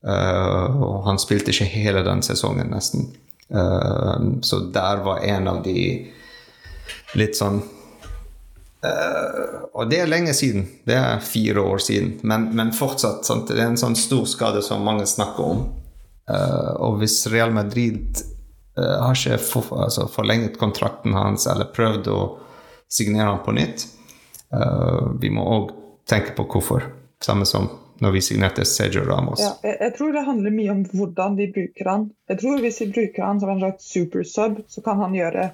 Uh, 0.03 0.83
og 0.83 1.05
han 1.07 1.21
spilte 1.23 1.55
ikke 1.55 1.69
hele 1.71 2.03
den 2.07 2.25
sesongen, 2.27 2.73
nesten. 2.75 3.13
Uh, 3.55 4.41
så 4.41 4.59
der 4.73 4.97
var 5.05 5.19
en 5.19 5.49
av 5.49 5.63
de 5.63 6.11
litt 7.13 7.37
sånn 7.37 7.59
uh, 7.61 7.69
Og 9.77 9.91
det 9.91 9.99
er 10.01 10.07
lenge 10.09 10.33
siden. 10.37 10.65
Det 10.89 10.97
er 10.97 11.21
fire 11.25 11.61
år 11.61 11.79
siden. 11.85 12.15
Men, 12.29 12.49
men 12.57 12.73
fortsatt. 12.77 13.27
Sant? 13.29 13.49
Det 13.51 13.61
er 13.61 13.71
en 13.71 13.81
sånn 13.81 13.97
stor 13.99 14.25
skade 14.31 14.63
som 14.65 14.85
mange 14.85 15.07
snakker 15.09 15.45
om. 15.45 15.65
og 16.79 17.01
hvis 17.01 17.27
Real 17.27 17.51
Madrid 17.53 18.21
har 18.77 19.17
ikke 19.17 19.39
for, 19.43 19.65
altså, 19.85 20.07
forlenget 20.09 20.59
kontrakten 20.61 21.15
hans 21.19 21.47
eller 21.51 21.65
prøvd 21.75 22.09
å 22.09 22.21
signere 22.89 23.27
han 23.27 23.43
på 23.45 23.53
nytt, 23.57 23.85
vi 25.21 25.31
må 25.35 25.43
òg 25.57 25.73
tenke 26.09 26.33
på 26.37 26.47
hvorfor. 26.47 26.87
Samme 27.25 27.45
som 27.49 27.69
når 28.01 28.13
vi 28.13 28.21
signerte 28.21 28.65
Sergio 28.65 29.05
Ramos. 29.05 29.41
Ja, 29.41 29.53
jeg, 29.63 29.77
jeg, 29.81 29.95
tror 29.97 30.13
det 30.13 30.25
handler 30.27 30.55
mye 30.55 30.73
om 30.73 30.83
hvordan 30.91 31.37
vi 31.39 31.49
bruker 31.53 31.91
han. 31.91 32.09
Jeg 32.29 32.41
tror 32.41 32.63
Hvis 32.65 32.81
vi 32.81 32.89
bruker 32.93 33.25
han 33.27 33.41
som 33.41 33.51
en 33.51 33.61
slags 33.63 33.91
supersub, 33.93 34.63
så 34.69 34.83
kan 34.83 35.03
han 35.03 35.15
gjøre 35.15 35.51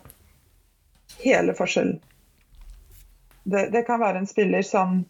hele 1.25 1.55
forskjellen. 1.55 2.01
Det, 3.49 3.69
det 3.73 3.83
kan 3.87 4.01
være 4.01 4.23
en 4.23 4.29
spiller 4.29 4.63
som, 4.63 5.05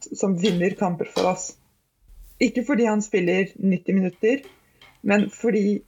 som, 0.00 0.36
vinner 0.38 0.76
kamper 0.78 1.10
for 1.12 1.32
oss. 1.34 1.52
Ikke 2.40 2.64
fordi 2.64 2.88
han 2.88 3.02
spiller 3.04 3.52
90 3.54 3.94
minutter, 3.94 4.44
men 5.00 5.28
fordi 5.30 5.82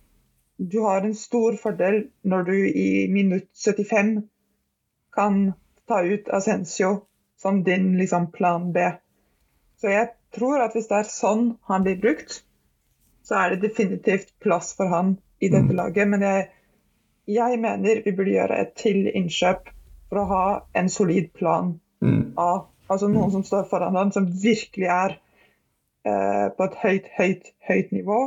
du 0.56 0.80
har 0.84 1.02
en 1.02 1.16
stor 1.18 1.56
fordel 1.58 2.04
når 2.22 2.42
du 2.42 2.54
i 2.68 3.08
minutt 3.10 3.48
75 3.56 4.20
kan 5.14 5.52
ta 5.88 6.02
ut 6.04 6.28
Ascencio 6.28 7.06
som 7.40 7.64
din 7.64 7.96
liksom, 7.98 8.30
plan 8.32 8.72
B. 8.72 8.78
Så 9.80 9.90
jeg 9.90 10.14
tror 10.36 10.62
at 10.64 10.74
hvis 10.76 10.90
det 10.90 10.98
er 11.00 11.10
sånn 11.10 11.46
han 11.70 11.86
blir 11.86 12.00
brukt, 12.02 12.42
så 13.24 13.40
er 13.40 13.54
det 13.54 13.68
definitivt 13.68 14.34
plass 14.44 14.74
for 14.76 14.92
han 14.92 15.16
i 15.40 15.48
dette 15.48 15.72
mm. 15.72 15.78
laget. 15.78 16.10
Men 16.12 16.24
jeg, 16.24 16.46
jeg, 17.30 17.60
mener 17.60 18.02
vi 18.04 18.12
burde 18.12 18.36
gjøre 18.36 18.60
et 18.60 18.74
til 18.80 19.08
innkjøp 19.08 19.70
for 20.10 20.22
å 20.22 20.28
ha 20.30 20.46
en 20.76 20.90
solid 20.92 21.32
plan 21.36 21.74
mm. 22.04 22.34
A. 22.40 22.66
Altså 22.92 23.08
noen 23.08 23.32
som 23.32 23.44
står 23.46 23.68
foran 23.70 23.96
han, 23.96 24.12
som 24.12 24.28
virkelig 24.28 24.90
er 24.92 25.16
eh, 26.04 26.48
på 26.52 26.66
et 26.66 26.80
høyt, 26.82 27.12
høyt, 27.16 27.52
høyt 27.68 27.94
nivå. 27.96 28.20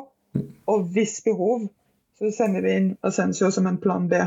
Og 0.68 0.90
hvis 0.94 1.20
behov, 1.26 1.70
så 2.18 2.32
sender 2.34 2.66
vi 2.66 2.74
inn 2.80 2.90
Ascensio 3.06 3.52
som 3.54 3.70
en 3.70 3.78
plan 3.82 4.10
B. 4.10 4.24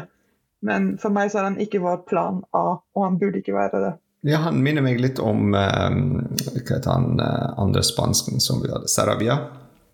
Men 0.67 0.93
for 1.03 1.15
meg 1.15 1.33
så 1.33 1.41
er 1.41 1.49
han 1.51 1.61
ikke 1.63 1.83
vår 1.83 2.05
plan 2.07 2.43
A, 2.55 2.79
og 2.79 3.05
han 3.05 3.19
burde 3.19 3.41
ikke 3.43 3.57
være 3.57 3.83
det. 3.83 3.93
Ja, 4.23 4.43
han 4.45 4.61
minner 4.61 4.85
meg 4.85 5.01
litt 5.01 5.21
om 5.23 5.55
um, 5.55 6.01
hva 6.37 6.61
heter 6.61 6.91
han 6.91 7.21
uh, 7.23 7.57
andre 7.61 7.83
spansken 7.87 8.43
som 8.43 8.61
vi 8.61 8.69
hadde, 8.73 8.91
Saravia. 8.93 9.39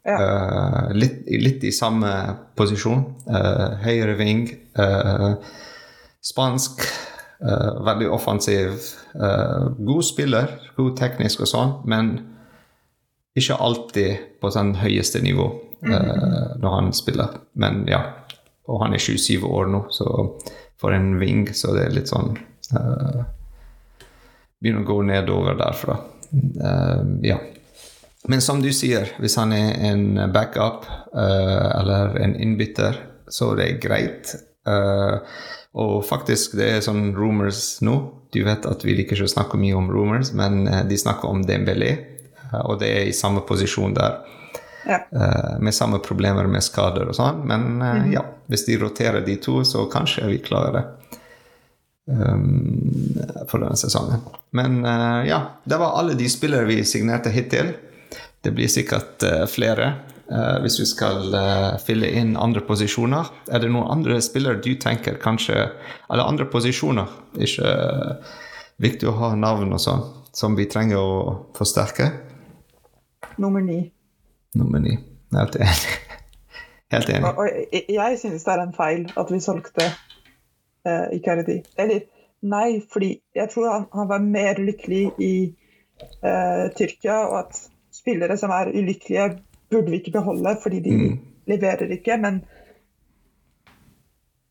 Ja. 0.07 0.17
Uh, 0.19 0.95
litt, 0.99 1.21
litt, 1.31 1.63
i 1.67 1.75
samme 1.75 2.11
posisjon. 2.59 3.05
Uh, 3.29 3.79
høyre 3.87 4.17
ving. 4.19 4.49
spansk. 6.23 6.83
veldig 7.87 8.07
offensiv. 8.11 8.81
god 9.13 10.05
spiller, 10.05 10.55
god 10.77 10.95
teknisk 10.97 11.43
og 11.45 11.51
sånn, 11.51 11.73
men 11.85 12.09
ikke 13.37 13.59
alltid 13.61 14.41
på 14.41 14.51
sånn 14.51 14.73
høyeste 14.81 15.21
nivå 15.21 15.45
mm. 15.85 16.57
når 16.63 16.77
han 16.79 16.89
spiller. 16.97 17.37
Men 17.61 17.85
ja. 17.89 18.01
Og 18.67 18.81
han 18.83 18.97
er 18.97 19.05
27 19.05 19.45
år 19.45 19.69
nå, 19.69 19.85
så 19.93 20.09
for 20.81 20.97
en 20.97 21.19
ving 21.21 21.45
så 21.55 21.77
det 21.77 21.85
er 21.87 21.95
litt 21.99 22.09
sånn 22.11 22.33
begynner 24.61 24.85
å 24.85 24.89
gå 24.89 25.03
nedover 25.07 25.59
derfra. 25.59 25.99
Uh, 26.33 27.17
ja. 27.23 27.39
Men 28.27 28.43
som 28.43 28.63
du 28.63 28.73
sier, 28.75 29.13
hvis 29.23 29.37
han 29.39 29.55
er 29.55 29.77
en 29.91 30.19
backup 30.35 30.87
uh, 31.15 31.69
eller 31.81 32.17
en 32.23 32.35
innbytter, 32.35 32.99
så 33.29 33.53
er 33.55 33.61
det 33.61 33.71
greit. 33.85 34.35
Uh, 34.67 35.23
og 35.77 36.01
faktisk, 36.09 36.57
det 36.59 36.71
er 36.73 36.85
sånn 36.85 37.13
rumors 37.15 37.79
nå. 37.85 37.99
Du 38.35 38.43
vet 38.47 38.67
at 38.67 38.83
vi 38.85 38.97
liker 38.97 39.19
ikke 39.19 39.29
å 39.29 39.35
snakke 39.37 39.61
mye 39.61 39.77
om 39.79 39.91
rumors, 39.93 40.33
men 40.37 40.65
de 40.89 40.97
snakker 40.99 41.31
om 41.31 41.45
Dembélé, 41.47 41.93
og 42.65 42.81
det 42.81 42.89
er 42.91 43.11
i 43.11 43.15
samme 43.17 43.45
posisjon 43.47 43.95
der. 43.97 44.23
Ja. 44.87 45.01
med 45.59 45.75
samme 45.75 45.99
problemer 45.99 46.47
med 46.47 46.63
skader 46.63 47.09
og 47.11 47.17
sånn. 47.19 47.41
Men 47.51 47.65
mm 47.81 48.05
ja, 48.13 48.21
hvis 48.47 48.63
de 48.69 48.77
roterer 48.79 49.25
de 49.27 49.35
to, 49.43 49.65
så 49.67 49.89
kanskje 49.91 50.29
vi 50.31 50.39
klarer 50.45 50.77
det. 50.77 50.83
Um, 52.09 53.19
for 53.51 53.59
denne 53.59 53.75
sesongen. 53.77 54.21
Men 54.55 54.85
uh, 54.87 55.27
ja, 55.27 55.41
det 55.65 55.77
var 55.77 55.99
alle 55.99 56.15
de 56.15 56.29
spillere 56.31 56.69
vi 56.69 56.85
signerte 56.87 57.33
hittil. 57.35 57.73
Det 58.41 58.53
blir 58.55 58.71
sikkert 58.71 59.25
uh, 59.27 59.43
flere 59.51 59.89
uh, 60.31 60.61
hvis 60.63 60.79
vi 60.81 60.87
skal 60.87 61.35
fylle 61.83 62.13
inn 62.15 62.37
andre 62.39 62.63
posisjoner. 62.63 63.33
Er 63.51 63.65
det 63.65 63.73
noen 63.75 63.91
andre 63.91 64.21
spillere 64.23 64.63
du 64.63 64.77
tenker 64.79 65.19
kanskje 65.19 65.59
Eller 66.07 66.23
andre 66.23 66.47
posisjoner, 66.47 67.11
ikke 67.43 67.75
viktig 68.79 69.11
å 69.11 69.19
ha 69.19 69.35
navn 69.35 69.75
og 69.75 69.83
sånn, 69.83 70.07
som 70.31 70.55
vi 70.55 70.71
trenger 70.71 71.03
å 71.03 71.37
forsterke? 71.59 72.13
Nummer 73.43 73.67
ni. 73.67 73.81
Nummer 74.55 74.79
ni. 74.79 74.95
Helt 75.35 75.59
enig. 75.59 75.95
Helt 76.95 77.11
enig. 77.11 77.27
Og, 77.27 77.43
og 77.43 77.95
jeg 77.99 78.19
synes 78.23 78.47
det 78.47 78.55
er 78.55 78.63
en 78.63 78.77
feil 78.77 79.09
at 79.19 79.35
vi 79.35 79.43
solgte 79.43 79.91
eh, 80.87 81.07
Icardi. 81.19 81.61
Eller 81.77 82.07
nei, 82.47 82.81
fordi 82.93 83.17
jeg 83.35 83.51
tror 83.53 83.71
han, 83.73 83.87
han 83.93 84.11
var 84.11 84.25
mer 84.25 84.61
lykkelig 84.63 85.05
i 85.23 85.33
eh, 86.23 86.65
Tyrkia, 86.77 87.23
og 87.27 87.39
at 87.45 87.61
spillere 87.97 88.37
som 88.39 88.53
er 88.55 88.73
ulykkelige, 88.75 89.31
burde 89.71 89.91
vi 89.91 89.99
ikke 89.99 90.15
beholde 90.19 90.53
fordi 90.63 90.81
de 90.81 90.95
mm. 90.95 91.19
leverer 91.51 91.91
ikke. 91.99 92.17
Men 92.23 92.45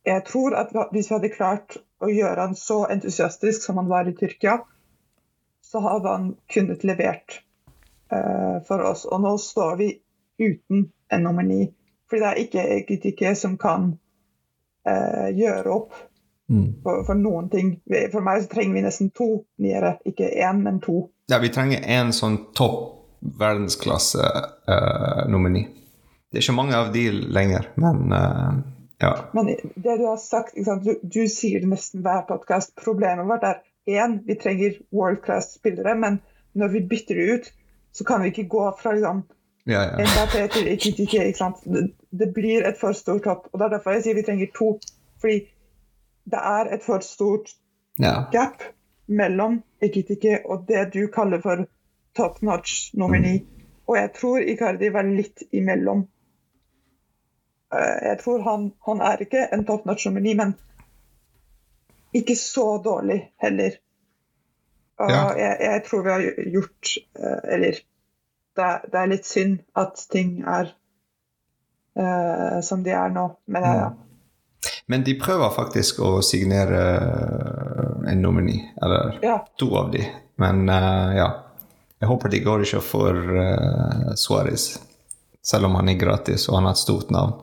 jeg 0.06 0.26
tror 0.28 0.56
at 0.60 0.74
hvis 0.92 1.10
vi 1.10 1.16
hadde 1.16 1.34
klart 1.34 1.78
å 2.04 2.10
gjøre 2.12 2.48
han 2.48 2.56
så 2.60 2.84
entusiastisk 2.92 3.64
som 3.64 3.80
han 3.82 3.90
var 3.90 4.10
i 4.10 4.16
Tyrkia, 4.18 4.60
så 5.66 5.82
hadde 5.82 6.12
han 6.12 6.28
kunnet 6.52 6.84
levert 6.86 7.40
uh, 8.14 8.62
for 8.68 8.84
oss. 8.86 9.06
Og 9.06 9.24
nå 9.24 9.34
står 9.42 9.80
vi 9.80 9.90
uten 10.38 10.90
en 11.10 11.24
nummer 11.26 11.48
ni. 11.48 11.72
Fordi 12.10 12.22
det 12.22 12.28
er 12.30 12.42
ikke 12.44 12.68
Ekitike 12.76 13.32
som 13.40 13.56
kan 13.58 13.88
uh, 14.86 15.30
gjøre 15.34 15.74
opp 15.74 15.98
Mm. 16.50 16.82
For, 16.84 17.06
for, 17.08 17.18
noen 17.18 17.50
ting. 17.50 17.72
For 18.14 18.22
meg 18.26 18.44
så 18.44 18.52
trenger 18.52 18.78
vi 18.78 18.84
nesten 18.86 19.10
to 19.16 19.30
niere, 19.62 19.96
ikke 20.06 20.30
én, 20.30 20.62
men 20.66 20.78
to. 20.84 21.08
Ja, 21.32 21.40
vi 21.42 21.50
trenger 21.54 21.82
én 21.82 22.14
sånn 22.14 22.38
topp 22.58 22.92
verdensklasse 23.40 24.28
uh, 24.70 25.26
nummer 25.32 25.50
ni. 25.50 25.66
Det 26.30 26.38
er 26.38 26.46
ikke 26.46 26.58
mange 26.58 26.78
av 26.78 26.92
de 26.94 27.08
lenger, 27.10 27.72
men 27.82 28.14
uh, 28.14 28.60
ja. 29.02 29.12
Men 29.34 29.50
det 29.56 29.98
du 29.98 30.06
har 30.06 30.20
sagt, 30.22 30.56
du, 30.56 30.92
du, 31.02 31.24
sier 31.32 31.64
det 31.64 31.72
nesten 31.72 32.04
hver 32.06 32.26
podkast. 32.30 32.76
Problemet 32.80 33.28
vårt 33.28 33.48
er 33.48 33.62
én, 33.90 34.20
vi 34.28 34.38
trenger 34.40 34.78
world 34.96 35.24
class-spillere, 35.26 35.96
men 36.00 36.20
når 36.54 36.76
vi 36.76 36.84
bytter 36.92 37.20
det 37.20 37.26
ut, 37.32 37.50
så 37.96 38.06
kan 38.08 38.24
vi 38.24 38.32
ikke 38.32 38.48
gå 38.52 38.68
fra 38.80 38.94
liksom, 38.96 39.24
ja, 39.66 39.82
ja. 39.82 40.06
Mbappé 40.06 40.46
til 40.54 40.68
IKTK. 40.76 41.16
Det, 41.66 41.84
det 42.14 42.30
blir 42.36 42.68
et 42.68 42.78
for 42.78 42.94
stort 42.94 43.26
hopp. 43.26 43.48
og 43.52 43.60
Det 43.60 43.66
er 43.66 43.78
derfor 43.78 43.96
jeg 43.96 44.04
sier 44.06 44.18
vi 44.20 44.24
trenger 44.28 44.52
to. 44.54 44.76
Fordi 45.22 45.40
det 46.26 46.42
er 46.42 46.74
et 46.74 46.84
for 46.84 47.06
stort 47.06 47.52
ja. 48.02 48.26
gap 48.32 48.64
mellom 49.06 49.62
Ekitike 49.84 50.40
og 50.46 50.66
det 50.68 50.90
du 50.94 51.08
kaller 51.14 51.42
for 51.42 51.66
top 52.18 52.42
notch 52.42 52.94
nummer 52.94 53.20
ni. 53.22 53.38
Mm. 53.40 53.66
Og 53.86 53.98
jeg 53.98 54.14
tror 54.18 54.42
Icardi 54.42 54.90
var 54.90 55.06
litt 55.06 55.44
imellom. 55.54 56.06
Eh, 57.74 57.98
jeg 58.10 58.20
tror 58.24 58.42
han, 58.48 58.72
han 58.88 59.02
er 59.02 59.22
ikke 59.22 59.48
en 59.54 59.66
top 59.66 59.86
notch 59.86 60.08
nummer 60.08 60.24
ni, 60.26 60.34
men 60.34 60.56
ikke 62.16 62.36
så 62.40 62.78
dårlig 62.82 63.20
heller. 63.42 63.78
Og 65.00 65.12
ja. 65.12 65.24
jeg, 65.38 65.58
jeg, 65.60 65.84
tror 65.86 66.04
vi 66.04 66.10
har 66.10 66.22
gjort 66.54 66.92
eh, 67.20 67.40
Eller 67.54 67.80
det, 68.56 68.68
det, 68.92 69.00
er 69.00 69.10
litt 69.12 69.26
synd 69.28 69.58
at 69.76 70.00
ting 70.12 70.38
er 70.48 70.70
uh, 72.00 72.62
som 72.64 72.86
de 72.86 72.94
er 72.96 73.12
nå. 73.12 73.26
Men 73.52 73.66
ja. 73.68 73.90
Men 74.86 75.04
de 75.04 75.16
prøver 75.20 75.54
faktisk 75.56 76.00
å 76.06 76.12
signere 76.26 76.82
eh, 76.98 78.12
en 78.12 78.22
nomini, 78.22 78.60
eller 78.82 79.20
ja. 79.22 79.40
to 79.60 79.70
av 79.78 79.92
de. 79.94 80.04
Men 80.42 80.70
uh, 80.70 81.16
ja. 81.16 81.30
Jeg 82.00 82.10
håper 82.12 82.30
de 82.30 82.40
går 82.44 82.66
ikke 82.66 82.82
for 82.84 83.16
uh, 83.16 84.12
Suarez, 84.20 84.66
selv 85.46 85.70
om 85.70 85.78
han 85.80 85.90
er 85.90 85.98
gratis 85.98 86.50
og 86.50 86.60
han 86.60 86.68
har 86.68 86.76
et 86.76 86.82
stort 86.82 87.14
navn. 87.16 87.38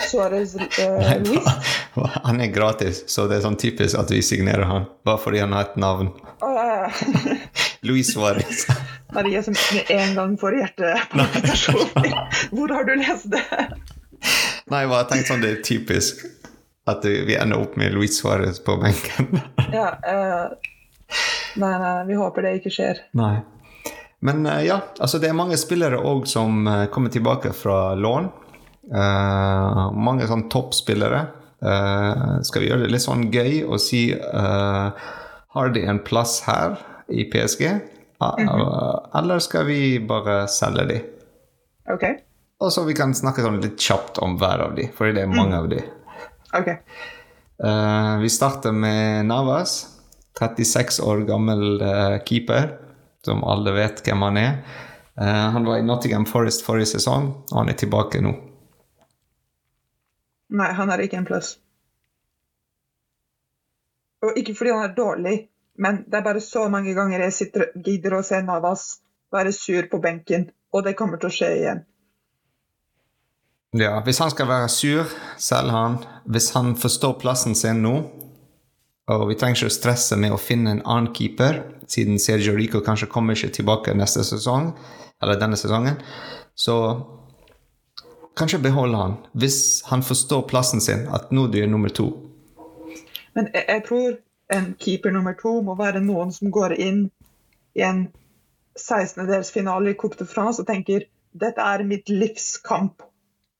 Suarez 0.00 0.54
uh? 0.56 1.60
Han 2.26 2.40
er 2.40 2.46
gratis, 2.52 3.04
så 3.08 3.24
det 3.28 3.38
er 3.38 3.46
sånn 3.46 3.56
typisk 3.60 3.96
at 3.96 4.10
vi 4.12 4.20
signerer 4.24 4.68
han 4.68 4.84
bare 5.06 5.20
fordi 5.22 5.40
han 5.40 5.54
har 5.56 5.70
et 5.70 5.78
navn. 5.80 6.10
Oh, 6.44 6.52
ja, 6.52 6.84
ja. 6.84 7.36
Luis 7.88 8.12
Suarez. 8.12 8.66
Maria 9.14 9.42
som 9.42 9.54
med 9.72 9.90
en 9.90 10.14
gang 10.14 10.34
får 10.40 10.58
hjertepalpitasjoner. 10.60 12.16
Hvor 12.52 12.74
har 12.74 12.84
du 12.84 12.94
lest 13.00 13.30
det? 13.32 13.44
Nei, 14.66 14.80
jeg 14.82 14.90
bare 14.90 15.06
tenkte 15.06 15.30
sånn 15.30 15.42
det 15.44 15.50
er 15.52 15.60
typisk 15.62 16.24
at 16.90 17.04
vi 17.06 17.34
ender 17.38 17.62
opp 17.62 17.76
med 17.78 17.94
Luis 17.94 18.16
Suárez 18.18 18.58
på 18.62 18.74
benken. 18.82 19.28
ja, 19.74 19.92
uh, 20.06 20.72
Nei, 21.56 21.74
nei, 21.80 21.92
vi 22.08 22.16
håper 22.18 22.44
det 22.44 22.56
ikke 22.58 22.72
skjer. 22.74 22.98
Nei. 23.18 23.36
Men 24.26 24.42
uh, 24.46 24.58
ja, 24.66 24.80
altså 24.98 25.20
det 25.22 25.30
er 25.30 25.38
mange 25.38 25.58
spillere 25.60 26.00
òg 26.02 26.26
som 26.30 26.66
uh, 26.66 26.88
kommer 26.90 27.14
tilbake 27.14 27.54
fra 27.56 27.94
lån. 27.94 28.32
Mange 28.86 30.28
sånn 30.30 30.44
toppspillere. 30.46 31.24
skal 32.46 32.62
vi 32.62 32.68
gjøre 32.68 32.84
det 32.84 32.90
litt 32.92 33.02
sånn 33.02 33.24
gøy 33.34 33.64
og 33.64 33.80
si 33.82 34.14
Har 34.14 35.72
de 35.74 35.82
en 35.90 35.98
plass 36.06 36.36
her 36.46 36.76
i 37.10 37.24
PSG? 37.26 37.64
Mm 37.66 38.46
-hmm. 38.48 39.10
Eller 39.18 39.38
skal 39.38 39.66
vi 39.66 39.98
bare 39.98 40.46
selge 40.46 40.84
de? 40.84 41.00
Ok. 41.90 42.04
Og 42.60 42.72
så 42.72 42.86
vi 42.86 42.96
kan 42.96 43.12
snakke 43.14 43.44
sånn 43.44 43.60
litt 43.60 43.76
kjapt 43.80 44.18
om 44.24 44.38
hver 44.40 44.64
av 44.68 44.76
de, 44.78 44.88
for 44.96 45.12
det 45.12 45.26
er 45.26 45.32
mange 45.32 45.52
mm. 45.52 45.60
av 45.60 45.68
de. 45.72 45.82
Ok. 46.56 46.70
vi 48.22 48.30
starter 48.32 48.72
med 48.72 49.26
Navas. 49.28 49.76
36 50.40 51.00
år 51.04 51.22
gammel 51.28 51.80
keeper 52.28 52.74
som 53.26 53.44
alle 53.44 53.72
vet 53.72 54.02
hvem 54.06 54.22
han 54.22 54.40
er. 54.40 54.58
Uh, 55.20 55.48
han 55.56 55.64
var 55.64 55.78
i 55.78 55.82
Nottingham 55.82 56.26
Forest 56.28 56.64
forrige 56.66 56.92
sesong, 56.96 57.30
og 57.50 57.56
han 57.58 57.72
er 57.72 57.78
tilbake 57.80 58.20
nå. 58.24 58.34
Nei, 60.56 60.70
han 60.78 60.92
er 60.92 61.02
ikke 61.02 61.18
en 61.18 61.26
pluss. 61.26 61.56
Og 64.24 64.36
ikke 64.38 64.54
fordi 64.58 64.74
han 64.74 64.86
er 64.86 64.94
dårlig, 64.96 65.36
men 65.82 66.04
det 66.06 66.20
er 66.20 66.26
bare 66.28 66.44
så 66.44 66.66
mange 66.72 66.94
ganger 66.96 67.26
jeg 67.26 67.36
sitter, 67.38 67.66
gidder 67.74 68.18
å 68.18 68.22
se 68.26 68.40
Navas 68.44 68.86
være 69.34 69.52
sur 69.56 69.88
på 69.90 70.00
benken, 70.02 70.50
og 70.72 70.86
det 70.86 70.94
kommer 70.98 71.20
til 71.20 71.32
å 71.32 71.36
skje 71.38 71.50
igjen. 71.56 71.82
Ja, 73.76 73.98
hvis 74.04 74.18
han 74.18 74.30
skal 74.30 74.48
være 74.48 74.68
sur, 74.72 75.10
selv 75.38 75.70
han. 75.70 75.98
Hvis 76.24 76.50
han 76.54 76.76
forstår 76.80 77.18
plassen 77.20 77.54
sin 77.54 77.82
nå, 77.84 77.96
og 79.06 79.24
vi 79.28 79.36
trenger 79.38 79.60
ikke 79.60 79.70
å 79.70 79.74
stresse 79.74 80.16
med 80.18 80.32
å 80.32 80.40
finne 80.40 80.72
en 80.72 80.84
annen 80.84 81.12
keeper, 81.14 81.60
siden 81.86 82.18
Sergio 82.18 82.56
Rico 82.56 82.80
kanskje 82.82 83.10
kommer 83.12 83.36
ikke 83.36 83.52
tilbake 83.58 83.94
neste 83.94 84.24
sesong, 84.26 84.72
eller 85.22 85.38
denne 85.40 85.58
sesongen. 85.60 86.00
Så 86.54 86.76
kanskje 88.38 88.62
beholde 88.64 89.02
han, 89.02 89.18
hvis 89.32 89.58
han 89.90 90.02
forstår 90.02 90.46
plassen 90.50 90.80
sin, 90.80 91.06
at 91.14 91.30
nå 91.30 91.46
du 91.52 91.60
er 91.60 91.68
nummer 91.70 91.92
to. 91.92 92.08
Men 93.36 93.50
jeg, 93.52 93.64
jeg 93.68 93.84
tror 93.88 94.16
en 94.56 94.70
keeper 94.80 95.12
nummer 95.12 95.36
to 95.36 95.58
må 95.66 95.76
være 95.78 96.00
noen 96.00 96.32
som 96.32 96.50
går 96.54 96.78
inn 96.80 97.02
i 97.76 97.84
en 97.84 98.06
16-delsfinale 98.80 99.92
i 99.92 99.98
Coupe 100.00 100.18
de 100.18 100.26
France 100.28 100.62
og 100.62 100.68
tenker 100.68 101.06
dette 101.36 101.60
er 101.60 101.84
mitt 101.84 102.08
livskamp. 102.08 103.04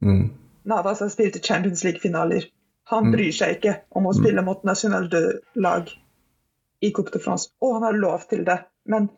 Mm. 0.05 0.31
Navas 0.67 1.01
har 1.01 1.09
spilt 1.09 1.37
i 1.37 1.41
Champions 1.41 1.85
League-finaler. 1.85 2.49
Han 2.91 3.07
mm. 3.07 3.13
bryr 3.13 3.33
seg 3.35 3.57
ikke 3.57 3.77
om 3.89 4.07
å 4.07 4.13
mm. 4.15 4.19
spille 4.19 4.45
mot 4.47 4.67
nasjonalt 4.67 5.15
lag 5.55 5.91
i 6.81 6.91
Coupe 6.95 7.15
de 7.15 7.23
France. 7.23 7.51
Og 7.63 7.79
han 7.79 7.87
har 7.89 7.99
lov 7.99 8.27
til 8.31 8.45
det. 8.47 8.59
Men 8.85 9.09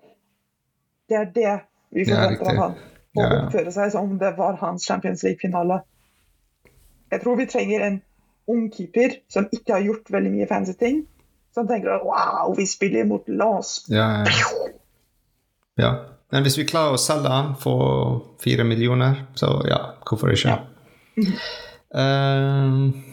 det 1.08 1.16
er 1.16 1.30
det 1.34 1.54
vi 1.96 2.06
forventer 2.08 2.52
av 2.52 2.62
han. 2.62 2.76
Å 3.18 3.22
ja. 3.24 3.38
oppføre 3.44 3.72
seg 3.74 3.92
som 3.92 4.10
om 4.12 4.18
det 4.20 4.34
var 4.38 4.58
hans 4.60 4.86
Champions 4.88 5.24
League-finale. 5.26 5.82
Jeg 7.10 7.22
tror 7.24 7.38
vi 7.40 7.48
trenger 7.48 7.84
en 7.86 8.02
ung 8.48 8.68
keeper 8.72 9.18
som 9.32 9.48
ikke 9.52 9.76
har 9.76 9.84
gjort 9.84 10.12
veldig 10.12 10.32
mye 10.34 10.48
fancy 10.48 10.76
ting. 10.78 11.02
Som 11.56 11.68
tenker 11.68 11.96
at 11.96 12.04
wow, 12.04 12.52
vi 12.56 12.66
spiller 12.68 13.08
mot 13.08 13.24
Lance. 13.28 13.84
Ja, 13.92 14.24
ja. 14.28 14.50
ja. 15.80 15.92
Men 16.32 16.44
hvis 16.44 16.58
vi 16.60 16.68
klarer 16.68 16.96
å 16.96 17.00
selge 17.00 17.30
han 17.32 17.54
for 17.56 18.20
fire 18.42 18.64
millioner, 18.68 19.24
så 19.38 19.62
ja, 19.68 19.78
hvorfor 20.08 20.34
ikke? 20.34 20.56
Ja. 20.56 21.28
uh, 21.96 22.88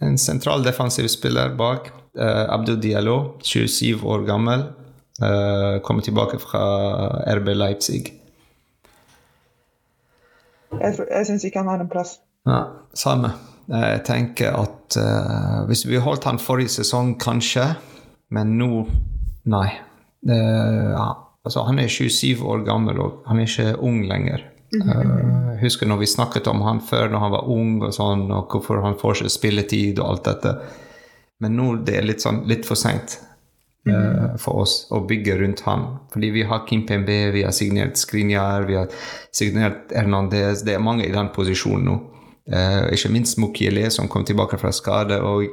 En 0.00 0.18
sentral 0.18 0.62
defensiv 0.64 1.06
spiller 1.12 1.52
bak. 1.56 1.90
Uh, 2.18 2.46
Abdou 2.48 2.76
Diallo, 2.76 3.34
27 3.42 4.00
år 4.04 4.24
gammel. 4.24 4.64
Uh, 5.22 5.80
kommer 5.84 6.02
tilbake 6.02 6.38
fra 6.40 6.62
RB 7.36 7.52
Leipzig. 7.54 8.14
Jeg, 10.80 10.96
tror, 10.96 11.06
jeg 11.10 11.26
syns 11.26 11.44
ikke 11.44 11.60
han 11.60 11.68
har 11.68 11.84
en 11.84 11.92
plass. 11.92 12.16
Ja, 12.48 12.62
samme. 12.96 13.34
Jeg 13.68 14.00
tenker 14.08 14.56
at 14.56 14.96
uh, 14.96 15.68
hvis 15.68 15.84
vi 15.86 16.00
holdt 16.00 16.24
han 16.24 16.40
forrige 16.40 16.72
sesong, 16.80 17.18
kanskje, 17.20 17.68
men 18.32 18.56
nå 18.56 18.86
nei. 19.52 19.68
Ja. 20.20 21.06
altså, 21.44 21.62
han 21.64 21.78
er 21.80 21.88
27 21.88 22.42
år 22.44 22.64
gammel, 22.66 22.98
og 23.00 23.22
han 23.26 23.40
er 23.40 23.48
ikke 23.48 23.78
ung 23.80 24.02
lenger. 24.08 24.44
Uh, 24.70 25.56
husker 25.58 25.88
når 25.90 26.04
vi 26.04 26.06
snakket 26.06 26.46
om 26.46 26.60
han 26.62 26.78
før 26.86 27.08
når 27.10 27.24
han 27.24 27.32
var 27.34 27.48
ung, 27.50 27.72
og 27.82 27.94
sånn, 27.94 28.28
og 28.30 28.52
hvorfor 28.52 28.84
han 28.84 28.98
får 29.00 29.18
ikke 29.18 29.32
spilletid 29.34 29.98
og 29.98 30.12
alt 30.12 30.28
dette. 30.28 30.52
Men 31.42 31.56
nå 31.58 31.72
det 31.86 31.96
er 31.98 32.06
litt, 32.06 32.22
sånn, 32.22 32.44
litt 32.48 32.68
for 32.68 32.78
seint 32.78 33.16
uh, 33.88 33.90
mm. 33.90 34.38
for 34.38 34.62
oss 34.62 34.84
å 34.94 35.02
bygge 35.08 35.40
rundt 35.40 35.64
han. 35.66 35.88
Fordi 36.14 36.30
vi 36.36 36.46
har 36.46 36.62
Kim 36.68 36.84
Pembe, 36.86 37.18
vi 37.34 37.42
har 37.46 37.56
signert 37.56 37.98
Skrinjar, 37.98 38.68
vi 38.68 38.78
har 38.78 38.94
signert 39.34 39.90
Hernandez. 39.96 40.62
Det 40.66 40.76
er 40.76 40.86
mange 40.86 41.08
i 41.08 41.14
den 41.14 41.32
posisjonen 41.34 41.90
nå. 41.90 41.98
Uh, 42.50 42.86
ikke 42.94 43.10
minst 43.14 43.40
Mukiele, 43.42 43.88
som 43.90 44.10
kom 44.10 44.26
tilbake 44.26 44.58
fra 44.60 44.74
skade. 44.74 45.20
og 45.22 45.46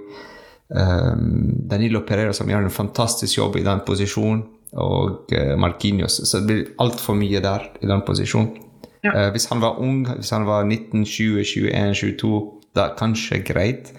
Danilo 0.68 2.02
Pereira, 2.04 2.34
som 2.36 2.50
gjør 2.52 2.66
en 2.66 2.74
fantastisk 2.76 3.38
jobb 3.38 3.54
i 3.56 3.62
den 3.64 3.80
posisjonen. 3.88 4.42
Og 4.78 5.34
Marquinhos. 5.58 6.20
Så 6.30 6.40
det 6.40 6.48
blir 6.48 6.68
altfor 6.84 7.16
mye 7.18 7.42
der 7.42 7.64
i 7.82 7.90
den 7.90 8.04
posisjonen. 8.06 8.56
Ja. 9.04 9.28
Uh, 9.28 9.32
hvis 9.32 9.48
han 9.52 9.62
var 9.62 9.80
ung, 9.82 10.06
hvis 10.16 10.30
han 10.30 10.46
var 10.46 10.64
19, 10.64 11.06
20, 11.06 11.44
21, 11.44 11.96
22, 11.96 12.42
da 12.76 12.90
kanskje 12.98 13.42
greit. 13.46 13.94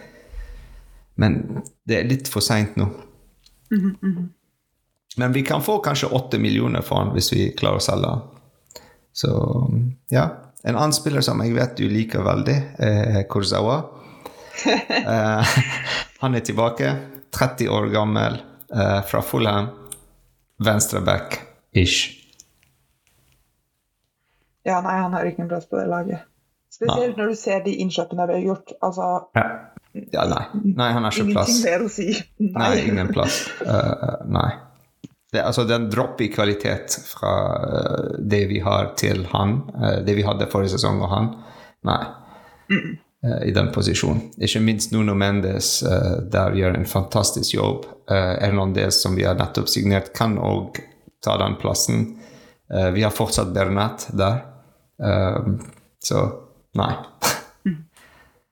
Men 1.19 1.63
det 1.89 1.99
er 1.99 2.11
litt 2.11 2.29
for 2.31 2.45
seint 2.45 2.77
nå. 2.77 2.85
Mm 3.71 3.81
-hmm, 3.81 3.95
mm 4.03 4.17
-hmm. 4.17 4.29
Men 5.17 5.33
vi 5.33 5.43
kan 5.43 5.63
få 5.63 5.79
kanskje 5.79 6.09
åtte 6.09 6.39
millioner 6.39 6.81
for 6.81 6.97
han 6.97 7.13
hvis 7.13 7.33
vi 7.33 7.53
klarer 7.57 7.77
å 7.77 7.81
selge 7.81 8.09
han. 8.09 8.21
Så 9.13 9.31
ja. 10.11 10.29
En 10.65 10.77
annen 10.77 10.93
spiller 10.93 11.21
som 11.21 11.41
jeg 11.41 11.55
vet 11.55 11.77
du 11.77 11.89
liker 11.89 12.23
veldig, 12.23 12.63
er 12.79 13.23
Kurzawa. 13.31 13.85
uh, 14.67 15.47
han 16.21 16.35
er 16.35 16.41
tilbake. 16.41 16.97
30 17.31 17.69
år 17.69 17.87
gammel, 17.87 18.43
uh, 18.75 19.03
fra 19.07 19.23
Fulham. 19.23 19.67
Venstreback-ish. 20.65 22.15
Ja, 24.69 24.81
nei, 24.85 24.99
han 25.01 25.15
har 25.17 25.29
ikke 25.29 25.47
en 25.47 25.51
plass 25.51 25.69
på 25.69 25.79
det 25.79 25.87
laget. 25.89 26.27
Spesielt 26.75 27.17
nei. 27.17 27.23
når 27.23 27.33
du 27.33 27.37
ser 27.41 27.63
de 27.65 27.75
innkjøpene 27.83 28.27
vi 28.29 28.37
har 28.37 28.47
gjort. 28.51 28.73
Altså 28.85 29.07
ja. 29.39 29.45
ja 30.13 30.25
nei. 30.29 30.45
nei. 30.77 30.89
han 30.93 31.07
har 31.07 31.15
ikke 31.15 31.33
plass. 31.33 31.53
Ingenting 31.55 31.71
mer 31.71 31.85
å 31.87 31.93
si. 31.93 32.09
Nei, 32.45 32.53
nei 32.59 32.83
ingen 32.85 33.13
plass. 33.15 33.41
Uh, 33.63 34.19
nei. 34.39 34.51
Det, 35.33 35.43
altså, 35.45 35.65
den 35.69 35.89
dropp 35.93 36.21
i 36.25 36.31
kvalitet 36.33 36.99
fra 37.09 37.33
uh, 37.61 38.13
det 38.21 38.45
vi 38.53 38.61
har 38.65 38.93
til 39.01 39.27
han, 39.33 39.61
uh, 39.77 39.99
det 40.05 40.17
vi 40.17 40.25
hadde 40.27 40.49
forrige 40.53 40.77
sesong 40.77 41.03
og 41.05 41.13
han, 41.13 41.33
nei. 41.89 42.01
Mm. 42.73 42.97
I 43.19 43.51
den 43.51 43.73
posisjonen. 43.75 44.29
Ikke 44.39 44.61
minst 44.63 44.93
Nuno 44.95 45.15
Mendes 45.19 45.81
der 46.31 46.55
gjør 46.55 46.77
en 46.79 46.87
fantastisk 46.87 47.57
jobb. 47.57 47.89
Hernandez, 48.07 49.01
som 49.03 49.17
vi 49.19 49.25
har 49.27 49.35
nettopp 49.35 49.67
signert, 49.73 50.13
kan 50.15 50.37
òg 50.39 50.79
ta 51.25 51.35
den 51.41 51.57
plassen. 51.59 52.05
vi 52.95 53.03
har 53.03 53.11
fortsatt 53.11 53.51
Bernat 53.51 54.07
der. 54.15 54.45
Så 55.99 56.23
nei. 56.79 56.93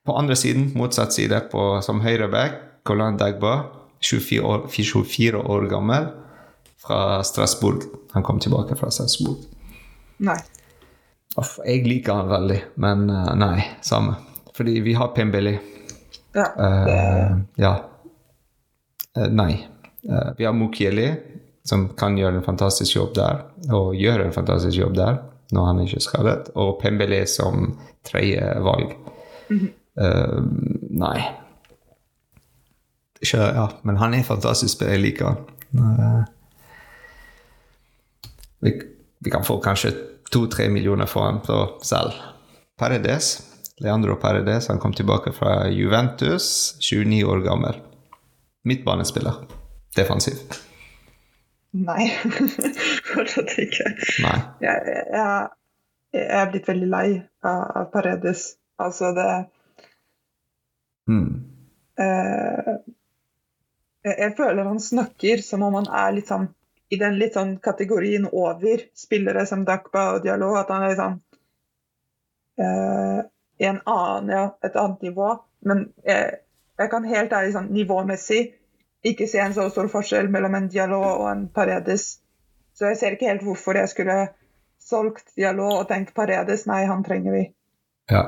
på 0.07 0.19
andre 0.19 0.37
siden, 0.37 0.73
motsatt 0.75 1.15
side, 1.15 1.41
på, 1.55 1.81
som 1.83 2.03
høyreback, 2.03 2.59
Colin 2.87 3.17
Dagba, 3.23 3.57
24 4.03 4.43
år, 4.43 4.67
24 4.71 5.47
år 5.47 5.71
gammel, 5.71 6.11
fra 6.83 7.23
Strasbourg. 7.23 7.87
Han 8.19 8.27
kom 8.27 8.43
tilbake 8.43 8.75
fra 8.79 8.91
Strasbourg. 8.91 9.47
Nei. 10.27 10.39
Off, 11.37 11.59
jeg 11.67 11.87
liker 11.87 12.19
han 12.19 12.31
veldig, 12.31 12.63
men 12.83 13.07
nei, 13.39 13.61
samme. 13.85 14.17
Fordi 14.57 14.81
vi 14.81 14.95
har 14.97 15.13
Pembeli. 15.17 15.55
Ja. 16.37 16.47
Uh, 16.57 17.39
ja. 17.61 17.73
Uh, 19.19 19.29
nei. 19.29 19.67
vi 20.39 20.45
har 20.45 20.53
Mukieli, 20.55 21.09
som 21.67 21.89
kan 21.99 22.15
gjøre 22.19 22.39
en 22.39 22.45
fantastisk 22.47 22.97
jobb 22.97 23.15
der, 23.17 23.41
og 23.75 23.97
gjør 23.99 24.23
en 24.23 24.33
fantastisk 24.33 24.79
jobb 24.79 24.95
der 24.97 25.17
når 25.55 25.67
han 25.67 25.79
er 25.79 25.87
ikke 25.87 26.01
er 26.01 26.05
skadet, 26.05 26.49
og 26.55 26.79
Pembele 26.83 27.27
som 27.31 27.79
tredje 28.05 28.55
valg. 28.63 28.95
Mm 29.51 29.59
-hmm. 29.59 29.73
uh, 30.03 30.45
nei. 30.91 31.23
Ikke, 33.23 33.39
ja, 33.39 33.67
men 33.83 33.97
han 33.97 34.15
er 34.15 34.23
fantastisk. 34.23 34.83
Jeg 34.83 35.01
liker 35.01 35.27
han. 35.27 35.37
Uh, 35.73 36.25
vi, 38.61 38.73
vi, 39.21 39.31
kan 39.31 39.45
få 39.45 39.61
kanskje 39.61 39.95
to-tre 40.33 40.69
millioner 40.69 41.07
for 41.07 41.41
på 41.47 41.79
selv. 41.83 42.13
Paredes. 42.79 43.56
Leandro 43.81 44.17
Paredes 44.17 44.69
han 44.69 44.79
kom 44.79 44.93
tilbake 44.93 45.33
fra 45.33 45.69
Juventus, 45.69 46.77
29 46.81 47.25
år 47.25 47.43
gammel. 47.45 47.81
Midtbanespiller. 48.65 49.35
Defensiv. 49.97 50.35
Nei, 51.77 52.09
fortsatt 53.13 53.53
ikke. 53.61 53.91
Nei. 54.25 54.39
Jeg, 54.65 54.95
jeg, 55.13 55.49
jeg, 56.17 56.25
er 56.39 56.49
blitt 56.53 56.71
veldig 56.71 56.89
lei 56.89 57.09
av 57.45 57.91
Paredes. 57.93 58.47
Altså, 58.81 59.13
det 59.17 59.29
mm. 61.13 61.29
eh, 62.01 62.73
jeg, 64.09 64.33
føler 64.41 64.65
han 64.69 64.81
snakker 64.81 65.45
som 65.45 65.65
om 65.69 65.79
han 65.83 65.89
er 65.93 66.17
litt 66.17 66.33
sånn 66.33 66.49
i 66.93 66.99
den 67.01 67.17
litt 67.19 67.35
sånn 67.35 67.57
kategorien 67.61 68.29
over 68.31 68.85
spillere 68.97 69.43
som 69.49 69.65
Dakba 69.69 70.11
og 70.17 70.25
Diallo. 70.25 70.55
At 70.57 70.73
han 70.73 70.85
er 70.87 70.93
litt 70.93 71.03
sånn 71.03 71.17
eh, 72.63 73.25
i 73.59 73.65
en 73.65 73.81
annen, 73.85 74.31
ja, 74.31 74.45
et 74.65 74.77
annet 74.77 75.03
nivå. 75.03 75.33
Men 75.67 75.89
jeg, 76.05 76.41
jeg 76.79 76.93
kan 76.93 77.09
helt 77.09 77.33
ærlig 77.33 77.55
sånn 77.57 77.73
nivåmessig 77.75 78.41
ikke 79.07 79.29
se 79.31 79.41
en 79.43 79.55
så 79.55 79.69
stor 79.71 79.89
forskjell 79.93 80.29
mellom 80.33 80.57
en 80.59 80.69
dialog 80.73 81.07
og 81.23 81.29
en 81.31 81.47
Paredes. 81.55 82.17
Så 82.77 82.91
jeg 82.91 82.99
ser 83.01 83.17
ikke 83.17 83.31
helt 83.31 83.47
hvorfor 83.47 83.79
jeg 83.79 83.93
skulle 83.93 84.19
solgt 84.83 85.33
dialog 85.39 85.83
og 85.83 85.89
tenkt 85.91 86.15
Paredes. 86.17 86.67
Nei, 86.69 86.83
han 86.89 87.05
trenger 87.07 87.37
vi. 87.37 87.45
Ja. 88.13 88.25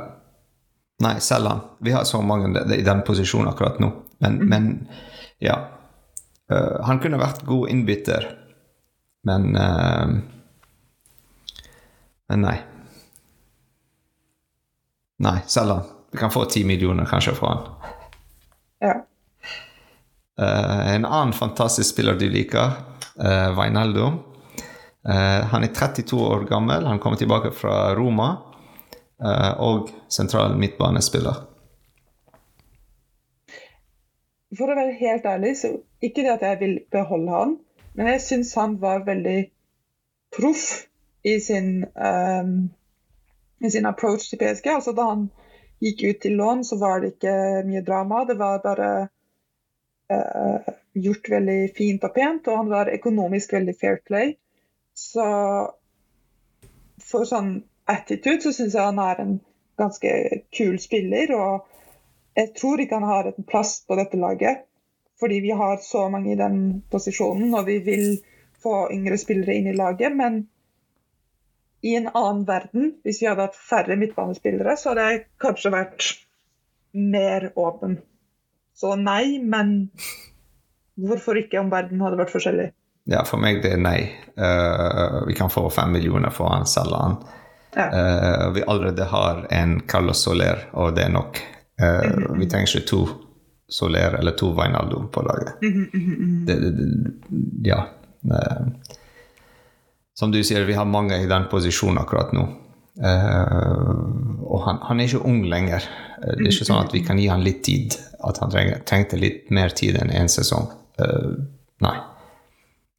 Nei, 1.03 1.19
selv 1.23 1.51
han. 1.51 1.61
Vi 1.85 1.95
har 1.95 2.07
så 2.09 2.23
mange 2.23 2.51
i 2.75 2.83
den 2.87 3.05
posisjonen 3.07 3.51
akkurat 3.53 3.79
nå. 3.83 3.91
Men, 4.19 4.41
mm. 4.41 4.49
men 4.49 4.71
ja. 5.45 5.59
Uh, 6.49 6.81
han 6.89 6.99
kunne 7.03 7.21
vært 7.21 7.45
god 7.47 7.69
innbytter, 7.69 8.25
men 9.29 9.51
uh, 9.53 10.17
Men 12.29 12.45
nei. 12.45 12.57
Nei, 15.25 15.39
selg 15.47 15.75
han. 15.75 15.87
Du 16.13 16.19
kan 16.19 16.31
få 16.31 16.45
ti 16.49 16.65
millioner 16.65 17.09
kanskje 17.11 17.35
fra 17.37 17.53
han. 17.53 17.65
Ja. 18.81 18.95
Uh, 20.39 20.95
en 20.95 21.05
annen 21.05 21.35
fantastisk 21.35 21.91
spiller 21.91 22.15
du 22.19 22.29
liker, 22.31 22.79
uh, 23.19 23.51
Vainaldo. 23.59 24.13
Uh, 25.09 25.43
han 25.51 25.65
er 25.67 25.75
32 25.75 26.21
år 26.23 26.47
gammel, 26.49 26.87
han 26.87 27.03
kommer 27.03 27.19
tilbake 27.19 27.51
fra 27.55 27.95
Roma. 27.99 28.37
og 29.59 29.89
sentral 30.15 30.53
midtbanespiller. 30.55 31.41
For 34.55 34.71
å 34.71 34.77
være 34.79 34.95
helt 35.01 35.27
ærlig, 35.27 35.57
så 35.59 35.73
ikke 35.99 36.23
det 36.23 36.37
at 36.37 36.45
jeg 36.47 36.59
vil 36.61 36.77
beholde 36.95 37.33
han, 37.35 37.57
men 37.99 38.11
jeg 38.13 38.23
syns 38.23 38.55
han 38.55 38.77
var 38.79 39.03
veldig 39.09 39.41
proff 40.37 40.69
i 41.27 41.35
sin, 41.43 41.83
um, 41.99 42.69
i 43.61 43.71
sin 43.71 43.87
approach 43.87 44.31
til 44.31 44.41
PSG. 44.41 44.67
Altså 44.75 44.93
Da 44.93 45.09
han 45.11 45.29
gikk 45.83 46.03
ut 46.05 46.21
til 46.23 46.37
lån, 46.39 46.65
så 46.65 46.79
var 46.79 47.01
det 47.01 47.15
ikke 47.15 47.65
mye 47.67 47.85
drama. 47.87 48.25
Det 48.29 48.39
var 48.39 48.63
bare 48.65 48.91
uh, 50.13 50.75
gjort 50.99 51.31
veldig 51.31 51.59
fint 51.77 52.05
og 52.05 52.15
pent, 52.15 52.49
og 52.49 52.63
han 52.63 52.71
var 52.71 52.93
økonomisk 52.95 53.53
veldig 53.53 53.75
fair 53.81 54.01
play. 54.07 54.35
Så 54.95 55.27
for 57.09 57.29
sånn 57.29 57.61
attitude 57.89 58.43
så 58.45 58.53
syns 58.53 58.75
jeg 58.75 58.85
han 58.91 59.03
er 59.03 59.23
en 59.23 59.37
ganske 59.79 60.15
kul 60.55 60.79
spiller. 60.83 61.35
Og 61.39 61.69
jeg 62.39 62.55
tror 62.59 62.83
ikke 62.83 62.99
han 62.99 63.11
har 63.11 63.31
en 63.31 63.47
plass 63.47 63.79
på 63.87 63.99
dette 63.99 64.19
laget. 64.21 64.67
Fordi 65.19 65.41
vi 65.43 65.51
har 65.51 65.81
så 65.83 66.05
mange 66.11 66.33
i 66.33 66.39
den 66.39 66.83
posisjonen, 66.91 67.55
og 67.55 67.67
vi 67.67 67.81
vil 67.83 68.21
få 68.63 68.89
yngre 68.95 69.19
spillere 69.19 69.57
inn 69.59 69.71
i 69.71 69.79
laget. 69.79 70.15
Men 70.15 70.45
i 71.83 71.95
en 71.97 72.09
annen 72.11 72.45
verden, 72.49 72.93
hvis 73.07 73.23
vi 73.23 73.29
hadde 73.29 73.47
hatt 73.47 73.59
færre 73.59 73.97
midtbanespillere, 73.97 74.75
så 74.77 74.93
hadde 74.93 75.07
jeg 75.11 75.25
kanskje 75.43 75.73
vært 75.75 76.09
mer 76.99 77.53
åpen. 77.59 78.01
Så 78.79 78.95
nei, 78.99 79.39
men 79.43 79.91
hvorfor 80.99 81.39
ikke 81.39 81.61
om 81.63 81.71
verden 81.71 82.03
hadde 82.03 82.19
vært 82.21 82.35
forskjellig? 82.35 82.71
Ja, 83.09 83.23
for 83.25 83.41
meg 83.41 83.63
det 83.65 83.73
er 83.77 83.83
nei. 83.83 84.01
Uh, 84.37 85.25
vi 85.29 85.37
kan 85.39 85.51
få 85.53 85.65
fem 85.73 85.95
millioner 85.97 86.35
for 86.35 86.53
han, 86.53 86.67
selge 86.69 86.99
han. 86.99 87.17
Ja. 87.77 87.87
Uh, 87.95 88.45
vi 88.57 88.67
allerede 88.67 89.07
har 89.09 89.47
en 89.55 89.79
Carlos 89.89 90.25
Soler, 90.27 90.67
og 90.77 90.97
det 90.97 91.07
er 91.07 91.15
nok. 91.15 91.41
Uh, 91.81 91.87
mm 91.87 92.13
-hmm. 92.13 92.39
Vi 92.39 92.51
trenger 92.51 92.77
ikke 92.77 92.89
to 92.89 93.09
Soler 93.69 94.19
eller 94.19 94.33
to 94.33 94.51
Vainaldo 94.51 95.07
på 95.13 95.23
laget. 95.23 95.63
Mm 95.63 95.91
-hmm. 95.93 96.47
det, 96.47 96.61
det, 96.61 96.71
det, 96.77 97.69
ja. 97.69 97.85
Som 100.19 100.33
du 100.35 100.41
sier, 100.43 100.67
vi 100.67 100.75
har 100.75 100.89
mange 100.89 101.15
i 101.23 101.29
den 101.31 101.47
posisjonen 101.51 102.01
akkurat 102.03 102.33
nå. 102.35 102.43
og 102.99 104.63
han, 104.65 104.81
han, 104.83 104.99
er 104.99 105.07
ikke 105.07 105.23
ung 105.31 105.45
lenger. 105.47 105.85
Det 106.19 106.41
er 106.43 106.51
ikke 106.51 106.67
sånn 106.67 106.81
at 106.83 106.95
vi 106.95 107.05
kan 107.07 107.21
gi 107.23 107.29
han 107.31 107.45
litt 107.47 107.63
tid. 107.69 107.95
At 108.27 108.41
han 108.43 108.51
trengte, 108.51 109.19
litt 109.21 109.53
mer 109.55 109.71
tid 109.79 110.01
enn 110.01 110.11
én 110.11 110.27
en 110.27 110.33
sesong. 110.33 110.67
Uh, 110.99 111.39
nei. 111.85 111.95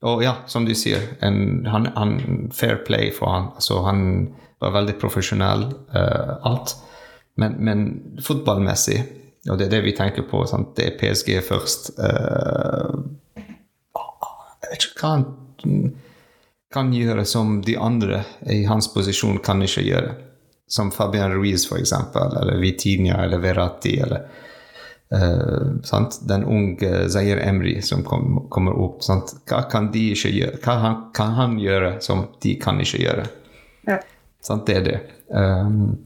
Og 0.07 0.23
ja, 0.23 0.37
som 0.47 0.63
du 0.63 0.71
sier, 0.79 1.03
en, 1.25 1.65
han, 1.67 1.89
han, 1.97 2.13
fair 2.55 2.79
play 2.87 3.11
for 3.11 3.33
han. 3.33 3.49
Altså, 3.59 3.81
han 3.83 4.29
var 4.63 4.77
veldig 4.77 4.95
profesjonell, 5.01 5.67
uh, 5.91 6.37
alt. 6.47 6.77
Men, 7.39 7.59
men, 7.59 7.87
fotballmessig, 8.23 9.01
og 9.49 9.59
det 9.59 9.67
er 9.67 9.75
det 9.75 9.85
vi 9.89 9.97
tenker 9.97 10.23
på, 10.27 10.45
sant? 10.47 10.71
det 10.79 10.87
er 10.87 10.97
PSG 10.99 11.35
først 11.43 11.93
uh, 11.99 12.95
Jeg 14.63 14.71
vet 14.71 14.87
ikke 14.87 15.03
hva 15.03 15.11
han 15.17 15.27
kan 16.73 16.93
gjøre 16.93 17.25
som 17.25 17.61
de 17.65 17.77
andre 17.77 18.23
i 18.45 18.63
hans 18.69 18.91
posisjon 18.93 19.39
kan 19.43 19.61
ikke 19.65 19.85
gjøre 19.87 20.15
som 20.69 20.91
Fabian 20.91 21.31
Ruiz, 21.33 21.69
for 21.69 21.77
eksempel, 21.81 22.37
eller 22.41 22.57
Vitinha 22.61 23.23
eller 23.23 23.37
Verratti. 23.37 23.99
eller 23.99 24.27
uh, 25.13 26.05
Den 26.27 26.43
unge 26.43 27.09
Zayer 27.09 27.37
Emry 27.37 27.81
som 27.81 28.03
kom, 28.03 28.47
kommer 28.49 28.77
opp. 28.77 29.03
Sant? 29.03 29.33
Hva 29.49 29.63
kan 29.71 29.89
de 29.91 30.11
ikke 30.13 30.29
gjøre? 30.29 30.59
Hva 30.61 30.75
han, 30.83 30.99
kan 31.13 31.33
han 31.39 31.57
gjøre 31.59 31.95
som 32.05 32.27
de 32.41 32.53
kan 32.61 32.81
ikke 32.81 33.01
gjøre? 33.01 33.25
Ja. 33.89 33.97
Sant? 34.45 34.69
Det 34.69 34.77
er 34.77 34.85
det. 34.85 34.99
Um, 35.33 36.05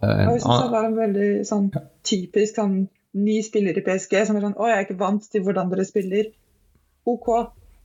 jeg 0.00 0.40
synes 0.40 0.62
det 0.64 0.72
var 0.72 0.84
en 0.88 0.96
veldig 0.96 1.30
sånn, 1.48 1.72
typisk 2.04 2.60
sånn, 2.60 2.76
ny 3.16 3.40
spiller 3.44 3.76
i 3.76 3.82
PSG 3.84 4.14
som 4.28 4.36
er 4.38 4.44
sånn 4.44 4.54
Å, 4.56 4.68
jeg 4.70 4.76
er 4.78 4.86
ikke 4.86 5.00
vant 5.00 5.24
til 5.32 5.42
hvordan 5.44 5.72
dere 5.72 5.88
spiller. 5.88 6.28
OK. 7.08 7.32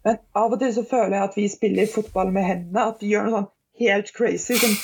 Men 0.05 0.21
av 0.37 0.53
og 0.53 0.61
til 0.61 0.73
så 0.75 0.85
føler 0.85 1.17
jeg 1.17 1.29
at 1.29 1.37
vi 1.39 1.47
spiller 1.49 1.89
fotball 1.89 2.31
med 2.33 2.45
hendene. 2.45 2.87
At 2.93 3.01
vi 3.01 3.11
gjør 3.13 3.25
noe 3.27 3.35
sånn 3.35 3.51
helt 3.81 4.11
crazy. 4.15 4.57
Som 4.61 4.75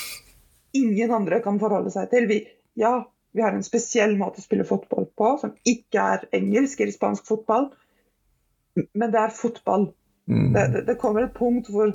ingen 0.82 1.14
andre 1.14 1.40
kan 1.44 1.60
forholde 1.62 1.92
seg 1.94 2.10
til. 2.10 2.26
Vi, 2.30 2.40
ja, 2.80 2.96
vi 3.32 3.44
har 3.44 3.54
en 3.56 3.64
spesiell 3.64 4.16
måte 4.20 4.42
å 4.42 4.44
spille 4.44 4.66
fotball 4.68 5.06
på, 5.16 5.34
som 5.40 5.54
ikke 5.68 6.06
er 6.16 6.26
engelsk 6.36 6.80
eller 6.80 6.96
spansk 6.96 7.28
fotball, 7.28 7.70
men 8.76 9.12
det 9.12 9.20
er 9.20 9.36
fotball. 9.36 9.90
Mm. 10.30 10.52
Det, 10.54 10.66
det, 10.74 10.82
det, 10.88 10.98
kommer 11.00 11.26
et 11.26 11.34
punkt 11.36 11.68
hvor 11.72 11.94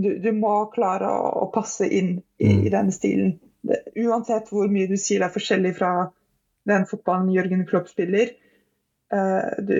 du, 0.00 0.08
du 0.24 0.30
må 0.36 0.54
klare 0.74 1.10
å, 1.12 1.28
å, 1.44 1.50
passe 1.54 1.86
inn 1.86 2.16
i, 2.40 2.48
mm. 2.48 2.64
i 2.66 2.72
den 2.72 2.92
stilen. 2.94 3.34
Det, 3.66 3.82
uansett 4.00 4.48
hvor 4.52 4.70
mye 4.72 4.88
du 4.90 4.96
sier 5.00 5.24
er 5.24 5.32
forskjellig 5.32 5.74
fra 5.78 5.92
den 6.68 6.86
fotballen 6.88 7.32
Jørgen 7.32 7.66
Klopp 7.68 7.88
spiller. 7.92 8.32
Uh, 9.12 9.60
du, 9.64 9.76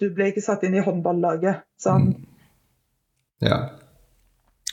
du, 0.00 0.08
ble 0.14 0.30
ikke 0.30 0.44
satt 0.44 0.64
inn 0.66 0.76
i 0.78 0.84
håndballaget. 0.84 1.64
Sånn. 1.80 2.10
Mm. 2.10 2.26
Ja. 3.46 3.58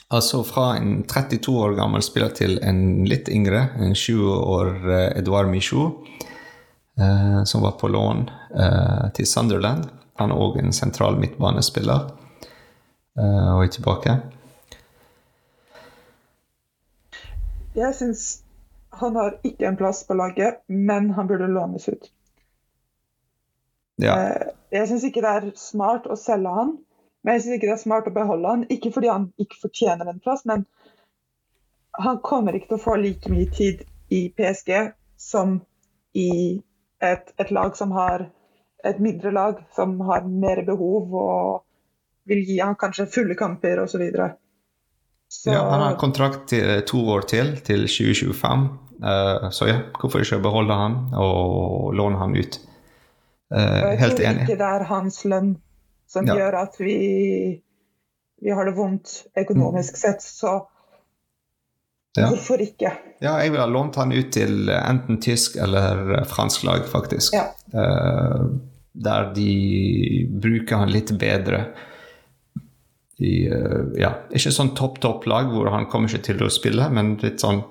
Altså 0.08 0.40
fra 0.48 0.70
en 0.78 1.02
32 1.08 1.52
år 1.52 1.76
gammel 1.76 2.04
spiller 2.04 2.32
til 2.36 2.56
en 2.64 3.04
litt 3.08 3.28
yngre, 3.28 3.66
en 3.76 3.92
20 3.92 4.32
år 4.38 4.72
uh, 4.88 4.94
Edouard 5.18 5.50
Michaud, 5.52 6.08
eh, 6.98 7.42
som 7.44 7.62
var 7.62 7.76
på 7.80 7.90
lån 7.92 8.24
eh, 8.56 9.04
til 9.14 9.28
Sunderland. 9.28 9.84
Han 10.18 10.32
er 10.32 10.40
òg 10.40 10.56
en 10.62 10.72
sentral 10.74 11.20
midtbanespiller 11.20 12.08
og 13.18 13.60
er 13.64 13.70
tilbake. 13.74 14.12
Jeg 17.74 17.94
syns 17.98 18.22
han 18.98 19.16
har 19.18 19.36
ikke 19.46 19.66
en 19.66 19.78
plass 19.78 20.04
på 20.06 20.14
laget, 20.14 20.60
men 20.66 21.10
han 21.10 21.26
burde 21.26 21.46
lånes 21.50 21.88
ut. 21.88 22.10
Ja. 23.98 24.14
Jeg 24.74 24.88
syns 24.90 25.06
ikke 25.08 25.22
det 25.24 25.34
er 25.36 25.50
smart 25.58 26.08
å 26.10 26.16
selge 26.18 26.52
han. 26.52 26.76
Men 27.24 27.36
jeg 27.36 27.44
syns 27.44 27.58
ikke 27.58 27.70
det 27.70 27.76
er 27.76 27.82
smart 27.82 28.08
å 28.10 28.14
beholde 28.14 28.54
han. 28.54 28.66
Ikke 28.72 28.92
fordi 28.94 29.10
han 29.12 29.28
ikke 29.40 29.62
fortjener 29.64 30.10
en 30.10 30.22
plass, 30.22 30.44
men 30.48 30.66
han 31.98 32.20
kommer 32.22 32.54
ikke 32.54 32.72
til 32.72 32.78
å 32.78 32.84
få 32.84 32.96
like 33.00 33.30
mye 33.32 33.48
tid 33.50 33.82
i 34.14 34.28
PSG 34.32 34.92
som 35.18 35.58
i 36.16 36.30
et, 37.02 37.32
et 37.38 37.50
lag 37.54 37.74
som 37.76 37.92
har 37.96 38.28
et 38.86 39.00
mindre 39.02 39.32
lag, 39.34 39.58
som 39.74 39.96
har 40.06 40.26
mer 40.28 40.62
behov 40.66 41.14
og 41.18 42.28
vil 42.30 42.44
gi 42.46 42.60
han 42.60 42.76
kanskje 42.78 43.08
fulle 43.10 43.34
kamper 43.38 43.82
osv. 43.82 44.04
Så... 45.28 45.50
Ja, 45.50 45.64
han 45.70 45.82
har 45.82 45.98
kontrakt 46.00 46.48
til 46.52 46.70
eh, 46.76 46.84
to 46.86 47.02
år 47.12 47.26
til, 47.28 47.56
til 47.64 47.88
2025. 47.88 48.68
Uh, 48.98 49.08
eh, 49.10 49.48
så 49.54 49.68
ja, 49.68 49.80
hvorfor 49.98 50.22
ikke 50.22 50.40
beholde 50.44 50.76
han 50.78 50.98
og 51.18 51.92
låne 51.98 52.20
han 52.22 52.36
ut? 52.36 52.60
Uh, 53.48 53.94
helt 53.96 54.20
enig. 54.20 54.22
Jeg 54.22 54.34
tror 54.34 54.42
ikke 54.44 54.60
det 54.60 54.68
er 54.68 54.84
hans 54.90 55.22
lønn 55.24 55.54
som 56.08 56.28
ja. 56.28 56.36
gjør 56.40 56.56
at 56.62 56.76
vi, 56.80 56.96
vi, 58.42 58.50
har 58.52 58.68
det 58.68 58.74
vondt 58.76 59.14
økonomisk 59.36 59.96
mm. 59.96 60.00
sett. 60.00 60.24
Så 60.24 60.54
ja. 62.16 62.28
hvorfor 62.28 62.60
ikke? 62.64 62.92
Ja, 63.20 63.36
jeg 63.42 63.52
ville 63.52 63.64
ha 63.64 63.70
lånt 63.70 63.98
han 64.00 64.12
ut 64.12 64.32
til 64.36 64.72
enten 64.72 65.20
tysk 65.24 65.58
eller 65.60 66.24
fransk 66.28 66.64
lag, 66.68 66.84
faktisk. 66.88 67.36
Ja. 67.36 67.50
Uh, 67.72 68.48
der 68.98 69.30
de 69.36 69.52
bruker 70.42 70.82
han 70.82 70.92
litt 70.92 71.12
bedre. 71.20 71.68
I, 73.18 73.48
uh, 73.50 73.90
ja, 73.98 74.12
ikke 74.30 74.52
sånn 74.54 74.74
topp-topp-lag 74.78 75.50
hvor 75.52 75.72
han 75.74 75.88
kommer 75.90 76.12
ikke 76.12 76.30
til 76.30 76.44
å 76.46 76.52
spille, 76.52 76.88
men 76.94 77.16
litt 77.22 77.42
sånn 77.42 77.64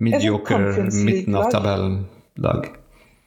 mediocre 0.00 0.88
midten 0.90 1.36
av 1.36 1.50
tabellen-lag. 1.52 2.68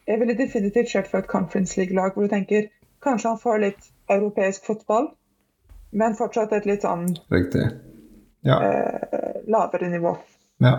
Jeg 0.07 0.19
ville 0.19 0.35
definitivt 0.37 0.91
kjørt 0.91 1.09
for 1.11 1.23
et 1.23 1.29
Conference 1.31 1.77
League-lag 1.79 2.15
hvor 2.15 2.27
du 2.27 2.31
tenker 2.31 2.69
kanskje 3.03 3.33
han 3.33 3.41
får 3.41 3.61
litt 3.63 3.89
europeisk 4.11 4.65
fotball, 4.67 5.09
men 5.95 6.17
fortsatt 6.17 6.53
et 6.55 6.67
litt 6.67 6.85
sånn 6.85 7.09
Riktig. 7.31 7.65
Ja. 8.43 8.57
eh, 8.59 9.39
lavere 9.47 9.91
nivå. 9.93 10.17
ja. 10.63 10.75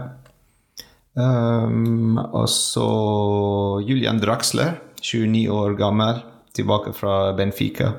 Um, 1.14 2.18
og 2.18 2.49
så 2.51 2.87
Julian 3.87 4.18
Draxler, 4.18 4.81
29 4.99 5.45
år 5.55 5.77
gammel, 5.79 6.18
tilbake 6.59 6.91
fra 6.97 7.29
Benfica. 7.39 7.93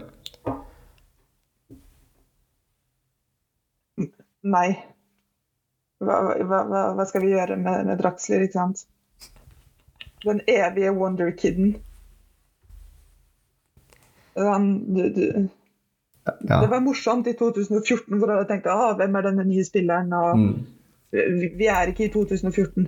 Nei. 4.43 4.67
Hva, 6.03 6.17
hva, 6.43 6.59
hva, 6.67 7.05
skal 7.07 7.23
vi 7.23 7.31
gjøre 7.31 7.55
med, 7.55 7.87
med 7.87 8.03
Draxler, 8.03 8.43
ikke 8.45 8.59
sant? 8.59 8.83
Den 10.23 10.39
evige 10.47 10.93
wonder-kiden. 10.95 11.75
Ja. 14.35 14.57
Det 16.61 16.67
var 16.67 16.79
morsomt 16.81 17.27
i 17.27 17.33
2014 17.37 18.17
hvor 18.19 18.31
alle 18.33 18.47
tenkte 18.49 18.71
ah, 18.73 18.95
hvem 18.97 19.15
er 19.15 19.21
denne 19.29 19.43
nye 19.47 19.65
spilleren? 19.65 20.13
Og 20.13 20.37
Mm. 20.39 20.65
vi, 21.11 21.51
vi 21.57 21.67
er 21.67 21.87
ikke 21.91 22.05
i 22.07 22.11
2014. 22.13 22.87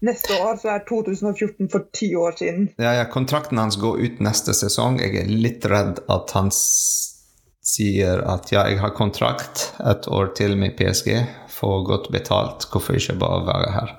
Neste 0.00 0.32
år 0.40 0.56
så 0.62 0.68
er 0.76 0.84
2014 0.88 1.68
for 1.72 1.88
ti 1.92 2.12
år 2.14 2.36
siden. 2.38 2.68
Ja, 2.78 2.92
ja, 3.00 3.04
kontrakten 3.10 3.58
hans 3.58 3.76
går 3.76 3.98
ut 3.98 4.20
neste 4.22 4.54
sesong. 4.54 5.00
Jeg 5.02 5.16
er 5.18 5.26
litt 5.26 5.64
redd 5.66 5.98
at 6.08 6.30
han 6.38 6.50
sier 6.54 8.22
at 8.30 8.52
ja, 8.54 8.62
jeg 8.70 8.78
har 8.78 8.94
kontrakt 8.94 9.72
et 9.82 10.06
år 10.08 10.30
til 10.38 10.54
med 10.56 10.76
PSG, 10.78 11.18
får 11.50 11.82
godt 11.84 12.12
betalt, 12.14 12.68
hvorfor 12.70 12.94
ikke 12.94 13.18
bare 13.18 13.42
være 13.50 13.72
her? 13.74 13.96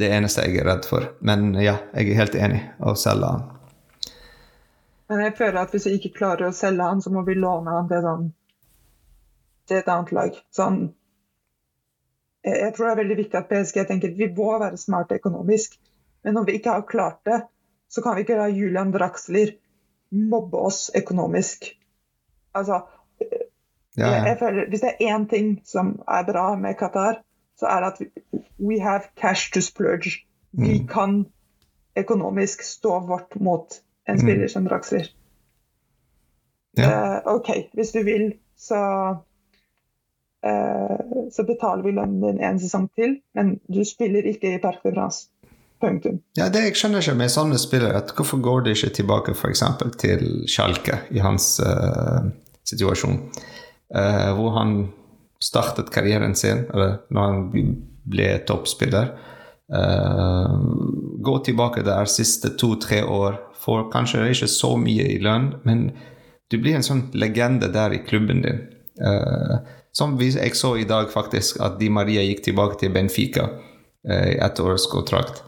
Det 0.00 0.08
eneste 0.16 0.46
jeg 0.46 0.60
er 0.62 0.68
redd 0.70 0.86
for. 0.88 1.10
Men 1.20 1.52
ja, 1.60 1.76
jeg 1.92 2.10
er 2.10 2.20
helt 2.22 2.36
enig 2.38 2.60
å 2.80 2.94
selge 2.98 3.32
han. 3.34 3.48
Men 5.10 5.24
jeg 5.26 5.34
føler 5.40 5.58
at 5.60 5.72
hvis 5.74 5.88
vi 5.88 5.96
ikke 5.98 6.14
klarer 6.20 6.48
å 6.48 6.54
selge 6.54 6.86
han, 6.86 7.02
så 7.02 7.10
må 7.12 7.24
vi 7.26 7.34
låne 7.36 7.74
han 7.74 7.88
til, 7.90 8.04
sånn, 8.06 8.28
til 9.68 9.80
et 9.80 9.90
annet 9.90 10.12
lag. 10.14 10.36
Sånn, 10.54 10.78
jeg, 12.46 12.56
jeg 12.62 12.74
tror 12.76 12.86
det 12.86 12.92
er 12.92 13.00
veldig 13.02 13.18
viktig 13.24 13.40
at 13.40 13.50
PSG 13.50 13.80
tenker 13.88 14.14
vi 14.16 14.30
må 14.36 14.52
være 14.62 14.78
smarte 14.80 15.18
økonomisk. 15.18 15.74
Men 16.24 16.36
når 16.38 16.46
vi 16.46 16.56
ikke 16.60 16.76
har 16.76 16.86
klart 16.88 17.20
det, 17.26 17.40
så 17.90 18.04
kan 18.04 18.16
vi 18.16 18.24
ikke 18.24 18.38
la 18.38 18.46
Julian 18.54 18.92
Draxler 18.94 19.56
mobbe 20.30 20.62
oss 20.70 20.88
økonomisk. 20.96 21.72
Altså, 22.56 22.84
Ja, 23.98 24.06
jeg, 24.06 24.20
ja. 24.22 24.26
jeg 24.30 24.38
føler, 24.38 24.68
Hvis 24.70 24.80
det 24.80 24.90
er 24.94 25.14
én 25.14 25.26
ting 25.28 25.48
som 25.66 25.96
er 26.08 26.22
bra 26.24 26.54
med 26.56 26.78
Qatar, 26.78 27.18
så 27.60 27.68
er 27.68 27.84
det 27.84 27.92
at 27.92 28.00
we 28.60 28.80
have 28.80 29.02
cash 29.20 29.52
to 29.54 29.60
splurge. 29.60 30.10
Vi 30.52 30.78
Mm. 30.80 30.86
kan 30.88 31.26
økonomisk 31.96 32.62
stå 32.64 33.00
vårt 33.06 33.36
mot 33.40 33.74
en 34.08 34.14
Mm. 34.16 34.20
spiller 34.20 34.48
som 34.48 34.66
Draxler. 34.66 35.06
ja. 36.78 37.20
Uh, 37.26 37.34
OK, 37.34 37.48
hvis 37.74 37.90
du 37.92 38.02
vil, 38.04 38.32
så 38.58 38.80
uh, 40.46 40.96
så 41.32 41.42
betaler 41.46 41.82
vi 41.84 41.90
lønnen 41.90 42.20
din 42.22 42.40
en 42.44 42.60
sesong 42.60 42.88
til, 42.96 43.18
men 43.34 43.58
du 43.74 43.84
spiller 43.84 44.22
ikke 44.26 44.54
i 44.54 44.58
Parc 44.62 44.82
de 44.84 44.94
France. 44.94 45.28
Punktum. 45.80 46.18
ja 46.36 46.48
det 46.52 46.60
jeg 46.62 46.74
skjønner 46.76 47.00
ikke 47.00 47.14
med 47.16 47.30
sånne 47.32 47.58
spillere, 47.58 47.96
at 47.96 48.10
hvorfor 48.12 48.40
går 48.44 48.60
de 48.66 48.70
ikke 48.70 48.90
tilbake 48.98 49.32
f.eks. 49.32 49.62
til 49.98 50.26
Schalke 50.48 50.98
i 51.10 51.18
hans 51.24 51.60
uh, 51.64 52.28
situasjon, 52.68 53.30
Eh, 53.90 54.34
hvor 54.38 54.50
han 54.54 54.92
startet 55.44 55.90
karrieren 55.94 56.34
sin, 56.36 56.66
eller 56.72 57.00
når 57.10 57.28
han 57.28 57.74
ble 58.10 58.28
toppspiller. 58.48 59.12
Eh, 59.74 60.54
gå 61.24 61.38
tilbake 61.46 61.84
der 61.86 62.10
siste 62.10 62.52
to-tre 62.60 63.02
år, 63.04 63.38
får 63.60 63.90
kanskje 63.92 64.30
ikke 64.32 64.48
så 64.50 64.74
mye 64.80 65.04
i 65.14 65.18
lønn, 65.22 65.52
men 65.68 65.90
du 66.50 66.58
blir 66.58 66.78
en 66.78 66.86
sånn 66.86 67.06
legende 67.14 67.68
der 67.72 67.94
i 67.94 68.02
klubben 68.06 68.42
din. 68.44 68.64
Eh, 69.00 69.58
som 69.92 70.16
jeg 70.20 70.56
så 70.56 70.76
i 70.78 70.88
dag, 70.88 71.10
faktisk, 71.10 71.60
at 71.60 71.78
Di 71.80 71.90
Maria 71.90 72.22
gikk 72.22 72.44
tilbake 72.46 72.78
til 72.80 72.92
Benfica 72.94 73.48
eh, 74.08 74.34
i 74.34 74.36
ett 74.38 74.60
års 74.60 74.86
kontrakt. 74.90 75.42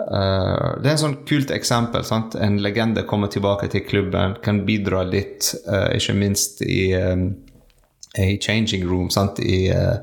Eh, 0.00 0.68
det 0.82 0.90
er 0.90 0.94
en 0.94 1.02
sånn 1.02 1.18
kult 1.28 1.52
eksempel. 1.54 2.04
Sant? 2.04 2.36
En 2.40 2.58
legende 2.62 3.04
kommer 3.08 3.32
tilbake 3.32 3.68
til 3.72 3.84
klubben, 3.88 4.36
kan 4.44 4.64
bidra 4.68 5.04
litt, 5.08 5.52
uh, 5.68 5.88
ikke 5.96 6.16
minst 6.16 6.62
i, 6.62 6.92
eh, 6.96 7.16
i 8.18 8.38
changing 8.40 8.86
room. 8.88 9.10
Sant? 9.10 9.40
I 9.40 9.70
uh, 9.74 9.98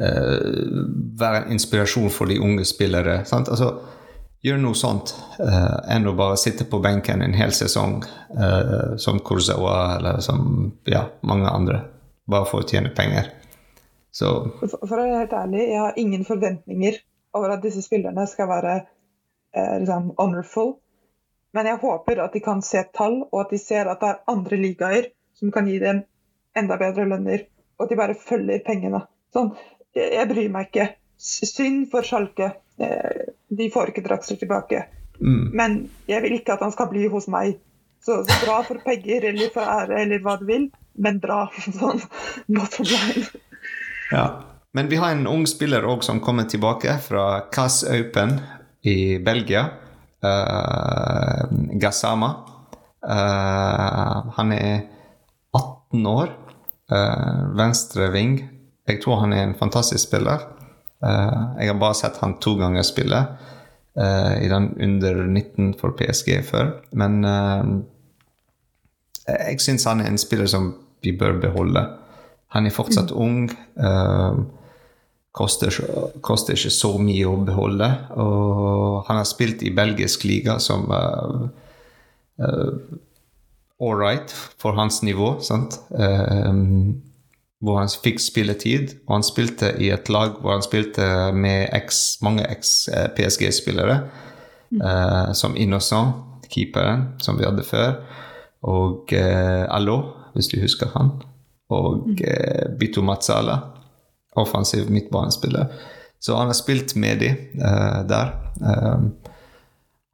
uh, 0.00 0.84
være 1.20 1.44
en 1.44 1.56
inspirasjon 1.56 2.10
for 2.14 2.30
de 2.30 2.40
unge 2.40 2.64
spillere. 2.68 3.22
Sant? 3.28 3.48
Altså, 3.48 3.72
gjør 4.44 4.60
noe 4.62 4.76
sånt 4.78 5.12
uh, 5.40 5.80
enn 5.92 6.08
å 6.08 6.16
bare 6.16 6.38
sitte 6.40 6.64
på 6.68 6.80
benken 6.84 7.22
en 7.24 7.36
hel 7.36 7.52
sesong 7.56 8.00
uh, 8.36 8.96
som 9.00 9.20
Kurzawa 9.24 9.76
eller 9.98 10.22
som 10.24 10.72
ja, 10.88 11.06
mange 11.28 11.50
andre, 11.50 11.82
bare 12.30 12.48
for 12.48 12.64
å 12.64 12.68
tjene 12.68 12.94
penger. 12.96 13.32
Så 14.10 14.30
For, 14.58 14.80
å 14.82 14.90
være 14.90 15.22
helt 15.22 15.34
ærlig, 15.36 15.66
jeg 15.70 15.80
har 15.80 15.98
ingen 16.00 16.24
forventninger 16.26 16.98
over 17.36 17.54
at 17.54 17.62
disse 17.62 17.82
spillerne 17.84 18.26
skal 18.26 18.48
være 18.50 18.72
eh, 19.54 19.76
liksom 19.82 20.14
honorful. 20.18 20.72
Men 21.54 21.66
jeg 21.66 21.82
håper 21.82 22.22
at 22.24 22.34
de 22.34 22.42
kan 22.42 22.62
se 22.62 22.82
tall, 22.94 23.20
og 23.30 23.44
at 23.44 23.54
de 23.54 23.60
ser 23.62 23.90
at 23.90 24.02
det 24.02 24.10
er 24.10 24.22
andre 24.30 24.58
ligaer 24.58 25.10
som 25.38 25.52
kan 25.54 25.68
gi 25.70 25.78
dem 25.82 26.02
enda 26.58 26.78
bedre 26.80 27.06
lønner, 27.08 27.46
og 27.78 27.86
at 27.86 27.92
de 27.92 27.98
bare 27.98 28.16
følger 28.18 28.62
pengene. 28.66 29.02
Sånn, 29.34 29.52
jeg, 29.96 30.26
bryr 30.30 30.50
meg 30.52 30.70
ikke. 30.70 30.86
Synd 31.20 31.88
for 31.92 32.06
Schalke. 32.06 32.52
Eh, 32.80 33.32
de 33.50 33.68
får 33.72 33.92
ikke 33.92 34.04
Draxler 34.06 34.40
tilbake. 34.40 34.84
mm, 35.20 35.50
Men 35.54 35.80
jeg 36.08 36.22
vil 36.22 36.38
ikke 36.38 36.54
at 36.56 36.64
han 36.64 36.72
skal 36.72 36.90
bli 36.92 37.06
hos 37.12 37.28
meg. 37.28 37.58
Så, 38.00 38.22
så 38.24 38.36
dra 38.46 38.62
for 38.64 38.80
penger 38.84 39.26
eller 39.28 39.50
for 39.52 39.60
ære 39.68 39.98
eller 40.02 40.22
hva 40.24 40.38
du 40.40 40.46
vil, 40.48 40.70
men 40.96 41.20
dra. 41.20 41.44
Sånn, 41.80 42.00
bottom 42.48 42.88
line. 42.88 43.26
Ja. 44.10 44.24
Men 44.72 44.86
vi 44.86 45.00
har 45.02 45.10
en 45.10 45.26
ung 45.26 45.48
spiller 45.50 45.82
òg 45.82 46.04
som 46.06 46.20
kommer 46.22 46.46
tilbake 46.46 46.92
fra 47.02 47.48
Cass 47.50 47.82
Open 47.82 48.36
i 48.86 49.18
Belgia. 49.18 49.64
Uh, 50.22 51.42
Gassama. 51.80 52.28
Uh, 53.02 54.30
han 54.36 54.52
er 54.54 54.84
18 55.90 56.06
år. 56.06 56.32
Uh, 56.90 57.50
venstre 57.58 58.08
ving. 58.14 58.40
Jeg 58.88 59.02
tror 59.04 59.22
han 59.22 59.34
er 59.36 59.44
en 59.44 59.58
fantastisk 59.58 60.08
spiller. 60.08 60.48
Eh, 61.00 61.42
jeg 61.60 61.70
har 61.70 61.78
bare 61.80 61.96
sett 61.96 62.20
han 62.20 62.36
to 62.44 62.56
ganger 62.60 62.84
spille 62.84 63.20
eh, 63.96 64.34
i 64.44 64.48
den 64.52 64.68
under 64.76 65.22
19 65.24 65.74
for 65.80 65.96
PSG 65.96 66.34
før. 66.44 66.74
Men 66.92 67.24
eh, 67.24 67.70
jeg 69.30 69.60
syns 69.64 69.88
han 69.88 70.02
er 70.04 70.10
en 70.10 70.20
spiller 70.20 70.50
som 70.50 70.72
vi 71.04 71.14
bør 71.16 71.40
beholde. 71.40 71.86
Han 72.52 72.66
er 72.66 72.74
fortsatt 72.74 73.14
ung. 73.16 73.48
eh, 73.80 74.40
koster, 75.32 75.70
koster 76.26 76.56
ikke 76.58 76.74
så 76.74 76.96
mye 76.98 77.28
å 77.30 77.36
beholde. 77.46 77.88
Og 78.18 79.06
han 79.06 79.20
har 79.20 79.28
spilt 79.28 79.62
i 79.62 79.70
belgisk 79.72 80.24
liga 80.26 80.56
som 80.58 80.90
uh, 80.90 81.46
all 82.40 83.09
right 83.80 84.32
for 84.60 84.76
hans 84.76 85.02
nivå. 85.02 85.40
sant? 85.40 85.80
Um, 85.90 87.02
hvor 87.60 87.78
han 87.78 87.90
fikk 87.92 88.20
spilletid, 88.20 88.94
og 89.06 89.18
han 89.18 89.26
spilte 89.26 89.74
i 89.80 89.90
et 89.92 90.08
lag 90.08 90.38
hvor 90.40 90.54
han 90.54 90.64
spilte 90.64 91.04
med 91.36 91.68
ex, 91.76 92.16
mange 92.24 92.46
eks-PSG-spillere. 92.48 94.00
eh, 94.70 95.32
som 95.32 95.56
Innocent, 95.56 96.46
keeperen, 96.50 97.08
som 97.18 97.38
vi 97.38 97.44
hadde 97.44 97.64
før. 97.66 97.94
Og 98.62 99.12
uh, 99.12 99.64
Allo, 99.72 99.96
hvis 100.34 100.50
du 100.52 100.58
husker 100.60 100.90
han. 100.96 101.10
Og 101.70 102.08
uh, 102.10 102.66
Bito 102.78 103.02
Matsala, 103.02 103.56
offensiv 104.36 104.90
midtbanespiller. 104.90 105.66
Så 106.20 106.36
han 106.36 106.50
har 106.52 106.58
spilt 106.58 106.96
med 106.96 107.22
de 107.22 107.30
uh, 107.56 108.02
der. 108.08 108.34
Um, 108.60 109.14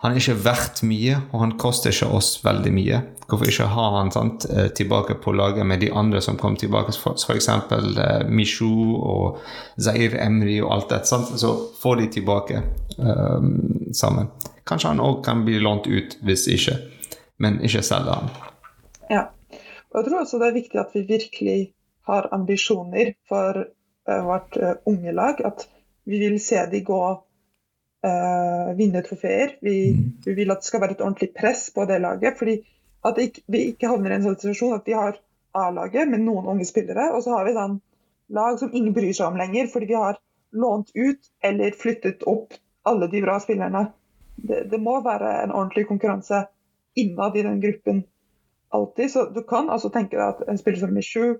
han 0.06 0.14
er 0.14 0.22
ikke 0.22 0.38
verdt 0.44 0.80
mye, 0.86 1.16
og 1.34 1.40
han 1.42 1.52
koster 1.58 1.90
ikke 1.90 2.06
oss 2.14 2.36
veldig 2.44 2.70
mye. 2.70 2.98
Hvorfor 3.26 3.48
ikke 3.50 3.64
ha 3.72 3.86
han 3.96 4.12
sant, 4.14 4.44
eh, 4.46 4.68
tilbake 4.70 5.16
på 5.18 5.32
laget 5.34 5.66
med 5.66 5.80
de 5.82 5.88
andre 5.90 6.20
som 6.22 6.36
kom 6.38 6.54
tilbake, 6.54 6.94
f.eks. 6.94 7.48
Uh, 7.50 8.28
Mishu 8.30 8.94
og 8.94 9.40
Zair 9.82 10.14
Emri 10.22 10.60
og 10.62 10.70
alt 10.76 10.92
det. 10.94 11.00
Sant? 11.10 11.32
Så 11.40 11.50
få 11.82 11.96
de 11.98 12.06
tilbake 12.06 12.62
um, 13.02 13.90
sammen. 13.90 14.30
Kanskje 14.62 14.92
han 14.92 15.02
òg 15.02 15.24
kan 15.26 15.42
bli 15.42 15.58
lånt 15.58 15.90
ut, 15.90 16.14
hvis 16.22 16.46
ikke. 16.54 16.78
Men 17.42 17.58
ikke 17.66 17.82
selge 17.82 18.14
han. 18.14 18.30
Ja. 19.10 19.24
Og 19.90 19.98
jeg 19.98 20.06
tror 20.06 20.22
også 20.22 20.38
det 20.38 20.52
er 20.52 20.58
viktig 20.60 20.82
at 20.84 20.94
vi 20.94 21.02
virkelig 21.10 21.60
har 22.06 22.30
ambisjoner 22.30 23.16
for 23.26 23.64
uh, 23.66 24.22
vårt 24.30 24.54
uh, 24.62 24.76
unge 24.86 25.18
lag. 25.18 25.42
At 25.42 25.66
vi 26.06 26.22
vil 26.22 26.38
se 26.38 26.62
de 26.70 26.86
gå 26.86 27.02
eh, 28.06 28.72
vinne 28.78 29.02
trofeer. 29.06 29.56
Vi, 29.64 29.76
vi 30.24 30.34
vil 30.38 30.54
at 30.54 30.62
det 30.62 30.70
skal 30.70 30.82
være 30.82 30.96
et 30.96 31.04
ordentlig 31.04 31.32
press 31.36 31.68
på 31.74 31.86
det 31.90 32.00
laget. 32.04 32.38
fordi 32.38 32.60
at 33.06 33.18
ikke, 33.22 33.42
vi 33.46 33.62
ikke 33.70 33.90
havner 33.90 34.12
i 34.12 34.18
en 34.18 34.24
sånn 34.26 34.38
situasjon 34.40 34.78
at 34.78 34.88
vi 34.88 34.96
har 34.98 35.18
A-laget 35.56 36.08
med 36.10 36.20
noen 36.20 36.48
unge 36.52 36.66
spillere, 36.68 37.10
og 37.16 37.22
så 37.24 37.36
har 37.36 37.46
vi 37.46 37.54
sånn 37.56 37.78
lag 38.36 38.58
som 38.60 38.74
ingen 38.74 38.92
bryr 38.96 39.14
seg 39.16 39.30
om 39.30 39.38
lenger, 39.40 39.70
fordi 39.72 39.86
vi 39.92 40.00
har 40.00 40.18
lånt 40.56 40.90
ut 40.94 41.30
eller 41.44 41.78
flyttet 41.78 42.26
opp 42.28 42.56
alle 42.86 43.08
de 43.12 43.22
bra 43.22 43.38
spillerne. 43.40 43.86
det, 44.36 44.66
det, 44.70 44.78
må 44.78 45.00
være 45.00 45.30
en 45.42 45.52
ordentlig 45.52 45.86
konkurranse 45.88 46.42
innad 46.94 47.36
i 47.36 47.42
den 47.42 47.60
gruppen 47.60 48.04
alltid. 48.68 49.10
Så 49.10 49.24
du 49.32 49.42
kan 49.42 49.70
altså 49.70 49.88
tenke 49.90 50.18
deg 50.18 50.26
at 50.26 50.48
en 50.48 50.58
spiller 50.58 50.82
som 50.82 50.92
Michu 50.94 51.38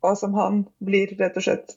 og 0.00 0.18
som 0.18 0.34
han 0.34 0.62
blir 0.78 1.16
rett 1.18 1.36
og 1.36 1.44
slett 1.44 1.74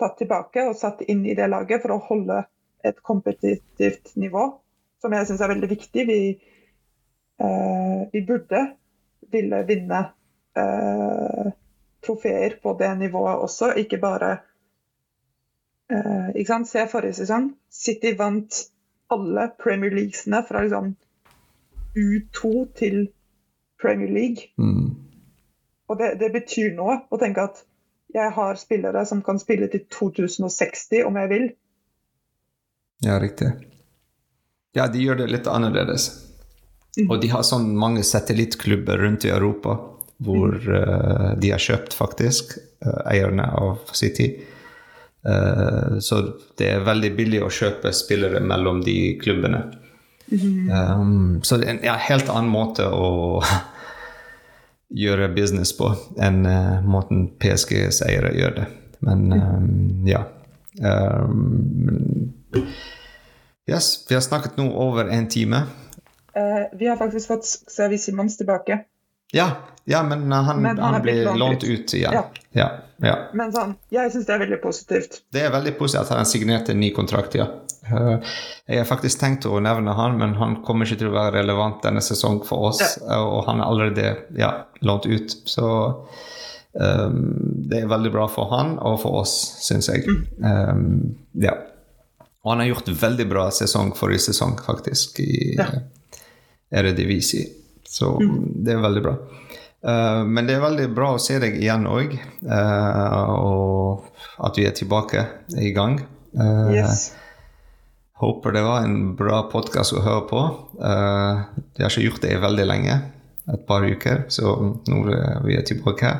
tatt 0.00 0.16
tilbake 0.18 0.64
og 0.70 0.78
satt 0.80 1.04
inn 1.12 1.26
i 1.28 1.36
det 1.36 1.50
laget 1.52 1.82
for 1.82 1.94
å 1.94 2.02
holde 2.08 2.40
et 2.84 3.02
kompetitivt 3.02 4.14
nivå, 4.16 4.46
som 5.00 5.12
jeg 5.12 5.28
syns 5.28 5.40
er 5.40 5.52
veldig 5.52 5.70
viktig. 5.70 6.06
Vi, 6.08 6.20
eh, 7.40 8.02
vi 8.12 8.22
burde 8.26 8.62
ville 9.30 9.62
vinne 9.68 10.00
eh, 10.56 11.52
trofeer 12.06 12.56
på 12.62 12.76
det 12.78 12.90
nivået 12.98 13.44
også, 13.44 13.72
ikke 13.76 14.00
bare 14.02 14.30
eh, 15.90 16.30
ikke 16.34 16.48
sant? 16.48 16.68
Se 16.68 16.86
forrige 16.90 17.20
sesong. 17.20 17.52
City 17.70 18.14
vant 18.18 18.64
alle 19.10 19.50
Premier 19.62 19.90
Leaguesene 19.94 20.42
fra 20.48 20.62
liksom 20.62 20.94
U2 21.96 22.66
til 22.78 23.08
Premier 23.82 24.10
League. 24.10 24.36
Mm. 24.56 24.94
Og 25.88 25.98
det, 25.98 26.20
det, 26.20 26.30
betyr 26.32 26.74
noe 26.76 27.00
å 27.10 27.18
tenke 27.18 27.42
at 27.42 27.64
jeg 28.14 28.30
har 28.34 28.58
spillere 28.58 29.02
som 29.06 29.22
kan 29.26 29.38
spille 29.38 29.66
til 29.70 29.84
2060 29.90 31.06
om 31.06 31.18
jeg 31.18 31.30
vil. 31.30 31.48
Ja, 33.04 33.18
riktig. 33.20 33.52
Ja, 34.76 34.86
de 34.86 35.02
gjør 35.02 35.22
det 35.22 35.30
litt 35.32 35.48
annerledes. 35.50 36.10
Mm. 36.98 37.06
Og 37.10 37.20
de 37.22 37.30
har 37.32 37.46
sånn 37.46 37.70
mange 37.78 38.02
satellittklubber 38.06 39.00
rundt 39.00 39.24
i 39.26 39.32
Europa 39.32 39.78
hvor 40.20 40.52
mm. 40.52 40.72
uh, 40.74 41.28
de 41.40 41.52
har 41.54 41.62
kjøpt, 41.62 41.94
faktisk, 41.96 42.58
uh, 42.84 43.02
eierne 43.08 43.46
av 43.56 43.78
City. 43.96 44.34
Uh, 45.24 45.96
så 46.04 46.20
det 46.60 46.68
er 46.74 46.84
veldig 46.84 47.12
billig 47.16 47.40
å 47.44 47.52
kjøpe 47.52 47.92
spillere 47.96 48.42
mellom 48.44 48.82
de 48.84 48.96
klubbene. 49.22 49.62
Mm. 50.30 50.68
Um, 50.68 51.38
så 51.42 51.56
det 51.58 51.66
er 51.66 51.72
en 51.72 51.86
ja, 51.88 51.96
helt 52.10 52.28
annen 52.30 52.52
måte 52.52 52.84
å 52.92 53.40
gjøre 55.04 55.30
business 55.32 55.72
på 55.78 55.88
enn 56.20 56.44
måten 56.84 57.30
PSGs 57.40 58.02
eiere 58.06 58.34
gjør 58.36 58.58
det. 58.60 58.68
Men 59.06 59.32
um, 59.32 60.04
ja. 60.04 60.26
Um, 60.84 62.34
yes, 63.70 64.06
vi 64.08 64.16
har 64.18 64.22
snakket 64.24 64.56
nå 64.60 64.68
over 64.72 65.10
en 65.10 65.28
time. 65.28 65.64
Uh, 66.36 66.66
vi 66.78 66.86
har 66.88 66.96
faktisk 66.96 67.28
fått 67.28 67.46
Xavi 67.68 67.98
Simons 67.98 68.36
tilbake. 68.36 68.84
Ja, 69.32 69.50
ja 69.84 70.02
men 70.02 70.32
han, 70.32 70.62
men 70.62 70.78
han, 70.78 70.94
han 70.94 71.02
blir 71.02 71.34
lånt 71.34 71.64
ut, 71.64 71.94
igjen. 71.94 72.12
Ja. 72.12 72.24
Ja, 72.50 72.70
ja. 72.96 73.16
Men 73.34 73.52
sånn, 73.54 73.76
jeg 73.94 74.10
syns 74.12 74.26
det 74.26 74.34
er 74.34 74.42
veldig 74.42 74.58
positivt. 74.62 75.20
Det 75.30 75.44
er 75.46 75.52
veldig 75.54 75.76
positivt 75.78 76.08
at 76.08 76.18
han 76.18 76.26
signerte 76.26 76.74
en 76.74 76.82
ny 76.82 76.90
kontrakt, 76.94 77.36
ja. 77.38 77.46
Eh, 77.86 78.32
jeg 78.66 78.82
har 78.82 78.88
faktisk 78.88 79.20
tenkt 79.22 79.46
å 79.46 79.60
nevne 79.62 79.94
han, 79.96 80.18
men 80.18 80.34
han 80.40 80.58
kommer 80.66 80.86
ikke 80.86 81.00
til 81.04 81.12
å 81.12 81.16
være 81.16 81.40
relevant 81.40 81.82
denne 81.86 82.02
sesongen 82.04 82.42
for 82.46 82.70
oss. 82.72 82.82
Og 83.06 83.46
han 83.48 83.62
er 83.62 83.70
allerede 83.70 84.12
ja, 84.38 84.50
lånt 84.86 85.06
ut. 85.06 85.36
Så 85.48 85.66
um, 86.74 87.18
det 87.70 87.82
er 87.82 87.90
veldig 87.90 88.12
bra 88.14 88.26
for 88.30 88.50
han 88.54 88.76
og 88.78 89.00
for 89.04 89.22
oss, 89.22 89.34
syns 89.62 89.90
jeg. 89.92 90.06
Mm. 90.06 90.22
Um, 90.44 90.88
ja. 91.46 91.56
Og 92.40 92.52
han 92.52 92.62
har 92.62 92.70
gjort 92.70 92.88
veldig 93.02 93.26
bra 93.28 93.48
sesong 93.52 93.92
forrige 93.96 94.30
sesong, 94.30 94.56
faktisk, 94.64 95.20
i 95.20 95.56
ja. 95.58 95.66
Eredivisie. 96.72 97.50
Så 97.84 98.14
mm. 98.20 98.64
det 98.64 98.76
er 98.76 98.84
veldig 98.84 99.02
bra. 99.04 99.16
Uh, 99.80 100.22
men 100.28 100.48
det 100.48 100.56
er 100.56 100.64
veldig 100.64 100.88
bra 100.92 101.14
å 101.16 101.20
se 101.22 101.38
deg 101.40 101.56
igjen 101.56 101.86
òg, 101.88 102.12
uh, 102.44 102.52
eh, 102.52 103.30
og 103.40 104.44
at 104.44 104.58
vi 104.60 104.66
er 104.68 104.76
tilbake 104.76 105.24
i 105.60 105.72
gang. 105.76 105.98
Uh, 106.36 106.68
yes. 106.72 107.10
Håper 108.20 108.52
det 108.56 108.64
var 108.66 108.84
en 108.84 109.14
bra 109.16 109.42
podkast 109.52 109.96
å 109.96 110.02
høre 110.04 110.26
på. 110.28 110.40
jeg 110.76 111.80
har 111.80 111.88
ikke 111.88 112.04
gjort 112.04 112.24
det 112.26 112.34
i 112.34 112.40
veldig 112.42 112.66
lenge, 112.68 112.96
et 113.48 113.66
par 113.66 113.84
uker, 113.86 114.24
så 114.28 114.52
nå 114.86 115.00
er 115.14 115.40
vi 115.44 115.56
tilbake. 115.66 116.12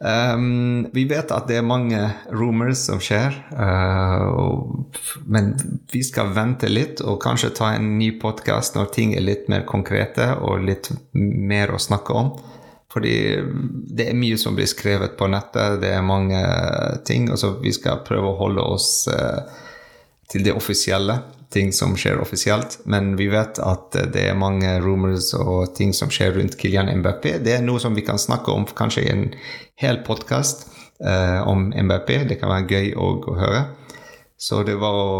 Um, 0.00 0.86
vi 0.94 1.04
vet 1.08 1.30
at 1.34 1.46
det 1.50 1.60
er 1.60 1.66
mange 1.66 2.00
rumors 2.32 2.86
som 2.88 3.00
skjer, 3.02 3.36
og, 4.32 4.96
men 5.28 5.52
vi 5.92 6.02
skal 6.06 6.32
vente 6.36 6.70
litt 6.72 7.02
og 7.04 7.20
kanskje 7.22 7.52
ta 7.56 7.74
en 7.76 7.94
ny 8.00 8.12
podkast 8.22 8.78
når 8.78 8.90
ting 8.96 9.14
er 9.14 9.26
litt 9.26 9.50
mer 9.52 9.66
konkrete 9.68 10.32
og 10.40 10.64
litt 10.66 10.90
mer 11.12 11.74
å 11.74 11.82
snakke 11.82 12.16
om. 12.16 12.34
Fordi 12.96 13.16
det 13.92 14.08
er 14.08 14.16
mye 14.16 14.38
som 14.40 14.56
blir 14.56 14.68
skrevet 14.70 15.18
på 15.18 15.28
nettet, 15.28 15.82
det 15.82 15.90
er 15.92 16.04
mange 16.06 16.40
ting. 17.04 17.28
Og 17.28 17.36
så 17.40 17.52
vi 17.60 17.74
skal 17.76 18.00
prøve 18.06 18.30
å 18.30 18.38
holde 18.38 18.64
oss 18.64 18.90
uh, 19.12 19.44
til 20.32 20.46
det 20.46 20.54
offisielle, 20.56 21.18
ting 21.52 21.72
som 21.72 21.96
skjer 21.96 22.20
offisielt. 22.20 22.78
Men 22.84 23.14
vi 23.16 23.28
vet 23.32 23.58
at 23.62 23.96
det 24.12 24.28
er 24.30 24.38
mange 24.38 24.76
rumors 24.82 25.32
og 25.38 25.74
ting 25.76 25.94
som 25.96 26.12
skjer 26.12 26.34
rundt 26.36 26.58
Kilian 26.60 26.90
MBP. 27.00 27.38
Det 27.44 27.56
er 27.56 27.66
noe 27.66 27.82
som 27.82 27.96
vi 27.96 28.04
kan 28.06 28.20
snakke 28.20 28.52
om 28.52 28.66
kanskje 28.66 29.06
i 29.06 29.12
en 29.12 29.26
hel 29.80 30.02
podkast 30.06 30.66
eh, 31.04 31.40
om 31.46 31.70
MBP. 31.72 32.12
Det 32.30 32.40
kan 32.40 32.52
være 32.52 32.70
gøy 32.70 32.94
å 32.96 33.10
høre. 33.38 33.66
Så 34.36 34.62
det 34.66 34.76
var 34.80 34.96
å 34.96 35.12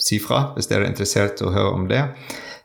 si 0.00 0.18
fra 0.22 0.50
hvis 0.54 0.70
dere 0.70 0.86
er 0.86 0.94
interessert 0.94 1.42
i 1.42 1.46
å 1.48 1.54
høre 1.54 1.74
om 1.76 1.90
det. 1.90 2.04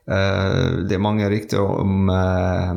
Eh, 0.06 0.86
det 0.86 0.98
er 0.98 1.02
mange 1.02 1.28
rykter 1.32 1.62
om 1.66 2.10
eh, 2.14 2.74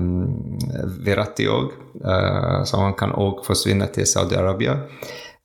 Veratti 1.04 1.48
òg, 1.52 1.74
eh, 2.00 2.60
så 2.64 2.80
han 2.80 2.96
kan 2.98 3.12
òg 3.12 3.44
forsvinne 3.46 3.90
til 3.92 4.08
Saudi-Arabia. 4.08 4.78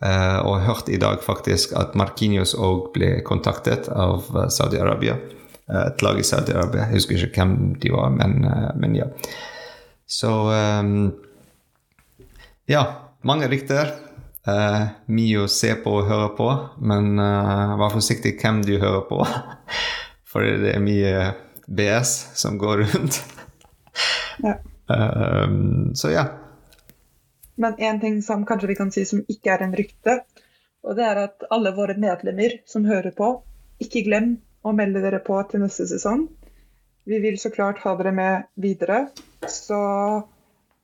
Uh, 0.04 0.40
og 0.44 0.58
jeg 0.58 0.66
hørte 0.68 0.92
i 0.92 1.00
dag 1.00 1.22
faktisk 1.24 1.76
at 1.80 1.94
Markinios 1.96 2.56
òg 2.60 2.90
ble 2.96 3.16
kontaktet 3.24 3.88
av 3.88 4.28
Saudi-Arabia. 4.52 5.16
et 5.70 6.02
lag 6.04 6.20
i 6.20 6.26
Saudi-Arabia. 6.28 6.90
Jeg 6.90 7.00
husker 7.00 7.24
ikke 7.24 7.40
hvem 7.40 7.76
de 7.80 7.92
var, 7.94 8.10
men, 8.12 8.44
men 8.76 8.96
ja. 8.96 9.06
Så 10.06 10.32
um, 10.52 11.14
Ja, 12.68 12.84
mange 13.24 13.48
rykter. 13.48 13.94
mye 15.08 15.40
å 15.40 15.48
se 15.48 15.72
på 15.80 15.92
og 16.02 16.10
høre 16.10 16.30
på, 16.36 16.50
men 16.84 17.16
vær 17.16 17.94
forsiktig 17.96 18.36
hvem 18.42 18.60
du 18.68 18.76
hører 18.76 19.08
på. 19.08 19.24
For 20.34 20.44
det 20.44 20.76
er 20.76 20.84
mye 20.84 21.32
BS 21.72 22.14
som 22.36 22.60
går 22.60 22.84
rundt. 22.84 23.24
ja. 24.44 24.60
Um, 24.92 25.94
så 25.96 26.12
ja. 26.12 26.26
Men 27.56 27.76
én 27.78 28.00
ting 28.02 28.22
som 28.26 28.46
kanskje 28.46 28.72
vi 28.72 28.78
kan 28.80 28.92
si 28.92 29.06
som 29.06 29.22
ikke 29.30 29.54
er 29.54 29.66
en 29.66 29.76
rykte, 29.78 30.22
og 30.84 30.98
det 30.98 31.06
er 31.06 31.20
at 31.28 31.46
alle 31.54 31.72
våre 31.76 31.96
medlemmer 32.00 32.58
som 32.68 32.86
hører 32.86 33.14
på, 33.16 33.30
ikke 33.84 34.04
glem 34.08 34.36
å 34.64 34.74
melde 34.76 35.04
dere 35.04 35.22
på 35.24 35.38
til 35.50 35.64
neste 35.64 35.86
sesong. 35.90 36.28
Vi 37.08 37.20
vil 37.24 37.38
så 37.40 37.52
klart 37.52 37.82
ha 37.84 37.96
dere 38.00 38.14
med 38.16 38.48
videre. 38.60 39.08
Så 39.52 39.80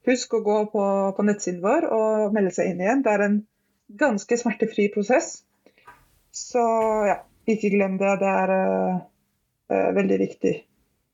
husk 0.07 0.33
å 0.35 0.43
gå 0.43 0.57
på, 0.73 0.85
på 1.15 1.25
nettsiden 1.27 1.61
vår 1.63 1.87
og 1.95 2.35
melde 2.35 2.51
seg 2.55 2.71
inn 2.71 2.83
igjen. 2.83 3.03
Det 3.05 3.13
er 3.13 3.25
en 3.25 3.37
ganske 3.99 4.39
smertefri 4.39 4.89
prosess. 4.93 5.39
Så 6.35 6.63
ja, 7.07 7.21
ikke 7.49 7.71
glem 7.73 7.97
det. 8.01 8.17
Det 8.21 8.33
er 8.43 8.55
uh, 8.55 9.91
veldig 9.95 10.19
viktig 10.25 10.55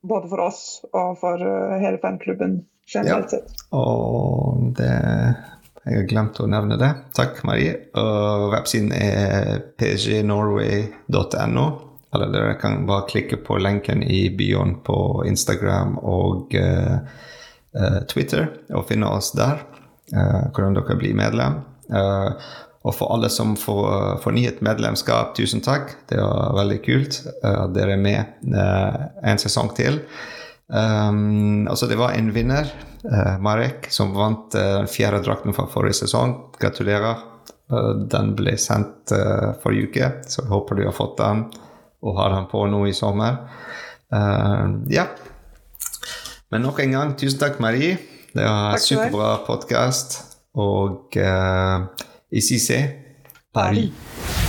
både 0.06 0.30
for 0.30 0.42
oss 0.46 0.62
og 0.92 1.16
for 1.22 1.42
uh, 1.42 1.78
hele 1.82 2.02
fanklubben 2.02 2.60
generelt 2.86 3.30
sett. 3.30 3.52
Ja, 3.70 3.82
og 3.82 4.72
det 4.78 4.94
jeg 5.86 6.00
har 6.00 6.06
glemt 6.10 6.38
å 6.42 6.48
nevne 6.50 6.74
det. 6.80 6.88
Takk, 7.14 7.44
Marie. 7.46 7.76
Og 7.94 8.48
websiden 8.50 8.90
er 8.90 9.60
pgnorway.no. 9.78 11.66
Eller 12.16 12.32
dere 12.34 12.56
kan 12.58 12.80
bare 12.88 13.06
klikke 13.06 13.38
på 13.46 13.60
lenken 13.62 14.02
i 14.02 14.24
bioen 14.34 14.80
på 14.82 15.22
Instagram 15.30 15.94
og 16.02 16.56
uh, 16.58 16.96
uh, 17.78 18.00
Twitter 18.10 18.48
og 18.74 18.88
finne 18.90 19.12
oss 19.14 19.30
der. 19.38 19.62
Uh, 20.10 20.50
hvordan 20.50 20.74
dere 20.80 20.98
blir 20.98 21.14
medlem. 21.18 21.62
Og 22.86 22.94
for 22.94 23.14
alle 23.14 23.30
som 23.30 23.54
får, 23.58 24.18
fornyet 24.24 24.58
medlemskap, 24.66 25.36
tusen 25.38 25.62
takk. 25.62 25.92
Det 26.10 26.18
var 26.18 26.56
veldig 26.58 26.80
kult 26.82 27.20
at 27.46 27.70
dere 27.74 27.94
er 27.94 28.02
med 28.02 28.50
en 29.22 29.38
sesong 29.42 29.70
til. 29.78 30.00
Um, 30.66 31.68
altså 31.70 31.86
det 31.86 31.98
var 31.98 32.16
en 32.16 32.32
vinner, 32.34 32.70
uh, 33.06 33.36
Marek, 33.42 33.86
som 33.94 34.14
vant 34.16 34.54
uh, 34.58 34.80
den 34.80 34.90
fjerde 34.90 35.22
drakten 35.26 35.54
fra 35.56 35.68
forrige 35.70 36.02
sesong. 36.02 36.36
Gratulerer. 36.60 37.32
den 38.06 38.28
ble 38.38 38.52
sendt 38.62 39.10
forrige 39.58 39.88
uke, 39.88 40.10
så 40.30 40.44
jeg 40.44 40.52
håper 40.52 40.78
du 40.78 40.84
har 40.86 40.94
fått 40.94 41.16
den 41.18 41.40
og 42.06 42.14
har 42.14 42.30
den 42.30 42.46
på 42.46 42.60
nå 42.70 42.84
i 42.86 42.92
sommer. 42.94 43.40
ja. 44.86 45.08
Men 46.54 46.62
nok 46.62 46.78
en 46.84 46.94
gang, 46.94 47.16
tusen 47.18 47.42
takk, 47.42 47.58
Marie. 47.58 47.98
Det 48.30 48.46
var 48.46 48.78
en 48.78 48.86
superbra 48.86 49.32
podkast. 49.50 50.20
Og 50.54 51.18
i 51.18 52.40
c'est 52.40 52.86
Paris. 53.52 53.90
Accélération 53.90 54.45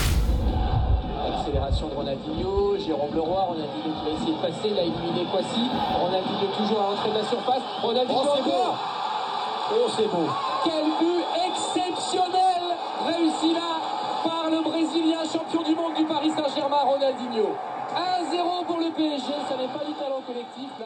Quel 9.97 10.05
but 10.99 11.25
exceptionnel 11.47 12.77
réussi 13.07 13.53
là 13.55 13.81
par 14.23 14.47
le 14.47 14.61
Brésilien 14.61 15.23
champion 15.25 15.63
du 15.63 15.73
monde 15.73 15.95
du 15.95 16.05
Paris 16.05 16.29
Saint-Germain, 16.29 16.83
Ronaldinho 16.83 17.55
1-0 17.95 18.65
pour 18.67 18.77
le 18.77 18.91
PSG, 18.91 19.25
ça 19.49 19.57
n'est 19.57 19.67
pas 19.69 19.83
du 19.83 19.93
talent 19.93 20.21
collectif 20.27 20.69
là. 20.79 20.85